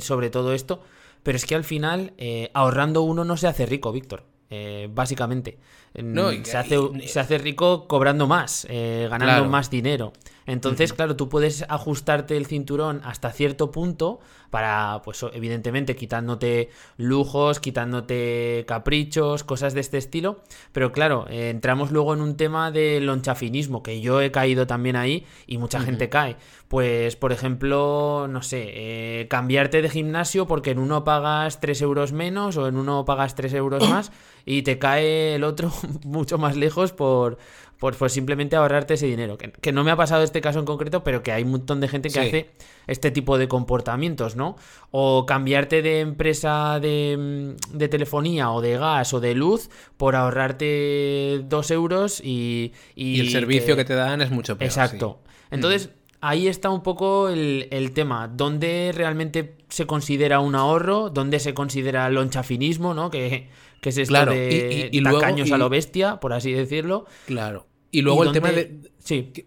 sobre 0.00 0.30
todo 0.30 0.52
esto. 0.52 0.82
pero 1.22 1.36
es 1.36 1.44
que 1.46 1.54
al 1.54 1.64
final, 1.64 2.14
eh, 2.18 2.50
ahorrando 2.54 3.02
uno 3.02 3.24
no 3.24 3.36
se 3.36 3.46
hace 3.46 3.66
rico, 3.66 3.92
Víctor. 3.92 4.24
Eh, 4.52 4.88
básicamente. 4.92 5.58
No, 5.94 6.30
se, 6.44 6.56
hace, 6.56 6.76
se 7.06 7.20
hace 7.20 7.38
rico 7.38 7.86
cobrando 7.86 8.26
más, 8.26 8.66
eh, 8.68 9.06
ganando 9.08 9.48
más 9.48 9.70
dinero. 9.70 10.12
Entonces, 10.46 10.92
claro, 10.92 11.14
tú 11.14 11.28
puedes 11.28 11.64
ajustarte 11.68 12.36
el 12.36 12.46
cinturón 12.46 13.00
hasta 13.04 13.30
cierto 13.30 13.70
punto 13.70 14.18
para, 14.50 15.00
pues 15.04 15.24
evidentemente, 15.32 15.94
quitándote 15.94 16.70
lujos, 16.96 17.60
quitándote 17.60 18.64
caprichos, 18.66 19.44
cosas 19.44 19.74
de 19.74 19.80
este 19.80 19.98
estilo. 19.98 20.40
Pero 20.72 20.90
claro, 20.90 21.26
eh, 21.28 21.50
entramos 21.50 21.92
luego 21.92 22.14
en 22.14 22.20
un 22.20 22.36
tema 22.36 22.72
de 22.72 23.00
lonchafinismo, 23.00 23.84
que 23.84 24.00
yo 24.00 24.20
he 24.20 24.32
caído 24.32 24.66
también 24.66 24.96
ahí 24.96 25.24
y 25.46 25.58
mucha 25.58 25.80
gente 25.80 26.08
cae. 26.08 26.36
Pues, 26.70 27.16
por 27.16 27.32
ejemplo, 27.32 28.28
no 28.30 28.42
sé, 28.42 28.62
eh, 28.68 29.26
cambiarte 29.26 29.82
de 29.82 29.90
gimnasio 29.90 30.46
porque 30.46 30.70
en 30.70 30.78
uno 30.78 31.02
pagas 31.02 31.58
3 31.58 31.82
euros 31.82 32.12
menos 32.12 32.56
o 32.58 32.68
en 32.68 32.76
uno 32.76 33.04
pagas 33.04 33.34
3 33.34 33.54
euros 33.54 33.90
más 33.90 34.12
y 34.46 34.62
te 34.62 34.78
cae 34.78 35.34
el 35.34 35.42
otro 35.42 35.72
mucho 36.04 36.38
más 36.38 36.54
lejos 36.54 36.92
por, 36.92 37.38
por, 37.80 38.08
simplemente 38.08 38.54
ahorrarte 38.54 38.94
ese 38.94 39.06
dinero. 39.06 39.36
Que, 39.36 39.72
no 39.72 39.82
me 39.82 39.90
ha 39.90 39.96
pasado 39.96 40.22
este 40.22 40.40
caso 40.40 40.60
en 40.60 40.64
concreto, 40.64 41.02
pero 41.02 41.24
que 41.24 41.32
hay 41.32 41.42
un 41.42 41.50
montón 41.50 41.80
de 41.80 41.88
gente 41.88 42.08
que 42.08 42.20
hace 42.20 42.50
este 42.86 43.10
tipo 43.10 43.36
de 43.36 43.48
comportamientos, 43.48 44.36
¿no? 44.36 44.54
O 44.92 45.26
cambiarte 45.26 45.82
de 45.82 45.98
empresa 45.98 46.78
de, 46.78 47.56
de, 47.72 47.88
telefonía 47.88 48.52
o 48.52 48.60
de 48.60 48.78
gas 48.78 49.12
o 49.12 49.18
de 49.18 49.34
luz 49.34 49.70
por 49.96 50.14
ahorrarte 50.14 51.40
dos 51.46 51.72
euros 51.72 52.20
y... 52.20 52.74
Y, 52.94 53.18
el 53.18 53.30
servicio 53.30 53.74
que... 53.74 53.84
te 53.84 53.94
dan 53.94 54.20
es 54.20 54.30
mucho 54.30 54.56
peor. 54.56 54.68
Exacto. 54.68 55.18
Entonces, 55.50 55.88
mm. 55.88 55.99
Ahí 56.20 56.48
está 56.48 56.70
un 56.70 56.82
poco 56.82 57.28
el, 57.28 57.68
el, 57.70 57.92
tema. 57.92 58.28
¿Dónde 58.28 58.92
realmente 58.94 59.56
se 59.68 59.86
considera 59.86 60.40
un 60.40 60.54
ahorro? 60.54 61.10
¿Dónde 61.10 61.40
se 61.40 61.54
considera 61.54 62.08
lonchafinismo, 62.10 62.94
¿no? 62.94 63.10
Que 63.10 63.48
que 63.80 63.88
es 63.88 63.98
esto 63.98 64.26
de 64.26 64.90
y, 64.92 65.02
tacaños 65.02 65.50
a 65.52 65.58
lo 65.58 65.68
bestia, 65.68 66.20
por 66.20 66.32
así 66.32 66.52
decirlo. 66.52 67.06
Claro. 67.26 67.66
Y 67.90 68.02
luego 68.02 68.24
el 68.24 68.32
tema 68.32 68.52
de. 68.52 68.90
Sí 68.98 69.30
que, 69.32 69.46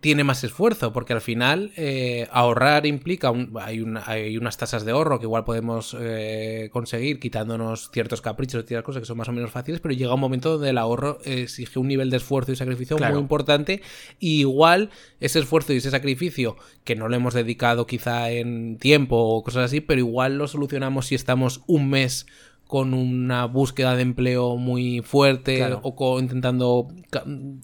tiene 0.00 0.24
más 0.24 0.42
esfuerzo, 0.42 0.92
porque 0.92 1.12
al 1.12 1.20
final 1.20 1.70
eh, 1.76 2.26
ahorrar 2.32 2.84
implica, 2.84 3.32
hay, 3.60 3.84
hay, 4.06 4.36
unas 4.36 4.56
tasas 4.56 4.84
de 4.84 4.90
ahorro 4.90 5.20
que 5.20 5.26
igual 5.26 5.44
podemos 5.44 5.96
eh, 6.00 6.68
conseguir 6.72 7.20
quitándonos 7.20 7.90
ciertos 7.92 8.20
caprichos 8.20 8.64
y 8.64 8.66
ciertas 8.66 8.84
cosas 8.84 9.02
que 9.02 9.06
son 9.06 9.18
más 9.18 9.28
o 9.28 9.32
menos 9.32 9.52
fáciles, 9.52 9.80
pero 9.80 9.94
llega 9.94 10.14
un 10.14 10.20
momento 10.20 10.54
donde 10.54 10.70
el 10.70 10.78
ahorro 10.78 11.18
exige 11.24 11.78
un 11.78 11.86
nivel 11.86 12.10
de 12.10 12.16
esfuerzo 12.16 12.50
y 12.50 12.56
sacrificio 12.56 12.98
muy 12.98 13.18
importante, 13.18 13.82
y 14.18 14.40
igual 14.40 14.90
ese 15.20 15.38
esfuerzo 15.38 15.72
y 15.72 15.76
ese 15.76 15.92
sacrificio, 15.92 16.56
que 16.82 16.96
no 16.96 17.08
lo 17.08 17.14
hemos 17.14 17.34
dedicado 17.34 17.86
quizá 17.86 18.30
en 18.30 18.78
tiempo 18.78 19.16
o 19.16 19.44
cosas 19.44 19.66
así, 19.66 19.80
pero 19.80 20.00
igual 20.00 20.38
lo 20.38 20.48
solucionamos 20.48 21.06
si 21.06 21.14
estamos 21.14 21.62
un 21.68 21.88
mes 21.88 22.26
con 22.68 22.92
una 22.92 23.46
búsqueda 23.46 23.96
de 23.96 24.02
empleo 24.02 24.56
muy 24.56 25.00
fuerte 25.00 25.66
o 25.82 26.20
intentando 26.20 26.86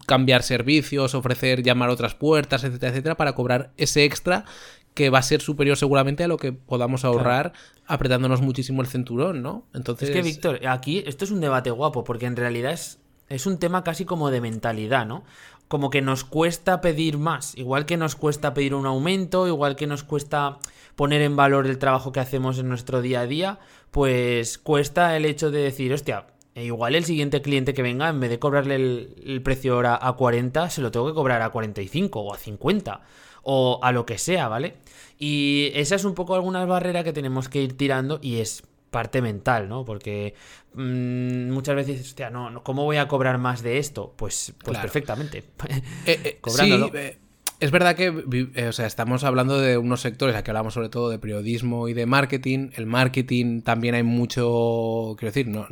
cambiar 0.07 0.43
servicios, 0.43 1.15
ofrecer, 1.15 1.63
llamar 1.63 1.91
otras 1.91 2.15
puertas, 2.15 2.65
etcétera, 2.65 2.91
etcétera, 2.91 3.15
para 3.15 3.35
cobrar 3.35 3.73
ese 3.77 4.05
extra 4.05 4.47
que 4.95 5.11
va 5.11 5.19
a 5.19 5.23
ser 5.23 5.43
superior 5.43 5.77
seguramente 5.77 6.25
a 6.25 6.29
lo 6.29 6.39
que 6.39 6.53
podamos 6.53 7.05
ahorrar 7.05 7.53
apretándonos 7.87 8.41
muchísimo 8.41 8.81
el 8.81 8.89
cinturón, 8.89 9.43
¿no? 9.43 9.67
Entonces... 9.75 10.09
Es 10.09 10.17
que, 10.17 10.23
Víctor, 10.23 10.67
aquí 10.67 11.05
esto 11.07 11.27
es 11.27 11.31
un 11.31 11.41
debate 11.41 11.71
guapo, 11.71 12.03
porque 12.03 12.25
en 12.25 12.37
realidad 12.37 12.73
es, 12.73 12.99
es 13.29 13.45
un 13.45 13.59
tema 13.59 13.85
casi 13.85 14.07
como 14.07 14.31
de 14.31 14.41
mentalidad, 14.41 15.05
¿no? 15.05 15.25
Como 15.69 15.91
que 15.91 16.03
nos 16.03 16.25
cuesta 16.25 16.81
pedir 16.81 17.19
más, 17.19 17.57
igual 17.57 17.87
que 17.87 17.97
nos 17.97 18.17
cuesta 18.17 18.55
pedir 18.55 18.75
un 18.75 18.87
aumento, 18.87 19.49
igual 19.49 19.77
que 19.77 19.87
nos 19.87 20.05
cuesta 20.05 20.59
poner 20.95 21.23
en 21.23 21.37
valor 21.37 21.67
el 21.67 21.79
trabajo 21.79 22.13
que 22.13 22.21
hacemos 22.21 22.59
en 22.59 22.69
nuestro 22.69 23.03
día 23.03 23.21
a 23.21 23.27
día, 23.27 23.59
pues 23.91 24.59
cuesta 24.59 25.17
el 25.17 25.25
hecho 25.25 25.51
de 25.51 25.63
decir, 25.63 25.93
hostia, 25.93 26.27
igual 26.55 26.95
el 26.95 27.05
siguiente 27.05 27.43
cliente 27.43 27.75
que 27.75 27.83
venga, 27.83 28.09
en 28.09 28.21
vez 28.21 28.31
de 28.31 28.39
cobrarle 28.39 28.77
el, 28.77 29.41
precio 29.43 29.75
ahora 29.75 29.99
a 30.01 30.13
40, 30.13 30.71
se 30.71 30.81
lo 30.81 30.91
tengo 30.91 31.07
que 31.07 31.15
cobrar 31.15 31.43
a 31.43 31.51
45 31.51 32.21
o 32.21 32.35
a 32.35 32.39
50 32.39 33.01
o 33.43 33.81
a 33.83 33.93
lo 33.93 34.07
que 34.07 34.19
sea, 34.19 34.49
¿vale? 34.49 34.77
Y 35.19 35.71
esa 35.75 35.97
es 35.97 36.05
un 36.05 36.15
poco 36.15 36.35
alguna 36.35 36.65
barrera 36.65 37.05
que 37.05 37.13
tenemos 37.13 37.49
que 37.49 37.63
ir 37.63 37.77
tirando 37.77 38.19
y 38.23 38.37
es 38.37 38.63
parte 38.95 39.21
mental, 39.21 39.69
¿no? 39.69 39.85
Porque 39.85 40.35
mm, 40.75 41.51
muchas 41.51 41.75
veces, 41.75 42.01
hostia, 42.01 42.31
no, 42.31 42.63
¿cómo 42.63 42.85
voy 42.85 42.97
a 42.97 43.09
cobrar 43.09 43.39
más 43.39 43.61
de 43.61 43.79
esto? 43.79 44.15
Pues, 44.17 44.55
pues 44.63 44.79
perfectamente. 44.79 45.39
Eh, 45.69 45.83
eh, 46.07 46.39
Cobrándolo. 46.41 46.93
Eh, 46.95 47.19
es 47.61 47.71
verdad 47.71 47.97
que 47.97 48.13
eh, 48.55 48.69
o 48.69 48.73
sea, 48.73 48.87
estamos 48.87 49.25
hablando 49.25 49.59
de 49.59 49.79
unos 49.79 50.01
sectores, 50.01 50.37
aquí 50.37 50.51
hablamos 50.51 50.75
sobre 50.75 50.89
todo 50.89 51.09
de 51.09 51.19
periodismo 51.19 51.89
y 51.89 51.95
de 51.95 52.07
marketing. 52.07 52.71
El 52.75 52.87
marketing 52.87 53.63
también 53.63 53.95
hay 53.95 54.03
mucho, 54.03 55.15
quiero 55.19 55.33
decir, 55.33 55.49
no, 55.49 55.67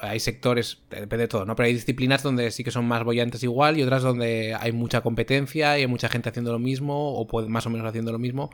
hay 0.00 0.20
sectores, 0.20 0.78
depende 0.90 1.18
de 1.18 1.28
todo, 1.28 1.44
¿no? 1.44 1.56
Pero 1.56 1.66
hay 1.66 1.74
disciplinas 1.74 2.22
donde 2.22 2.50
sí 2.50 2.64
que 2.64 2.70
son 2.70 2.86
más 2.86 3.04
bollantes 3.04 3.42
igual 3.42 3.78
y 3.78 3.82
otras 3.82 4.02
donde 4.02 4.54
hay 4.58 4.72
mucha 4.72 5.00
competencia 5.00 5.78
y 5.78 5.82
hay 5.82 5.86
mucha 5.86 6.08
gente 6.08 6.28
haciendo 6.28 6.52
lo 6.52 6.58
mismo 6.58 7.14
o 7.14 7.26
puede, 7.26 7.48
más 7.48 7.66
o 7.66 7.70
menos 7.70 7.86
haciendo 7.86 8.12
lo 8.12 8.18
mismo. 8.18 8.50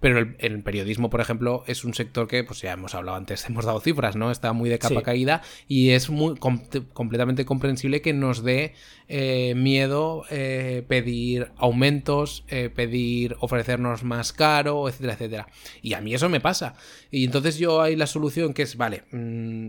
Pero 0.00 0.18
el, 0.18 0.62
periodismo, 0.62 1.08
por 1.08 1.20
ejemplo, 1.20 1.64
es 1.66 1.84
un 1.84 1.94
sector 1.94 2.28
que, 2.28 2.44
pues 2.44 2.60
ya 2.60 2.72
hemos 2.72 2.94
hablado 2.94 3.16
antes, 3.16 3.44
hemos 3.48 3.64
dado 3.64 3.80
cifras, 3.80 4.14
¿no? 4.14 4.30
Está 4.30 4.52
muy 4.52 4.68
de 4.68 4.78
capa 4.78 5.02
caída 5.02 5.42
y 5.68 5.90
es 5.90 6.10
muy 6.10 6.36
completamente 6.36 7.44
comprensible 7.44 8.02
que 8.02 8.12
nos 8.12 8.42
dé 8.42 8.74
eh, 9.08 9.54
miedo 9.56 10.24
eh, 10.30 10.84
pedir 10.88 11.52
aumentos, 11.56 12.25
eh, 12.48 12.70
pedir 12.74 13.36
ofrecernos 13.40 14.04
más 14.04 14.32
caro, 14.32 14.88
etcétera, 14.88 15.14
etcétera. 15.14 15.48
Y 15.82 15.94
a 15.94 16.00
mí 16.00 16.14
eso 16.14 16.28
me 16.28 16.40
pasa. 16.40 16.74
Y 17.10 17.24
entonces 17.24 17.58
yo 17.58 17.80
hay 17.80 17.96
la 17.96 18.06
solución 18.06 18.54
que 18.54 18.62
es, 18.62 18.76
vale, 18.76 19.04
mm, 19.12 19.68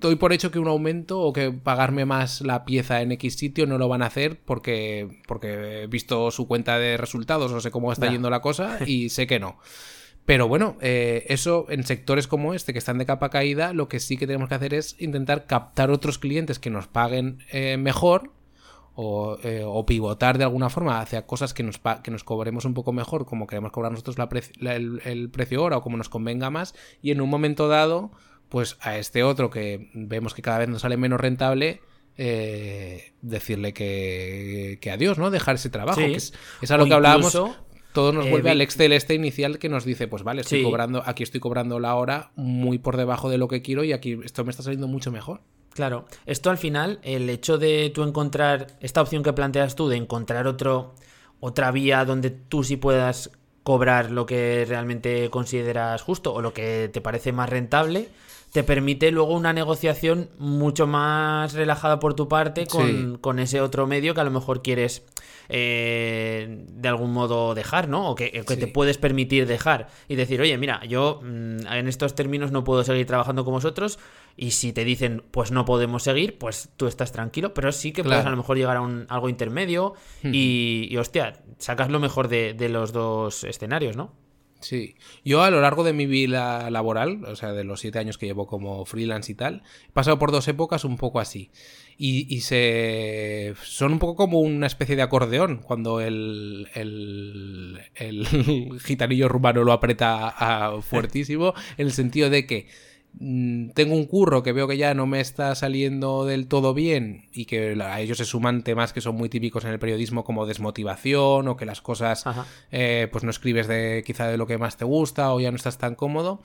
doy 0.00 0.16
por 0.16 0.32
hecho 0.32 0.50
que 0.50 0.58
un 0.58 0.68
aumento 0.68 1.20
o 1.20 1.32
que 1.32 1.50
pagarme 1.50 2.04
más 2.04 2.40
la 2.40 2.64
pieza 2.64 3.02
en 3.02 3.12
X 3.12 3.34
sitio 3.34 3.66
no 3.66 3.78
lo 3.78 3.88
van 3.88 4.02
a 4.02 4.06
hacer 4.06 4.38
porque, 4.44 5.20
porque 5.26 5.82
he 5.82 5.86
visto 5.86 6.30
su 6.30 6.46
cuenta 6.46 6.78
de 6.78 6.96
resultados, 6.96 7.52
no 7.52 7.60
sé 7.60 7.70
cómo 7.70 7.92
está 7.92 8.10
yendo 8.10 8.30
la 8.30 8.40
cosa 8.40 8.78
y 8.86 9.08
sé 9.08 9.26
que 9.26 9.40
no. 9.40 9.58
Pero 10.24 10.46
bueno, 10.46 10.76
eh, 10.82 11.24
eso 11.28 11.64
en 11.70 11.84
sectores 11.84 12.28
como 12.28 12.52
este 12.52 12.74
que 12.74 12.78
están 12.78 12.98
de 12.98 13.06
capa 13.06 13.30
caída, 13.30 13.72
lo 13.72 13.88
que 13.88 13.98
sí 13.98 14.18
que 14.18 14.26
tenemos 14.26 14.50
que 14.50 14.56
hacer 14.56 14.74
es 14.74 14.94
intentar 14.98 15.46
captar 15.46 15.90
otros 15.90 16.18
clientes 16.18 16.58
que 16.58 16.68
nos 16.68 16.86
paguen 16.86 17.38
eh, 17.50 17.78
mejor 17.78 18.32
eh, 19.44 19.62
o, 19.64 19.86
pivotar 19.86 20.38
de 20.38 20.44
alguna 20.44 20.70
forma 20.70 21.00
hacia 21.00 21.24
cosas 21.24 21.54
que 21.54 21.62
nos, 21.62 21.80
que 22.02 22.10
nos 22.10 22.24
cobremos 22.24 22.64
un 22.64 22.74
poco 22.74 22.92
mejor, 22.92 23.26
como 23.26 23.46
queremos 23.46 23.70
cobrar 23.70 23.92
nosotros 23.92 24.16
el, 24.60 25.00
el, 25.04 25.30
precio 25.30 25.60
ahora 25.60 25.76
o 25.76 25.82
como 25.82 25.96
nos 25.96 26.08
convenga 26.08 26.50
más, 26.50 26.74
y 27.00 27.12
en 27.12 27.20
un 27.20 27.30
momento 27.30 27.68
dado 27.68 28.10
pues 28.48 28.76
a 28.80 28.98
este 28.98 29.22
otro 29.22 29.50
que 29.50 29.90
vemos 29.94 30.34
que 30.34 30.42
cada 30.42 30.58
vez 30.58 30.68
nos 30.68 30.82
sale 30.82 30.96
menos 30.96 31.20
rentable, 31.20 31.80
eh, 32.16 33.12
decirle 33.22 33.72
que, 33.72 34.78
que, 34.80 34.90
adiós, 34.90 35.18
¿no? 35.18 35.30
Dejar 35.30 35.54
ese 35.54 35.70
trabajo. 35.70 36.00
Que 36.00 36.14
es, 36.14 36.32
a 36.68 36.76
lo 36.76 36.86
que 36.86 36.94
hablábamos. 36.94 37.38
Todo 37.92 38.12
nos 38.12 38.28
vuelve 38.28 38.50
al 38.50 38.60
Excel 38.60 38.92
este 38.92 39.14
inicial 39.14 39.58
que 39.58 39.68
nos 39.68 39.84
dice, 39.84 40.08
pues 40.08 40.22
vale, 40.22 40.42
estoy 40.42 40.62
cobrando, 40.62 41.02
aquí 41.06 41.22
estoy 41.22 41.40
cobrando 41.40 41.80
la 41.80 41.94
hora 41.94 42.32
muy 42.36 42.78
por 42.78 42.96
debajo 42.96 43.30
de 43.30 43.38
lo 43.38 43.48
que 43.48 43.62
quiero 43.62 43.82
y 43.82 43.92
aquí 43.92 44.18
esto 44.24 44.44
me 44.44 44.50
está 44.50 44.62
saliendo 44.62 44.88
mucho 44.88 45.10
mejor. 45.10 45.40
Claro, 45.78 46.06
esto 46.26 46.50
al 46.50 46.58
final, 46.58 46.98
el 47.04 47.30
hecho 47.30 47.56
de 47.56 47.92
tú 47.94 48.02
encontrar, 48.02 48.66
esta 48.80 49.00
opción 49.00 49.22
que 49.22 49.32
planteas 49.32 49.76
tú, 49.76 49.88
de 49.88 49.96
encontrar 49.96 50.48
otro, 50.48 50.96
otra 51.38 51.70
vía 51.70 52.04
donde 52.04 52.30
tú 52.30 52.64
sí 52.64 52.76
puedas 52.76 53.30
cobrar 53.62 54.10
lo 54.10 54.26
que 54.26 54.64
realmente 54.68 55.30
consideras 55.30 56.02
justo 56.02 56.34
o 56.34 56.42
lo 56.42 56.52
que 56.52 56.90
te 56.92 57.00
parece 57.00 57.30
más 57.30 57.48
rentable, 57.48 58.08
te 58.50 58.64
permite 58.64 59.12
luego 59.12 59.34
una 59.34 59.52
negociación 59.52 60.30
mucho 60.36 60.88
más 60.88 61.52
relajada 61.52 62.00
por 62.00 62.14
tu 62.14 62.26
parte 62.26 62.66
con, 63.20 63.38
ese 63.38 63.60
otro 63.60 63.86
medio 63.86 64.14
que 64.14 64.20
a 64.20 64.24
lo 64.24 64.32
mejor 64.32 64.62
quieres 64.62 65.04
eh, 65.48 66.64
de 66.70 66.88
algún 66.88 67.12
modo 67.12 67.54
dejar, 67.54 67.88
¿no? 67.88 68.10
O 68.10 68.14
que, 68.14 68.30
te 68.30 68.66
puedes 68.66 68.98
permitir 68.98 69.46
dejar 69.46 69.88
y 70.08 70.16
decir, 70.16 70.40
oye, 70.40 70.56
mira, 70.58 70.84
yo 70.84 71.20
mm, 71.22 71.66
en 71.66 71.88
estos 71.88 72.14
términos 72.14 72.52
no 72.52 72.64
puedo 72.64 72.84
seguir 72.84 73.06
trabajando 73.06 73.44
con 73.44 73.54
vosotros 73.54 73.98
y 74.36 74.52
si 74.52 74.72
te 74.72 74.84
dicen, 74.84 75.24
pues 75.30 75.50
no 75.50 75.64
podemos 75.64 76.02
seguir, 76.02 76.38
pues 76.38 76.70
tú 76.76 76.86
estás 76.86 77.12
tranquilo, 77.12 77.54
pero 77.54 77.72
sí 77.72 77.92
que 77.92 78.04
puedes 78.04 78.24
a 78.24 78.30
lo 78.30 78.36
mejor 78.36 78.56
llegar 78.56 78.76
a 78.76 78.80
un, 78.80 79.06
algo 79.08 79.28
intermedio 79.28 79.94
y, 80.22 80.96
hostia, 80.96 81.40
sacas 81.58 81.90
lo 81.90 81.98
mejor 81.98 82.28
de, 82.28 82.54
de 82.54 82.68
los 82.68 82.92
dos 82.92 83.44
escenarios, 83.44 83.96
¿no? 83.96 84.12
Sí, 84.60 84.96
yo 85.24 85.42
a 85.42 85.50
lo 85.50 85.60
largo 85.60 85.84
de 85.84 85.92
mi 85.92 86.06
vida 86.06 86.68
laboral, 86.70 87.24
o 87.24 87.36
sea, 87.36 87.52
de 87.52 87.62
los 87.62 87.80
siete 87.80 88.00
años 88.00 88.18
que 88.18 88.26
llevo 88.26 88.48
como 88.48 88.84
freelance 88.84 89.30
y 89.30 89.34
tal, 89.36 89.62
he 89.88 89.92
pasado 89.92 90.18
por 90.18 90.32
dos 90.32 90.48
épocas 90.48 90.84
un 90.84 90.96
poco 90.96 91.20
así. 91.20 91.50
Y, 92.00 92.42
se 92.42 93.54
son 93.60 93.94
un 93.94 93.98
poco 93.98 94.14
como 94.14 94.38
una 94.38 94.68
especie 94.68 94.94
de 94.94 95.02
acordeón 95.02 95.56
cuando 95.56 96.00
el, 96.00 96.68
el, 96.74 97.80
el 97.96 98.78
gitanillo 98.84 99.28
rumano 99.28 99.64
lo 99.64 99.72
aprieta 99.72 100.76
fuertísimo, 100.82 101.54
en 101.76 101.86
el 101.86 101.92
sentido 101.92 102.30
de 102.30 102.46
que 102.46 102.68
mm, 103.18 103.70
tengo 103.70 103.96
un 103.96 104.06
curro 104.06 104.44
que 104.44 104.52
veo 104.52 104.68
que 104.68 104.76
ya 104.76 104.94
no 104.94 105.08
me 105.08 105.18
está 105.18 105.56
saliendo 105.56 106.24
del 106.24 106.46
todo 106.46 106.72
bien 106.72 107.26
y 107.32 107.46
que 107.46 107.76
a 107.82 108.00
ellos 108.00 108.18
se 108.18 108.24
suman 108.24 108.62
temas 108.62 108.92
que 108.92 109.00
son 109.00 109.16
muy 109.16 109.28
típicos 109.28 109.64
en 109.64 109.72
el 109.72 109.80
periodismo 109.80 110.22
como 110.22 110.46
desmotivación 110.46 111.48
o 111.48 111.56
que 111.56 111.66
las 111.66 111.80
cosas 111.80 112.22
eh, 112.70 113.08
pues 113.10 113.24
no 113.24 113.30
escribes 113.30 113.66
de 113.66 114.04
quizá 114.06 114.28
de 114.28 114.38
lo 114.38 114.46
que 114.46 114.56
más 114.56 114.76
te 114.76 114.84
gusta 114.84 115.34
o 115.34 115.40
ya 115.40 115.50
no 115.50 115.56
estás 115.56 115.78
tan 115.78 115.96
cómodo. 115.96 116.42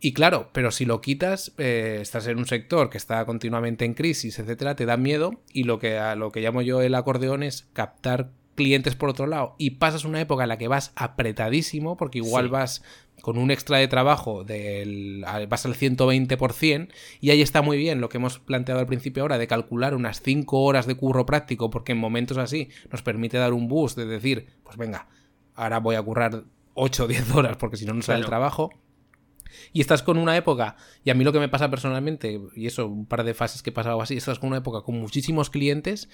Y 0.00 0.12
claro, 0.12 0.50
pero 0.52 0.70
si 0.70 0.84
lo 0.84 1.00
quitas, 1.00 1.52
eh, 1.56 1.98
estás 2.02 2.26
en 2.26 2.38
un 2.38 2.46
sector 2.46 2.90
que 2.90 2.98
está 2.98 3.24
continuamente 3.24 3.84
en 3.84 3.94
crisis, 3.94 4.38
etcétera, 4.38 4.76
te 4.76 4.86
da 4.86 4.96
miedo. 4.96 5.40
Y 5.52 5.64
lo 5.64 5.78
que, 5.78 5.98
a 5.98 6.14
lo 6.14 6.30
que 6.30 6.40
llamo 6.40 6.62
yo 6.62 6.82
el 6.82 6.94
acordeón 6.94 7.42
es 7.42 7.68
captar 7.72 8.30
clientes 8.54 8.94
por 8.96 9.08
otro 9.08 9.26
lado. 9.26 9.54
Y 9.58 9.70
pasas 9.72 10.04
una 10.04 10.20
época 10.20 10.44
en 10.44 10.48
la 10.48 10.58
que 10.58 10.68
vas 10.68 10.92
apretadísimo 10.96 11.96
porque 11.96 12.18
igual 12.18 12.48
vas 12.48 12.82
con 13.20 13.38
un 13.38 13.50
extra 13.50 13.78
de 13.78 13.88
trabajo 13.88 14.44
del 14.44 15.24
vas 15.48 15.64
al 15.64 15.74
120% 15.74 16.88
y 17.22 17.30
ahí 17.30 17.40
está 17.40 17.62
muy 17.62 17.78
bien 17.78 18.02
lo 18.02 18.10
que 18.10 18.18
hemos 18.18 18.38
planteado 18.38 18.80
al 18.80 18.86
principio 18.86 19.22
ahora 19.22 19.38
de 19.38 19.46
calcular 19.46 19.94
unas 19.94 20.20
5 20.20 20.60
horas 20.60 20.86
de 20.86 20.94
curro 20.94 21.24
práctico 21.24 21.70
porque 21.70 21.92
en 21.92 21.98
momentos 21.98 22.36
así 22.36 22.68
nos 22.90 23.00
permite 23.00 23.38
dar 23.38 23.54
un 23.54 23.66
boost 23.66 23.96
de 23.96 24.04
decir, 24.04 24.48
pues 24.62 24.76
venga, 24.76 25.08
ahora 25.54 25.80
voy 25.80 25.96
a 25.96 26.02
currar 26.02 26.44
8 26.74 27.04
o 27.04 27.06
10 27.06 27.34
horas 27.34 27.56
porque 27.56 27.78
si 27.78 27.86
no 27.86 27.94
no 27.94 28.02
sale 28.02 28.20
el 28.20 28.26
trabajo 28.26 28.70
y 29.72 29.80
estás 29.80 30.02
con 30.02 30.18
una 30.18 30.36
época, 30.36 30.76
y 31.04 31.10
a 31.10 31.14
mí 31.14 31.24
lo 31.24 31.32
que 31.32 31.40
me 31.40 31.48
pasa 31.48 31.70
personalmente, 31.70 32.40
y 32.54 32.66
eso, 32.66 32.86
un 32.86 33.06
par 33.06 33.24
de 33.24 33.34
fases 33.34 33.62
que 33.62 33.70
he 33.70 33.72
pasado 33.72 34.00
así, 34.00 34.16
estás 34.16 34.38
con 34.38 34.48
una 34.48 34.58
época 34.58 34.82
con 34.82 34.98
muchísimos 34.98 35.50
clientes 35.50 36.08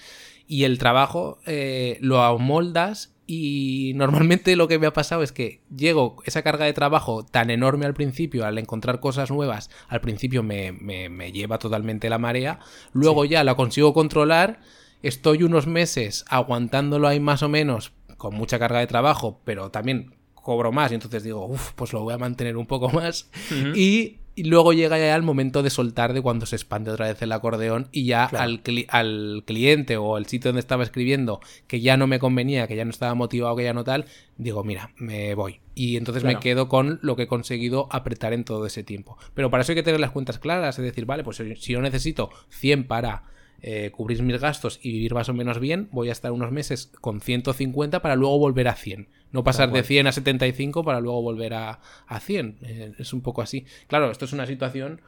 y 0.47 0.63
el 0.63 0.77
trabajo 0.77 1.39
eh, 1.45 1.97
lo 2.01 2.21
amoldas 2.21 3.13
y 3.33 3.93
normalmente 3.95 4.55
lo 4.57 4.67
que 4.67 4.77
me 4.77 4.87
ha 4.87 4.93
pasado 4.93 5.23
es 5.23 5.31
que 5.31 5.61
llego, 5.73 6.17
esa 6.25 6.41
carga 6.41 6.65
de 6.65 6.73
trabajo 6.73 7.25
tan 7.25 7.49
enorme 7.49 7.85
al 7.85 7.93
principio, 7.93 8.45
al 8.45 8.57
encontrar 8.57 8.99
cosas 8.99 9.31
nuevas, 9.31 9.69
al 9.87 10.01
principio 10.01 10.43
me, 10.43 10.73
me, 10.73 11.31
lleva 11.31 11.57
totalmente 11.57 12.09
la 12.09 12.17
marea, 12.17 12.59
luego 12.91 13.23
ya 13.23 13.43
la 13.43 13.55
consigo 13.55 13.93
controlar, 13.93 14.59
estoy 15.01 15.43
unos 15.43 15.65
meses 15.65 16.25
aguantándolo 16.27 17.07
ahí 17.07 17.21
más 17.21 17.41
o 17.41 17.47
menos 17.47 17.93
con 18.17 18.35
mucha 18.35 18.59
carga 18.59 18.79
de 18.79 18.87
trabajo, 18.87 19.39
pero 19.45 19.71
también 19.71 20.15
cobro 20.41 20.71
más 20.71 20.91
y 20.91 20.95
entonces 20.95 21.23
digo, 21.23 21.45
uff, 21.45 21.71
pues 21.73 21.93
lo 21.93 22.01
voy 22.01 22.13
a 22.13 22.17
mantener 22.17 22.57
un 22.57 22.65
poco 22.65 22.89
más. 22.89 23.29
y, 23.75 24.17
luego 24.37 24.73
llega 24.73 24.97
ya 24.97 25.15
el 25.15 25.21
momento 25.21 25.61
de 25.61 25.69
soltar 25.69 26.13
de 26.13 26.21
cuando 26.21 26.45
se 26.45 26.55
expande 26.55 26.89
otra 26.89 27.07
vez 27.07 27.21
el 27.21 27.31
acordeón 27.31 27.89
y 27.91 28.05
ya 28.05 28.25
al, 28.25 28.63
al, 28.87 29.43
cliente 29.45 29.97
o 29.97 30.15
al 30.15 30.25
sitio 30.25 30.49
donde 30.49 30.61
estaba 30.61 30.83
escribiendo 30.83 31.41
que 31.67 31.81
ya 31.81 31.95
no 31.95 32.07
me 32.07 32.17
convenía, 32.17 32.65
que 32.65 32.75
ya 32.75 32.85
no 32.85 32.91
estaba 32.91 33.13
motivado, 33.13 33.55
que 33.55 33.65
ya 33.65 33.73
no 33.73 33.83
tal, 33.83 34.05
digo, 34.37 34.63
mira, 34.63 34.93
me 34.97 35.35
voy. 35.35 35.59
Y 35.75 35.97
entonces 35.97 36.23
me 36.23 36.39
quedo 36.39 36.69
con 36.69 36.99
lo 37.03 37.15
que 37.15 37.23
he 37.23 37.27
conseguido 37.27 37.87
apretar 37.91 38.33
en 38.33 38.43
todo 38.43 38.65
ese 38.65 38.83
tiempo. 38.83 39.17
Pero 39.35 39.51
para 39.51 39.61
eso 39.61 39.73
hay 39.73 39.75
que 39.75 39.83
tener 39.83 39.99
las 39.99 40.11
cuentas 40.11 40.39
claras, 40.39 40.79
es 40.79 40.85
decir, 40.85 41.05
vale, 41.05 41.23
pues 41.23 41.37
si 41.37 41.73
yo 41.73 41.81
necesito 41.81 42.31
100 42.49 42.87
para 42.87 43.23
eh, 43.61 43.91
cubrir 43.91 44.21
mis 44.23 44.39
gastos 44.39 44.79
y 44.81 44.91
vivir 44.91 45.13
más 45.13 45.29
o 45.29 45.33
menos 45.33 45.59
bien, 45.59 45.87
voy 45.91 46.09
a 46.09 46.11
estar 46.11 46.31
unos 46.31 46.51
meses 46.51 46.91
con 46.99 47.21
150 47.21 48.01
para 48.01 48.15
luego 48.15 48.39
volver 48.39 48.67
a 48.67 48.75
100. 48.75 49.07
No 49.31 49.43
pasar 49.43 49.71
de 49.71 49.83
100 49.83 50.07
a 50.07 50.11
75 50.11 50.83
para 50.83 50.99
luego 50.99 51.21
volver 51.21 51.53
a, 51.53 51.79
a 52.07 52.19
100. 52.19 52.57
Eh, 52.63 52.93
es 52.97 53.13
un 53.13 53.21
poco 53.21 53.41
así. 53.41 53.65
Claro, 53.87 54.11
esto 54.11 54.25
es 54.25 54.33
una 54.33 54.45
situación 54.45 55.01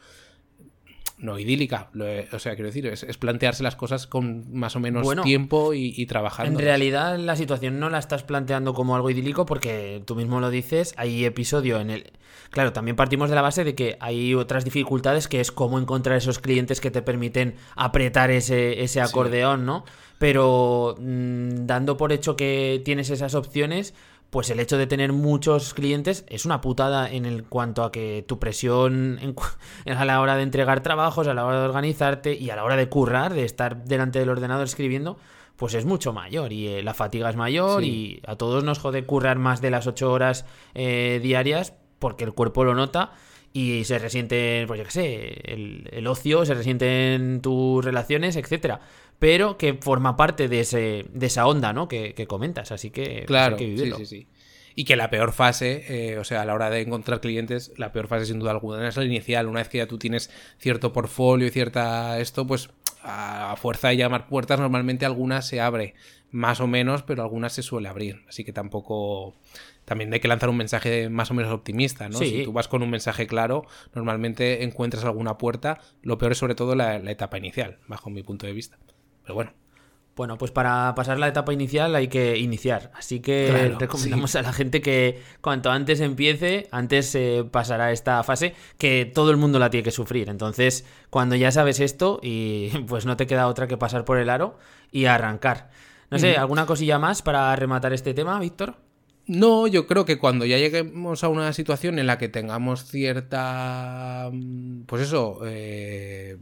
no 1.23 1.39
idílica. 1.39 1.89
o 2.33 2.39
sea, 2.39 2.53
quiero 2.55 2.67
decir, 2.67 2.85
es, 2.85 3.17
plantearse 3.17 3.63
las 3.63 3.75
cosas 3.75 4.07
con 4.07 4.53
más 4.53 4.75
o 4.75 4.79
menos 4.79 5.07
tiempo 5.23 5.73
y, 5.73 6.05
trabajando. 6.05 6.59
En 6.59 6.63
realidad, 6.63 7.17
la 7.17 7.35
situación 7.35 7.79
no 7.79 7.89
la 7.89 7.97
estás 7.97 8.23
planteando 8.23 8.73
como 8.73 8.95
algo 8.95 9.09
idílico 9.09 9.45
porque 9.45 10.03
tú 10.05 10.15
mismo 10.15 10.39
lo 10.41 10.49
dices. 10.49 10.93
Hay 10.97 11.25
episodio 11.25 11.79
en 11.79 11.89
el. 11.89 12.11
Claro, 12.49 12.73
también 12.73 12.95
partimos 12.95 13.29
de 13.29 13.35
la 13.35 13.41
base 13.41 13.63
de 13.63 13.73
que 13.73 13.97
hay 13.99 14.35
otras 14.35 14.65
dificultades 14.65 15.27
que 15.27 15.39
es 15.39 15.51
cómo 15.51 15.79
encontrar 15.79 16.17
esos 16.17 16.39
clientes 16.39 16.81
que 16.81 16.91
te 16.91 17.01
permiten 17.01 17.55
apretar 17.75 18.29
ese, 18.29 18.83
ese 18.83 19.01
acordeón, 19.01 19.65
¿no? 19.65 19.85
Pero 20.19 20.95
mm, 20.99 21.65
dando 21.65 21.97
por 21.97 22.11
hecho 22.11 22.35
que 22.35 22.81
tienes 22.85 23.09
esas 23.09 23.33
opciones 23.33 23.93
pues 24.33 24.49
el 24.49 24.59
hecho 24.59 24.79
de 24.79 24.87
tener 24.87 25.13
muchos 25.13 25.75
clientes 25.75 26.25
es 26.27 26.43
una 26.43 26.59
putada 26.59 27.07
en 27.07 27.27
el 27.27 27.43
cuanto 27.43 27.83
a 27.83 27.91
que 27.91 28.25
tu 28.27 28.39
presión 28.39 29.19
a 29.85 30.05
la 30.05 30.19
hora 30.21 30.35
de 30.35 30.41
entregar 30.41 30.81
trabajos, 30.81 31.27
a 31.27 31.35
la 31.35 31.45
hora 31.45 31.59
de 31.59 31.65
organizarte 31.67 32.33
y 32.33 32.49
a 32.49 32.55
la 32.55 32.63
hora 32.63 32.75
de 32.75 32.89
currar, 32.89 33.35
de 33.35 33.45
estar 33.45 33.83
delante 33.85 34.17
del 34.17 34.29
ordenador 34.29 34.65
escribiendo, 34.65 35.19
pues 35.55 35.75
es 35.75 35.85
mucho 35.85 36.13
mayor 36.13 36.51
y 36.51 36.67
eh, 36.67 36.81
la 36.81 36.95
fatiga 36.95 37.29
es 37.29 37.35
mayor 37.35 37.83
y 37.83 38.23
a 38.25 38.35
todos 38.35 38.63
nos 38.63 38.79
jode 38.79 39.05
currar 39.05 39.37
más 39.37 39.61
de 39.61 39.69
las 39.69 39.85
8 39.85 40.11
horas 40.11 40.47
eh, 40.73 41.19
diarias 41.21 41.75
porque 41.99 42.23
el 42.23 42.33
cuerpo 42.33 42.63
lo 42.63 42.73
nota 42.73 43.11
y 43.53 43.83
se 43.83 43.99
resiente, 43.99 44.65
pues 44.65 44.79
yo 44.79 44.85
qué 44.85 44.91
sé, 44.91 45.41
el, 45.53 46.07
ocio, 46.07 46.43
se 46.43 46.55
resienten 46.55 47.39
tus 47.39 47.85
relaciones, 47.85 48.35
etcétera. 48.35 48.81
Pero 49.23 49.57
que 49.57 49.75
forma 49.75 50.17
parte 50.17 50.49
de, 50.49 50.59
ese, 50.59 51.05
de 51.09 51.27
esa 51.27 51.47
onda, 51.47 51.71
¿no? 51.71 51.87
Que, 51.87 52.13
comentas, 52.27 52.73
así 52.73 52.89
que 52.89 53.05
pues, 53.19 53.25
claro, 53.27 53.57
sí, 53.57 53.77
sí, 53.77 54.05
sí. 54.05 54.27
Y 54.75 54.83
que 54.83 54.97
la 54.97 55.09
peor 55.09 55.31
fase, 55.31 55.85
eh, 55.87 56.17
o 56.17 56.25
sea, 56.25 56.41
a 56.41 56.45
la 56.45 56.53
hora 56.53 56.69
de 56.69 56.81
encontrar 56.81 57.21
clientes, 57.21 57.71
la 57.77 57.93
peor 57.93 58.07
fase 58.07 58.25
sin 58.25 58.39
duda 58.39 58.51
alguna 58.51 58.85
es 58.85 58.97
la 58.97 59.05
inicial. 59.05 59.47
Una 59.47 59.61
vez 59.61 59.69
que 59.69 59.77
ya 59.77 59.87
tú 59.87 59.97
tienes 59.97 60.29
cierto 60.57 60.91
portfolio 60.91 61.47
y 61.47 61.51
cierta 61.51 62.19
esto, 62.19 62.45
pues 62.45 62.69
a 63.01 63.55
fuerza 63.55 63.87
de 63.87 63.95
llamar 63.95 64.27
puertas, 64.27 64.59
normalmente 64.59 65.05
algunas 65.05 65.47
se 65.47 65.61
abre 65.61 65.93
más 66.31 66.59
o 66.59 66.67
menos, 66.67 67.01
pero 67.03 67.23
algunas 67.23 67.53
se 67.53 67.63
suele 67.63 67.87
abrir. 67.87 68.25
Así 68.27 68.43
que 68.43 68.51
tampoco 68.51 69.35
también 69.85 70.13
hay 70.13 70.19
que 70.19 70.27
lanzar 70.27 70.49
un 70.49 70.57
mensaje 70.57 71.07
más 71.07 71.31
o 71.31 71.33
menos 71.33 71.53
optimista, 71.53 72.09
¿no? 72.09 72.17
Si 72.17 72.43
tú 72.43 72.51
vas 72.51 72.67
con 72.67 72.83
un 72.83 72.89
mensaje 72.89 73.25
claro, 73.25 73.65
normalmente 73.95 74.63
encuentras 74.63 75.05
alguna 75.05 75.37
puerta. 75.37 75.79
Lo 76.01 76.17
peor 76.17 76.33
es 76.33 76.39
sobre 76.39 76.55
todo 76.55 76.75
la, 76.75 76.97
etapa 77.09 77.37
inicial, 77.37 77.77
bajo 77.87 78.09
mi 78.09 78.21
punto 78.21 78.45
de 78.45 78.51
vista. 78.51 78.77
Pero 79.23 79.35
bueno. 79.35 79.53
Bueno, 80.15 80.37
pues 80.37 80.51
para 80.51 80.93
pasar 80.93 81.17
la 81.17 81.27
etapa 81.27 81.53
inicial 81.53 81.95
hay 81.95 82.07
que 82.07 82.37
iniciar. 82.37 82.91
Así 82.93 83.19
que 83.19 83.75
recomendamos 83.79 84.35
a 84.35 84.43
la 84.43 84.53
gente 84.53 84.79
que 84.79 85.19
cuanto 85.41 85.71
antes 85.71 86.01
empiece, 86.01 86.67
antes 86.71 87.07
se 87.07 87.43
pasará 87.49 87.91
esta 87.91 88.21
fase 88.21 88.53
que 88.77 89.05
todo 89.11 89.31
el 89.31 89.37
mundo 89.37 89.57
la 89.57 89.71
tiene 89.71 89.83
que 89.83 89.91
sufrir. 89.91 90.29
Entonces, 90.29 90.85
cuando 91.09 91.35
ya 91.35 91.51
sabes 91.51 91.79
esto, 91.79 92.19
y 92.21 92.69
pues 92.87 93.07
no 93.07 93.17
te 93.17 93.25
queda 93.25 93.47
otra 93.47 93.67
que 93.67 93.77
pasar 93.77 94.05
por 94.05 94.19
el 94.19 94.29
aro 94.29 94.55
y 94.91 95.05
arrancar. 95.05 95.71
No 96.11 96.19
sé, 96.19 96.37
¿alguna 96.37 96.67
cosilla 96.67 96.99
más 96.99 97.23
para 97.23 97.55
rematar 97.55 97.91
este 97.91 98.13
tema, 98.13 98.39
Víctor? 98.39 98.75
No, 99.25 99.67
yo 99.67 99.87
creo 99.87 100.03
que 100.03 100.17
cuando 100.17 100.45
ya 100.45 100.57
lleguemos 100.57 101.23
a 101.23 101.29
una 101.29 101.53
situación 101.53 101.97
en 101.97 102.07
la 102.07 102.17
que 102.17 102.27
tengamos 102.27 102.83
cierta, 102.83 104.29
mm, 104.33 104.81
pues 104.81 105.03
eso, 105.03 105.39
eh, 105.45 106.37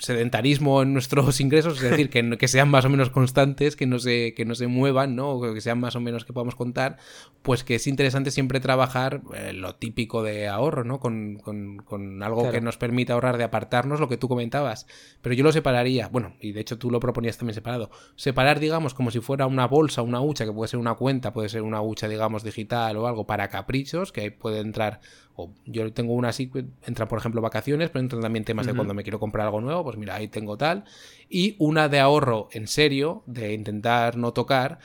sedentarismo 0.00 0.82
en 0.82 0.92
nuestros 0.92 1.40
ingresos, 1.40 1.80
es 1.80 1.88
decir, 1.88 2.10
que, 2.10 2.36
que, 2.36 2.48
sean 2.48 2.68
más 2.68 2.84
o 2.84 2.88
menos 2.88 3.10
constantes, 3.10 3.76
que 3.76 3.86
no 3.86 4.00
se, 4.00 4.34
que 4.34 4.44
no 4.44 4.56
se 4.56 4.66
muevan, 4.66 5.14
¿no? 5.14 5.40
que 5.40 5.60
sean 5.60 5.78
más 5.78 5.94
o 5.94 6.00
menos 6.00 6.24
que 6.24 6.32
podamos 6.32 6.56
contar, 6.56 6.96
pues 7.42 7.62
que 7.62 7.76
es 7.76 7.86
interesante 7.86 8.32
siempre 8.32 8.58
trabajar 8.58 9.22
eh, 9.36 9.52
lo 9.52 9.76
típico 9.76 10.24
de 10.24 10.48
ahorro, 10.48 10.82
¿no? 10.82 10.98
Con, 10.98 11.36
con, 11.36 12.22
algo 12.24 12.50
que 12.50 12.60
nos 12.60 12.76
permita 12.76 13.14
ahorrar 13.14 13.38
de 13.38 13.44
apartarnos, 13.44 14.00
lo 14.00 14.08
que 14.08 14.16
tú 14.16 14.28
comentabas. 14.28 14.86
Pero 15.22 15.34
yo 15.34 15.44
lo 15.44 15.52
separaría, 15.52 16.08
bueno, 16.08 16.34
y 16.40 16.52
de 16.52 16.60
hecho 16.60 16.76
tú 16.76 16.90
lo 16.90 16.98
proponías 16.98 17.38
también 17.38 17.54
separado, 17.54 17.90
separar, 18.16 18.58
digamos, 18.58 18.94
como 18.94 19.10
si 19.10 19.20
fuera 19.20 19.46
una 19.46 19.66
bolsa, 19.66 20.02
una 20.02 20.20
hucha, 20.20 20.44
que 20.44 20.52
puede 20.52 20.68
ser 20.68 20.80
una 20.80 20.94
cuenta, 20.94 21.32
puede 21.32 21.48
ser 21.48 21.62
una 21.62 21.80
hucha 21.80 21.99
digamos, 22.08 22.42
digital 22.42 22.96
o 22.96 23.06
algo 23.06 23.26
para 23.26 23.48
caprichos, 23.48 24.12
que 24.12 24.22
ahí 24.22 24.30
puede 24.30 24.60
entrar, 24.60 25.00
o 25.34 25.52
yo 25.66 25.92
tengo 25.92 26.14
una 26.14 26.28
así, 26.28 26.50
entra 26.86 27.08
por 27.08 27.18
ejemplo 27.18 27.40
vacaciones, 27.40 27.90
pero 27.90 28.00
entran 28.00 28.22
también 28.22 28.44
temas 28.44 28.66
de 28.66 28.74
cuando 28.74 28.94
me 28.94 29.02
quiero 29.02 29.18
comprar 29.20 29.46
algo 29.46 29.60
nuevo, 29.60 29.84
pues 29.84 29.96
mira, 29.96 30.16
ahí 30.16 30.28
tengo 30.28 30.56
tal, 30.56 30.84
y 31.28 31.56
una 31.58 31.88
de 31.88 32.00
ahorro 32.00 32.48
en 32.52 32.66
serio, 32.66 33.22
de 33.26 33.52
intentar 33.52 34.16
no 34.16 34.32
tocar, 34.32 34.78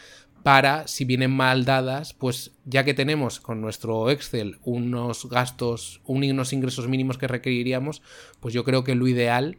para, 0.45 0.87
si 0.87 1.05
vienen 1.05 1.31
mal 1.31 1.65
dadas, 1.65 2.13
pues 2.13 2.51
ya 2.65 2.83
que 2.83 2.93
tenemos 2.93 3.39
con 3.39 3.61
nuestro 3.61 4.11
Excel 4.11 4.59
unos 4.63 5.27
gastos, 5.27 6.01
unos 6.05 6.53
ingresos 6.53 6.87
mínimos 6.87 7.17
que 7.17 7.27
requeriríamos, 7.27 8.03
pues 8.41 8.53
yo 8.53 8.63
creo 8.63 8.83
que 8.83 8.93
lo 8.93 9.07
ideal 9.07 9.57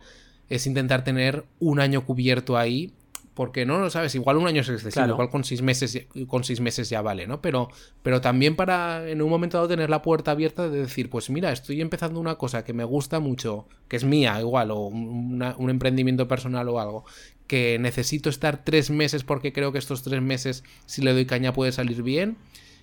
es 0.48 0.64
intentar 0.68 1.02
tener 1.02 1.44
un 1.58 1.80
año 1.80 2.04
cubierto 2.04 2.56
ahí 2.56 2.92
porque 3.36 3.66
no 3.66 3.78
lo 3.78 3.90
sabes, 3.90 4.14
igual 4.14 4.38
un 4.38 4.46
año 4.46 4.62
es 4.62 4.68
excesivo, 4.70 5.08
igual 5.08 5.28
con 5.28 5.44
seis 5.44 5.60
meses 5.60 6.06
con 6.26 6.42
seis 6.42 6.60
meses 6.60 6.88
ya 6.88 7.02
vale, 7.02 7.26
¿no? 7.26 7.42
Pero, 7.42 7.68
pero 8.02 8.22
también 8.22 8.56
para 8.56 9.06
en 9.10 9.20
un 9.20 9.28
momento 9.28 9.58
dado 9.58 9.68
tener 9.68 9.90
la 9.90 10.00
puerta 10.00 10.30
abierta 10.30 10.70
de 10.70 10.80
decir, 10.80 11.10
pues 11.10 11.28
mira, 11.28 11.52
estoy 11.52 11.82
empezando 11.82 12.18
una 12.18 12.36
cosa 12.36 12.64
que 12.64 12.72
me 12.72 12.82
gusta 12.82 13.20
mucho, 13.20 13.68
que 13.88 13.96
es 13.96 14.04
mía 14.04 14.40
igual, 14.40 14.70
o 14.70 14.86
un 14.86 15.68
emprendimiento 15.68 16.26
personal 16.26 16.66
o 16.70 16.80
algo, 16.80 17.04
que 17.46 17.78
necesito 17.78 18.30
estar 18.30 18.64
tres 18.64 18.88
meses 18.88 19.22
porque 19.22 19.52
creo 19.52 19.70
que 19.70 19.78
estos 19.78 20.02
tres 20.02 20.22
meses, 20.22 20.64
si 20.86 21.02
le 21.02 21.12
doy 21.12 21.26
caña, 21.26 21.52
puede 21.52 21.72
salir 21.72 22.02
bien. 22.02 22.38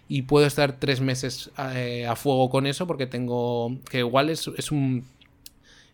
Y 0.07 0.23
puedo 0.23 0.45
estar 0.45 0.73
tres 0.73 0.99
meses 1.01 1.49
eh, 1.73 2.05
a 2.05 2.15
fuego 2.15 2.49
con 2.49 2.67
eso 2.67 2.85
porque 2.85 3.07
tengo. 3.07 3.79
que 3.89 3.99
igual 3.99 4.29
es, 4.29 4.49
es 4.57 4.69
un 4.69 5.05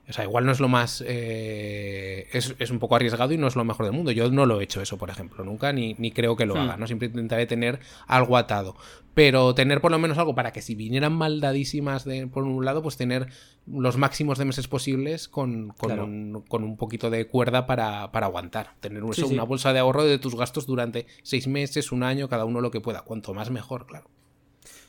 O 0.09 0.13
sea, 0.13 0.23
igual 0.23 0.43
no 0.43 0.51
es 0.51 0.59
lo 0.59 0.67
más... 0.67 1.03
Eh, 1.05 2.27
es, 2.31 2.71
un 2.71 2.79
poco 2.79 2.95
arriesgado 2.95 3.31
y 3.31 3.37
no 3.37 3.45
es 3.45 3.55
lo 3.55 3.63
mejor 3.63 3.85
del 3.85 3.93
mundo. 3.93 4.11
Yo 4.11 4.31
no 4.31 4.47
lo 4.47 4.59
he 4.59 4.63
hecho 4.63 4.81
eso, 4.81 4.97
por 4.97 5.11
ejemplo, 5.11 5.43
nunca, 5.43 5.71
ni, 5.71 5.93
ni 5.99 6.11
creo 6.11 6.35
que 6.35 6.47
lo 6.47 6.55
hmm. 6.55 6.57
haga, 6.57 6.77
¿no? 6.77 6.87
Siempre 6.87 7.09
intentaré 7.09 7.45
tener 7.45 7.79
algo 8.07 8.35
atado. 8.35 8.75
Pero 9.13 9.53
tener 9.53 9.81
por 9.81 9.91
lo 9.91 9.99
menos 9.99 10.17
algo 10.17 10.33
para 10.33 10.51
que 10.51 10.63
si 10.63 10.73
vinieran 10.73 11.13
maldadísimas 11.13 12.05
de, 12.05 12.25
por 12.25 12.43
un 12.43 12.65
lado, 12.65 12.81
pues 12.81 12.97
tener 12.97 13.27
los 13.67 13.97
máximos 13.97 14.39
de 14.39 14.45
meses 14.45 14.67
posibles 14.67 15.27
con, 15.27 15.69
con, 15.77 15.99
un, 15.99 16.77
poquito 16.77 17.11
de 17.11 17.27
cuerda 17.27 17.67
para, 17.67 18.05
aguantar. 18.05 18.73
Tener 18.79 19.03
una 19.03 19.43
bolsa 19.43 19.73
de 19.73 19.79
ahorro 19.79 20.05
de 20.05 20.17
tus 20.17 20.35
gastos 20.35 20.65
durante 20.65 21.05
seis 21.21 21.47
meses, 21.47 21.91
un 21.91 22.01
año, 22.01 22.29
cada 22.29 22.45
uno 22.45 22.61
lo 22.61 22.71
que 22.71 22.81
pueda. 22.81 23.03
Cuanto 23.03 23.35
más 23.35 23.51
mejor, 23.51 23.85
claro. 23.85 24.09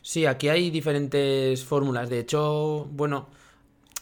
Sí, 0.01 0.25
aquí 0.25 0.49
hay 0.49 0.71
diferentes 0.71 1.62
fórmulas. 1.62 2.09
De 2.09 2.21
hecho, 2.21 2.87
bueno 2.91 3.29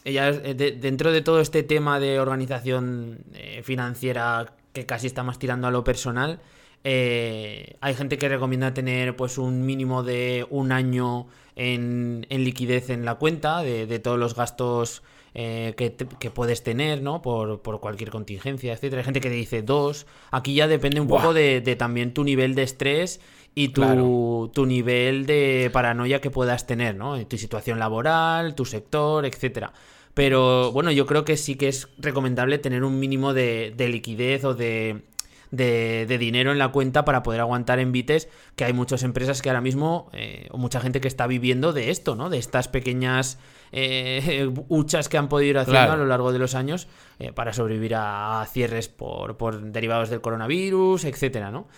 ella 0.09 0.29
eh, 0.29 0.53
dentro 0.53 1.11
de 1.11 1.21
todo 1.21 1.39
este 1.39 1.63
tema 1.63 1.99
de 1.99 2.19
organización 2.19 3.19
eh, 3.33 3.61
financiera 3.63 4.53
que 4.73 4.85
casi 4.85 5.07
está 5.07 5.23
más 5.23 5.39
tirando 5.39 5.67
a 5.67 5.71
lo 5.71 5.83
personal, 5.83 6.39
eh, 6.83 7.75
hay 7.81 7.93
gente 7.95 8.17
que 8.17 8.29
recomienda 8.29 8.73
tener 8.73 9.15
pues 9.15 9.37
un 9.37 9.65
mínimo 9.65 10.03
de 10.03 10.45
un 10.49 10.71
año 10.71 11.27
en, 11.55 12.25
liquidez 12.29 12.89
en 12.89 13.03
la 13.03 13.15
cuenta 13.15 13.63
de, 13.63 13.99
todos 13.99 14.17
los 14.17 14.35
gastos 14.35 15.01
que, 15.33 16.31
puedes 16.33 16.63
tener, 16.63 17.01
¿no? 17.01 17.21
Por, 17.21 17.61
cualquier 17.81 18.11
contingencia, 18.11 18.73
etcétera. 18.73 18.99
Hay 18.99 19.05
gente 19.05 19.19
que 19.21 19.29
dice 19.29 19.61
dos. 19.61 20.05
Aquí 20.31 20.53
ya 20.53 20.67
depende 20.67 21.01
un 21.01 21.07
poco 21.07 21.33
de, 21.33 21.61
también 21.77 22.13
tu 22.13 22.23
nivel 22.23 22.55
de 22.55 22.63
estrés 22.63 23.19
y 23.55 23.69
tu, 23.69 24.51
tu, 24.53 24.65
nivel 24.65 25.25
de 25.25 25.69
paranoia 25.73 26.21
que 26.21 26.29
puedas 26.29 26.65
tener, 26.65 26.95
¿no? 26.95 27.25
Tu 27.27 27.37
situación 27.37 27.79
laboral, 27.79 28.55
tu 28.55 28.63
sector, 28.63 29.25
etcétera. 29.25 29.73
Pero 30.19 30.73
bueno, 30.73 30.91
yo 30.91 31.05
creo 31.05 31.23
que 31.23 31.37
sí 31.37 31.55
que 31.55 31.69
es 31.69 31.87
recomendable 31.97 32.57
tener 32.57 32.83
un 32.83 32.99
mínimo 32.99 33.33
de, 33.33 33.73
liquidez 33.77 34.43
o 34.43 34.53
de, 34.53 35.03
de, 35.49 36.17
dinero 36.17 36.51
en 36.51 36.57
la 36.57 36.73
cuenta 36.73 37.05
para 37.05 37.23
poder 37.23 37.39
aguantar 37.39 37.79
envites, 37.79 38.27
que 38.57 38.65
hay 38.65 38.73
muchas 38.73 39.03
empresas 39.03 39.41
que 39.41 39.47
ahora 39.47 39.61
mismo, 39.61 40.09
eh, 40.11 40.49
o 40.51 40.57
mucha 40.57 40.81
gente 40.81 40.99
que 40.99 41.07
está 41.07 41.25
viviendo 41.25 41.71
de 41.71 41.89
esto, 41.89 42.17
¿no? 42.17 42.29
De 42.29 42.37
estas 42.37 42.67
pequeñas 42.67 43.39
eh, 43.71 44.51
huchas 44.67 45.07
que 45.07 45.17
han 45.17 45.29
podido 45.29 45.51
ir 45.51 45.57
haciendo 45.57 45.93
a 45.93 45.95
lo 45.95 46.05
largo 46.05 46.33
de 46.33 46.39
los 46.39 46.53
años 46.53 46.89
eh, 47.19 47.31
para 47.31 47.53
sobrevivir 47.53 47.95
a, 47.95 48.45
cierres 48.51 48.89
por, 48.89 49.37
por, 49.37 49.71
derivados 49.71 50.09
del 50.09 50.19
coronavirus, 50.19 51.05
etcétera, 51.05 51.49
¿no? 51.49 51.69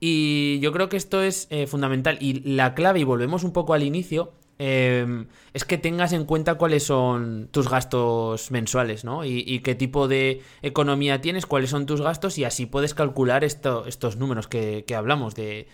Y 0.00 0.58
yo 0.60 0.72
creo 0.72 0.88
que 0.88 0.96
esto 0.96 1.22
es 1.22 1.46
eh, 1.50 1.66
fundamental. 1.66 2.16
Y 2.20 2.40
la 2.54 2.74
clave, 2.74 3.00
y 3.00 3.04
volvemos 3.04 3.44
un 3.44 3.52
poco 3.52 3.74
al 3.74 3.82
inicio, 3.82 4.32
Em, 4.62 5.26
es 5.54 5.64
que 5.64 5.78
tengas 5.78 6.12
en 6.12 6.26
cuenta 6.26 6.56
cuáles 6.56 6.82
son 6.82 7.48
tus 7.50 7.70
gastos 7.70 8.50
mensuales, 8.50 9.04
¿no? 9.04 9.24
Y, 9.24 9.60
qué 9.60 9.74
tipo 9.74 10.06
de 10.06 10.42
economía 10.60 11.22
tienes, 11.22 11.46
cuáles 11.46 11.70
son 11.70 11.86
tus 11.86 12.02
gastos 12.02 12.36
y 12.36 12.44
así 12.44 12.66
puedes 12.66 12.92
calcular 12.92 13.42
esto, 13.42 13.86
estos 13.86 14.18
números 14.18 14.48
que, 14.48 14.84
hablamos 14.94 15.34
de, 15.34 15.66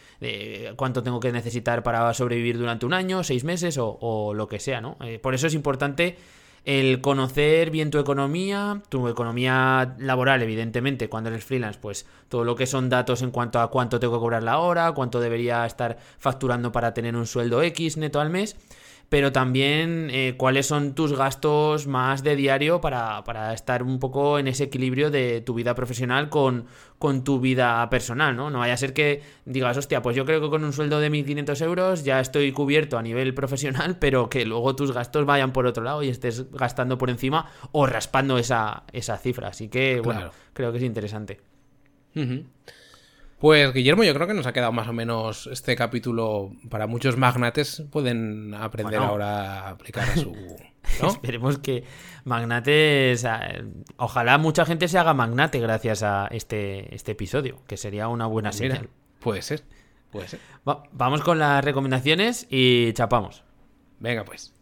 cuánto 0.77 1.03
tengo 1.03 1.19
que 1.19 1.33
necesitar 1.33 1.83
para 1.83 2.15
sobrevivir 2.15 2.59
durante 2.59 2.87
un 2.87 2.95
año, 2.95 3.25
seis 3.25 3.43
meses 3.43 3.77
o, 3.77 4.33
lo 4.35 4.47
que 4.47 4.61
sea, 4.61 4.81
¿no? 4.81 4.97
Eh, 5.01 5.19
por 5.19 5.35
eso 5.35 5.49
es 5.49 5.55
importante 5.55 6.17
el 6.67 7.01
conocer 7.01 7.71
bien 7.71 7.93
tu 7.93 7.99
economía, 7.99 8.83
tu 8.89 9.07
economía 9.07 9.95
laboral, 9.99 10.43
evidentemente, 10.43 11.09
cuando 11.09 11.31
eres 11.31 11.45
freelance, 11.45 11.79
pues 11.81 12.07
todo 12.29 12.43
lo 12.43 12.57
que 12.57 12.67
son 12.67 12.91
datos 12.91 13.23
en 13.23 13.31
cuanto 13.31 13.61
a 13.61 13.71
cuánto 13.71 14.01
tengo 14.01 14.15
que 14.15 14.21
cobrar 14.21 14.43
la 14.43 14.59
hora, 14.59 14.91
cuánto 14.91 15.21
debería 15.21 15.65
estar 15.65 15.97
facturando 16.19 16.73
para 16.73 16.93
tener 16.93 17.15
un 17.15 17.27
sueldo 17.27 17.63
X 17.63 17.97
neto 17.97 18.21
al 18.21 18.31
mes 18.31 18.57
pero 19.09 19.33
también 19.33 20.09
eh, 20.11 20.35
cuáles 20.37 20.67
son 20.67 20.95
tus 20.95 21.17
gastos 21.17 21.87
más 21.87 22.23
de 22.23 22.35
diario 22.35 22.81
para, 22.81 23.53
estar 23.53 23.83
un 23.83 24.01
poco 24.01 24.39
en 24.39 24.49
ese 24.49 24.65
equilibrio 24.65 25.11
de 25.11 25.41
tu 25.41 25.55
vida 25.55 25.75
profesional 25.75 26.29
con, 26.29 26.67
con 26.99 27.23
tu 27.23 27.39
vida 27.39 27.89
personal, 27.89 28.37
¿no? 28.37 28.51
No 28.51 28.59
vaya 28.59 28.75
a 28.75 28.77
ser 28.77 28.93
que 28.93 29.23
digas, 29.45 29.77
hostia, 29.77 30.03
pues 30.03 30.17
yo 30.17 30.25
creo 30.25 30.41
que 30.41 30.51
con 30.51 30.65
un 30.65 30.73
sueldo 30.73 30.99
de 30.99 31.11
1.500 31.11 31.65
euros 31.65 32.05
ya 32.05 32.21
estoy 32.21 32.51
cubierto 32.53 32.99
a 32.99 33.03
nivel 33.03 33.33
profesional, 33.35 33.97
pero 34.01 34.29
que 34.29 34.45
luego 34.45 34.75
tus 34.75 34.93
gastos 34.93 35.25
vayan 35.25 35.53
por 35.53 35.67
otro 35.67 35.85
lado 35.85 36.03
y 36.03 36.09
estés 36.09 36.51
gastando 36.51 36.99
por 36.99 37.11
encima 37.11 37.51
o 37.73 37.87
raspando 37.87 38.39
esa, 38.39 38.85
esa 38.93 39.17
cifra. 39.19 39.49
Así 39.49 39.69
que, 39.69 40.01
bueno, 40.01 40.31
creo 40.53 40.73
que 40.73 40.79
es 40.79 40.85
interesante. 40.85 41.41
Pues 43.47 43.73
Guillermo, 43.73 44.03
yo 44.03 44.13
creo 44.13 44.27
que 44.27 44.35
nos 44.35 44.45
ha 44.49 44.53
quedado 44.53 44.73
más 44.73 44.89
o 44.89 44.93
menos 44.93 45.47
este 45.47 45.77
capítulo 45.77 46.51
para 46.69 46.89
muchos 46.89 47.17
magnates. 47.17 47.85
Pueden 47.93 48.53
aprender 48.55 48.99
ahora 48.99 49.61
a 49.61 49.71
aplicar 49.71 50.11
a 50.11 50.17
su... 50.17 50.35
Esperemos 51.07 51.59
que 51.59 51.85
magnates... 52.25 53.25
Ojalá 53.99 54.39
mucha 54.39 54.67
gente 54.67 54.89
se 54.89 54.99
haga 54.99 55.15
magnate 55.15 55.61
gracias 55.61 56.03
a 56.03 56.27
este, 56.33 56.93
este 56.93 57.13
episodio, 57.13 57.61
que 57.69 57.77
sería 57.77 58.09
una 58.09 58.27
buena 58.27 58.51
pues 58.51 58.57
señal. 58.57 58.89
puede 59.21 59.43
ser, 59.43 59.63
puede 60.11 60.27
ser. 60.27 60.41
vamos 60.65 61.21
con 61.21 61.39
las 61.39 61.65
recomendaciones 61.65 62.49
y 62.51 62.95
chapamos. 62.95 63.45
Venga 64.01 64.25
pues. 64.25 64.55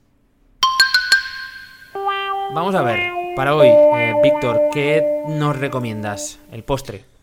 Vamos 2.55 2.75
a 2.75 2.83
ver, 2.83 3.01
para 3.35 3.55
hoy, 3.55 3.69
eh, 3.69 4.13
Víctor, 4.23 4.61
¿qué 4.75 5.23
nos 5.27 5.59
recomiendas? 5.59 6.39
El 6.53 6.65
postre. 6.65 7.14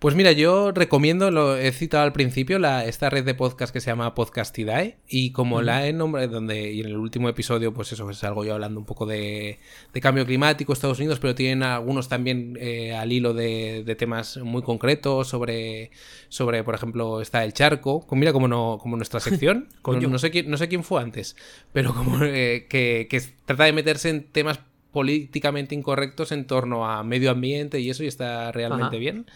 Pues 0.00 0.14
mira, 0.14 0.32
yo 0.32 0.72
recomiendo, 0.72 1.30
lo 1.30 1.58
he 1.58 1.70
citado 1.72 2.04
al 2.04 2.14
principio, 2.14 2.58
la, 2.58 2.86
esta 2.86 3.10
red 3.10 3.22
de 3.22 3.34
podcast 3.34 3.70
que 3.70 3.82
se 3.82 3.90
llama 3.90 4.14
Podcastidae 4.14 4.96
y 5.06 5.32
como 5.32 5.60
la 5.60 5.86
he 5.86 5.92
nombrado, 5.92 6.26
donde 6.28 6.72
y 6.72 6.80
en 6.80 6.86
el 6.86 6.96
último 6.96 7.28
episodio, 7.28 7.74
pues 7.74 7.92
eso, 7.92 8.08
es 8.08 8.24
algo 8.24 8.42
yo 8.42 8.54
hablando 8.54 8.80
un 8.80 8.86
poco 8.86 9.04
de, 9.04 9.58
cambio 10.00 10.24
climático, 10.24 10.72
Estados 10.72 11.00
Unidos, 11.00 11.18
pero 11.20 11.34
tienen 11.34 11.62
algunos 11.62 12.08
también 12.08 12.56
eh, 12.58 12.94
al 12.94 13.12
hilo 13.12 13.34
de, 13.34 13.94
temas 13.98 14.38
muy 14.38 14.62
concretos 14.62 15.28
sobre, 15.28 15.90
sobre, 16.30 16.64
por 16.64 16.74
ejemplo, 16.74 17.20
está 17.20 17.44
el 17.44 17.52
charco, 17.52 18.06
mira 18.12 18.32
como, 18.32 18.48
no, 18.48 18.78
como 18.80 18.96
nuestra 18.96 19.20
sección, 19.20 19.68
no, 19.84 20.18
sé 20.18 20.30
quién, 20.30 20.48
no 20.48 20.56
sé 20.56 20.68
quién 20.68 20.82
fue 20.82 21.02
antes, 21.02 21.36
pero 21.74 21.94
como 21.94 22.24
eh, 22.24 22.68
que, 22.70 23.06
que 23.10 23.20
trata 23.44 23.64
de 23.64 23.74
meterse 23.74 24.08
en 24.08 24.24
temas 24.24 24.60
políticamente 24.92 25.74
incorrectos 25.74 26.32
en 26.32 26.46
torno 26.46 26.88
a 26.88 27.04
medio 27.04 27.30
ambiente 27.30 27.80
y 27.80 27.90
eso 27.90 28.02
y 28.02 28.06
está 28.06 28.50
realmente 28.50 28.98
bien. 28.98 29.26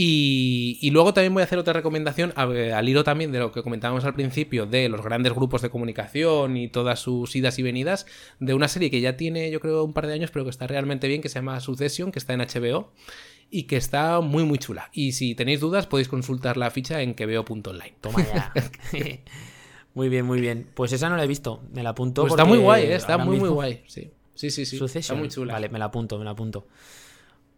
Y, 0.00 0.90
luego 0.92 1.12
también 1.12 1.34
voy 1.34 1.40
a 1.40 1.44
hacer 1.44 1.58
otra 1.58 1.72
recomendación 1.72 2.32
al 2.36 2.88
hilo 2.88 3.02
también 3.02 3.32
de 3.32 3.40
lo 3.40 3.50
que 3.50 3.64
comentábamos 3.64 4.04
al 4.04 4.14
principio 4.14 4.64
de 4.64 4.88
los 4.88 5.02
grandes 5.02 5.32
grupos 5.32 5.60
de 5.60 5.70
comunicación 5.70 6.56
y 6.56 6.68
todas 6.68 7.00
sus 7.00 7.34
idas 7.34 7.58
y 7.58 7.64
venidas 7.64 8.06
de 8.38 8.54
una 8.54 8.68
serie 8.68 8.92
que 8.92 9.00
ya 9.00 9.16
tiene 9.16 9.50
yo 9.50 9.58
creo 9.58 9.82
un 9.82 9.92
par 9.92 10.06
de 10.06 10.12
años 10.12 10.30
pero 10.30 10.44
que 10.44 10.50
está 10.50 10.68
realmente 10.68 11.08
bien 11.08 11.20
que 11.20 11.28
se 11.28 11.40
llama 11.40 11.58
Succession 11.58 12.12
que 12.12 12.20
está 12.20 12.32
en 12.32 12.42
HBO 12.42 12.92
y 13.50 13.64
que 13.64 13.76
está 13.76 14.20
muy 14.20 14.44
muy 14.44 14.58
chula. 14.58 14.88
Y 14.92 15.12
si 15.12 15.34
tenéis 15.34 15.58
dudas 15.58 15.88
podéis 15.88 16.06
consultar 16.06 16.56
la 16.56 16.70
ficha 16.70 17.02
en 17.02 17.14
queveo.online 17.14 17.96
toma 18.00 18.24
ya. 18.24 18.52
Muy 19.94 20.10
bien 20.10 20.26
muy 20.26 20.40
bien. 20.40 20.70
Pues 20.74 20.92
esa 20.92 21.08
no 21.08 21.16
la 21.16 21.24
he 21.24 21.26
visto. 21.26 21.60
Me 21.72 21.82
la 21.82 21.90
apunto 21.90 22.22
pues 22.22 22.34
está 22.34 22.44
muy 22.44 22.58
guay 22.58 22.84
¿eh? 22.84 22.94
está 22.94 23.18
muy 23.18 23.40
muy 23.40 23.48
guay 23.48 23.82
sí. 23.88 24.12
Sí 24.36 24.52
sí, 24.52 24.64
sí. 24.64 24.78
está 24.94 25.14
muy 25.14 25.28
chula. 25.28 25.54
Vale 25.54 25.68
me 25.70 25.80
la 25.80 25.86
apunto 25.86 26.20
me 26.20 26.24
la 26.24 26.30
apunto 26.30 26.68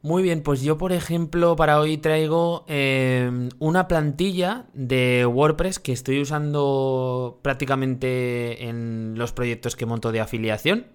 muy 0.03 0.23
bien, 0.23 0.43
pues 0.43 0.63
yo 0.63 0.79
por 0.79 0.93
ejemplo 0.93 1.57
para 1.57 1.79
hoy 1.79 1.99
traigo 1.99 2.65
em, 2.69 3.51
una 3.59 3.87
plantilla 3.87 4.65
de 4.73 5.27
WordPress 5.27 5.79
que 5.79 5.93
estoy 5.93 6.21
usando 6.21 7.39
prácticamente 7.43 8.69
en 8.69 9.15
los 9.17 9.33
proyectos 9.33 9.77
que 9.77 9.85
monto 9.85 10.11
de 10.11 10.21
afiliación, 10.21 10.87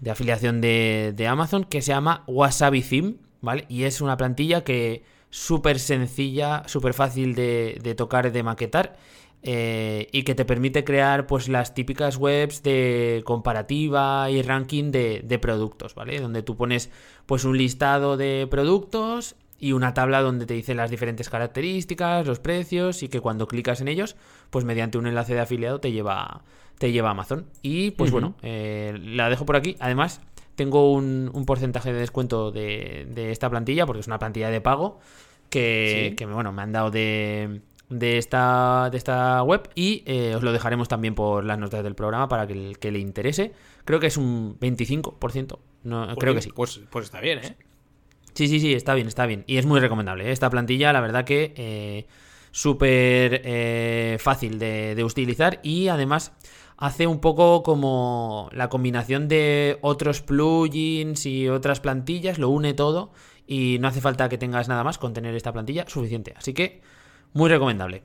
de 0.00 0.10
afiliación 0.12 0.60
de, 0.60 1.26
Amazon, 1.28 1.64
que 1.64 1.82
se 1.82 1.88
llama 1.88 2.22
Wasabi 2.28 2.82
Theme, 2.82 3.14
¿vale? 3.40 3.64
Y 3.68 3.84
es 3.84 4.00
una 4.00 4.16
plantilla 4.16 4.62
que 4.62 5.02
súper 5.30 5.80
sencilla, 5.80 6.62
súper 6.66 6.94
fácil 6.94 7.34
de, 7.34 7.80
de 7.82 7.94
tocar 7.96 8.30
de 8.30 8.42
maquetar 8.44 8.96
eh, 9.42 10.08
y 10.10 10.24
que 10.24 10.34
te 10.34 10.44
permite 10.44 10.82
crear 10.82 11.26
pues 11.26 11.48
las 11.48 11.72
típicas 11.72 12.16
webs 12.16 12.62
de 12.64 13.22
comparativa 13.24 14.28
y 14.30 14.42
ranking 14.42 14.90
de, 14.90 15.38
productos, 15.40 15.94
¿vale? 15.94 16.20
Donde 16.20 16.42
tú 16.42 16.56
pones 16.56 16.90
pues 17.26 17.44
un 17.44 17.56
listado 17.56 18.16
de 18.16 18.48
productos 18.50 19.36
y 19.60 19.72
una 19.72 19.94
tabla 19.94 20.22
donde 20.22 20.44
te 20.46 20.54
dice 20.54 20.74
las 20.74 20.90
diferentes 20.90 21.30
características, 21.30 22.26
los 22.26 22.40
precios 22.40 23.02
y 23.02 23.08
que 23.08 23.20
cuando 23.20 23.46
clicas 23.46 23.80
en 23.80 23.88
ellos, 23.88 24.16
pues 24.50 24.64
mediante 24.64 24.98
un 24.98 25.06
enlace 25.06 25.34
de 25.34 25.40
afiliado 25.40 25.78
te 25.78 25.92
lleva, 25.92 26.42
te 26.78 26.90
lleva 26.90 27.08
a 27.08 27.12
Amazon. 27.12 27.46
Y 27.62 27.92
pues 27.92 28.10
bueno, 28.10 28.34
eh, 28.42 28.98
la 29.00 29.30
dejo 29.30 29.46
por 29.46 29.54
aquí. 29.54 29.76
Además, 29.78 30.20
tengo 30.56 30.92
un, 30.92 31.30
porcentaje 31.46 31.92
de 31.92 32.00
descuento 32.00 32.50
de, 32.50 33.30
esta 33.30 33.48
plantilla 33.48 33.86
porque 33.86 34.00
es 34.00 34.08
una 34.08 34.18
plantilla 34.18 34.50
de 34.50 34.60
pago 34.60 34.98
que, 35.48 36.14
que 36.16 36.26
bueno, 36.26 36.52
me 36.52 36.62
han 36.62 36.72
dado 36.72 36.90
de 36.90 37.62
de 37.88 38.18
esta, 38.18 38.88
de 38.90 38.98
esta 38.98 39.42
web 39.42 39.70
y 39.74 40.02
eh, 40.06 40.34
os 40.34 40.42
lo 40.42 40.52
dejaremos 40.52 40.88
también 40.88 41.14
por 41.14 41.44
las 41.44 41.58
notas 41.58 41.82
del 41.82 41.94
programa 41.94 42.28
para 42.28 42.46
que, 42.46 42.52
el, 42.52 42.78
que 42.78 42.92
le 42.92 42.98
interese. 42.98 43.52
Creo 43.84 44.00
que 44.00 44.08
es 44.08 44.16
un 44.16 44.58
25%. 44.60 45.58
No, 45.84 46.04
pues 46.06 46.16
creo 46.18 46.34
que 46.34 46.42
sí. 46.42 46.50
Pues, 46.54 46.80
pues 46.90 47.06
está 47.06 47.20
bien, 47.20 47.38
¿eh? 47.38 47.56
Sí, 48.34 48.46
sí, 48.46 48.60
sí, 48.60 48.74
está 48.74 48.94
bien, 48.94 49.08
está 49.08 49.26
bien. 49.26 49.44
Y 49.46 49.56
es 49.56 49.66
muy 49.66 49.80
recomendable. 49.80 50.28
¿eh? 50.28 50.32
Esta 50.32 50.50
plantilla, 50.50 50.92
la 50.92 51.00
verdad 51.00 51.24
que 51.24 51.54
eh, 51.56 52.06
súper 52.50 54.18
fácil 54.20 54.58
de, 54.58 54.94
de, 54.94 55.04
utilizar 55.04 55.60
y 55.62 55.88
además 55.88 56.32
hace 56.76 57.06
un 57.06 57.20
poco 57.20 57.62
como 57.62 58.48
la 58.52 58.68
combinación 58.68 59.28
de 59.28 59.78
otros 59.80 60.22
plugins 60.22 61.26
y 61.26 61.48
otras 61.48 61.80
plantillas, 61.80 62.38
lo 62.38 62.48
une 62.50 62.74
todo 62.74 63.12
y 63.46 63.78
no 63.80 63.88
hace 63.88 64.00
falta 64.00 64.28
que 64.28 64.38
tengas 64.38 64.68
nada 64.68 64.84
más 64.84 64.98
con 64.98 65.14
tener 65.14 65.34
esta 65.34 65.52
plantilla, 65.52 65.86
suficiente. 65.88 66.34
Así 66.36 66.52
que 66.52 66.80
muy 67.32 67.48
recomendable. 67.48 68.02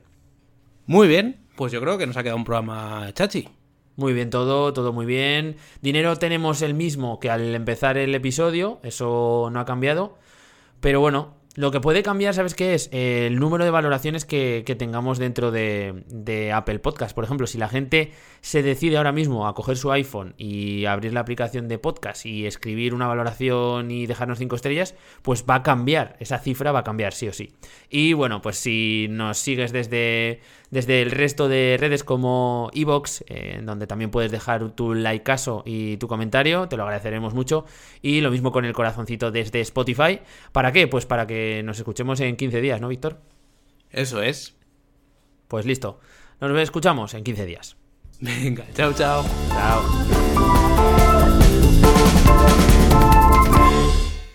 Muy 0.86 1.08
bien, 1.08 1.46
pues 1.56 1.72
yo 1.72 1.80
creo 1.80 1.98
que 1.98 2.06
nos 2.06 2.16
ha 2.16 2.22
quedado 2.22 2.36
un 2.36 2.44
programa 2.44 3.10
chachi. 3.12 3.48
Muy 3.96 4.12
bien 4.12 4.28
todo, 4.30 4.72
todo 4.72 4.92
muy 4.92 5.06
bien. 5.06 5.56
Dinero 5.80 6.16
tenemos 6.16 6.62
el 6.62 6.74
mismo 6.74 7.20
que 7.20 7.30
al 7.30 7.54
empezar 7.54 7.96
el 7.96 8.14
episodio, 8.14 8.80
eso 8.82 9.50
no 9.52 9.60
ha 9.60 9.64
cambiado. 9.64 10.18
Pero 10.80 11.00
bueno, 11.00 11.36
lo 11.54 11.70
que 11.70 11.80
puede 11.80 12.02
cambiar, 12.02 12.34
¿sabes 12.34 12.54
qué 12.54 12.74
es? 12.74 12.88
el 12.92 13.38
número 13.38 13.64
de 13.64 13.70
valoraciones 13.70 14.24
que, 14.24 14.64
tengamos 14.78 15.18
dentro 15.18 15.50
de, 15.50 16.52
Apple 16.52 16.80
Podcast. 16.80 17.14
Por 17.14 17.24
ejemplo, 17.24 17.46
si 17.46 17.58
la 17.58 17.68
gente 17.68 18.12
se 18.40 18.62
decide 18.62 18.96
ahora 18.96 19.12
mismo 19.12 19.46
a 19.46 19.54
coger 19.54 19.76
su 19.76 19.92
iPhone 19.92 20.34
y 20.36 20.84
abrir 20.86 21.12
la 21.12 21.20
aplicación 21.20 21.68
de 21.68 21.78
podcast 21.78 22.26
y 22.26 22.46
escribir 22.46 22.92
una 22.92 23.06
valoración 23.06 23.90
y 23.90 24.06
dejarnos 24.06 24.38
cinco 24.38 24.56
estrellas, 24.56 24.94
pues 25.22 25.44
va 25.48 25.56
a 25.56 25.62
cambiar. 25.62 26.16
Esa 26.18 26.38
cifra 26.38 26.72
va 26.72 26.80
a 26.80 26.84
cambiar, 26.84 27.12
sí 27.12 27.28
o 27.28 27.32
sí. 27.32 27.54
Y 27.88 28.12
bueno, 28.14 28.42
pues 28.42 28.56
si 28.56 29.06
nos 29.10 29.38
sigues 29.38 29.72
desde 29.72 30.40
desde 30.74 31.02
el 31.02 31.12
resto 31.12 31.48
de 31.48 31.76
redes 31.78 32.02
como 32.02 32.68
Evox, 32.74 33.24
eh, 33.28 33.60
donde 33.62 33.86
también 33.86 34.10
puedes 34.10 34.32
dejar 34.32 34.72
tu 34.72 34.92
likeazo 34.92 35.62
y 35.64 35.98
tu 35.98 36.08
comentario, 36.08 36.66
te 36.68 36.76
lo 36.76 36.82
agradeceremos 36.82 37.32
mucho. 37.32 37.64
Y 38.02 38.20
lo 38.22 38.32
mismo 38.32 38.50
con 38.50 38.64
el 38.64 38.72
corazoncito 38.72 39.30
desde 39.30 39.60
Spotify. 39.60 40.18
¿Para 40.50 40.72
qué? 40.72 40.88
Pues 40.88 41.06
para 41.06 41.28
nos 41.64 41.78
escuchemos 41.78 42.20
en 42.20 42.36
15 42.36 42.60
días, 42.60 42.80
¿no, 42.80 42.88
Víctor? 42.88 43.20
Eso 43.90 44.22
es. 44.22 44.56
Pues 45.48 45.66
listo. 45.66 46.00
Nos 46.40 46.58
escuchamos 46.58 47.14
en 47.14 47.24
15 47.24 47.46
días. 47.46 47.76
Venga, 48.20 48.64
chao, 48.74 48.92
chao. 48.92 49.24
Chao. 49.48 49.82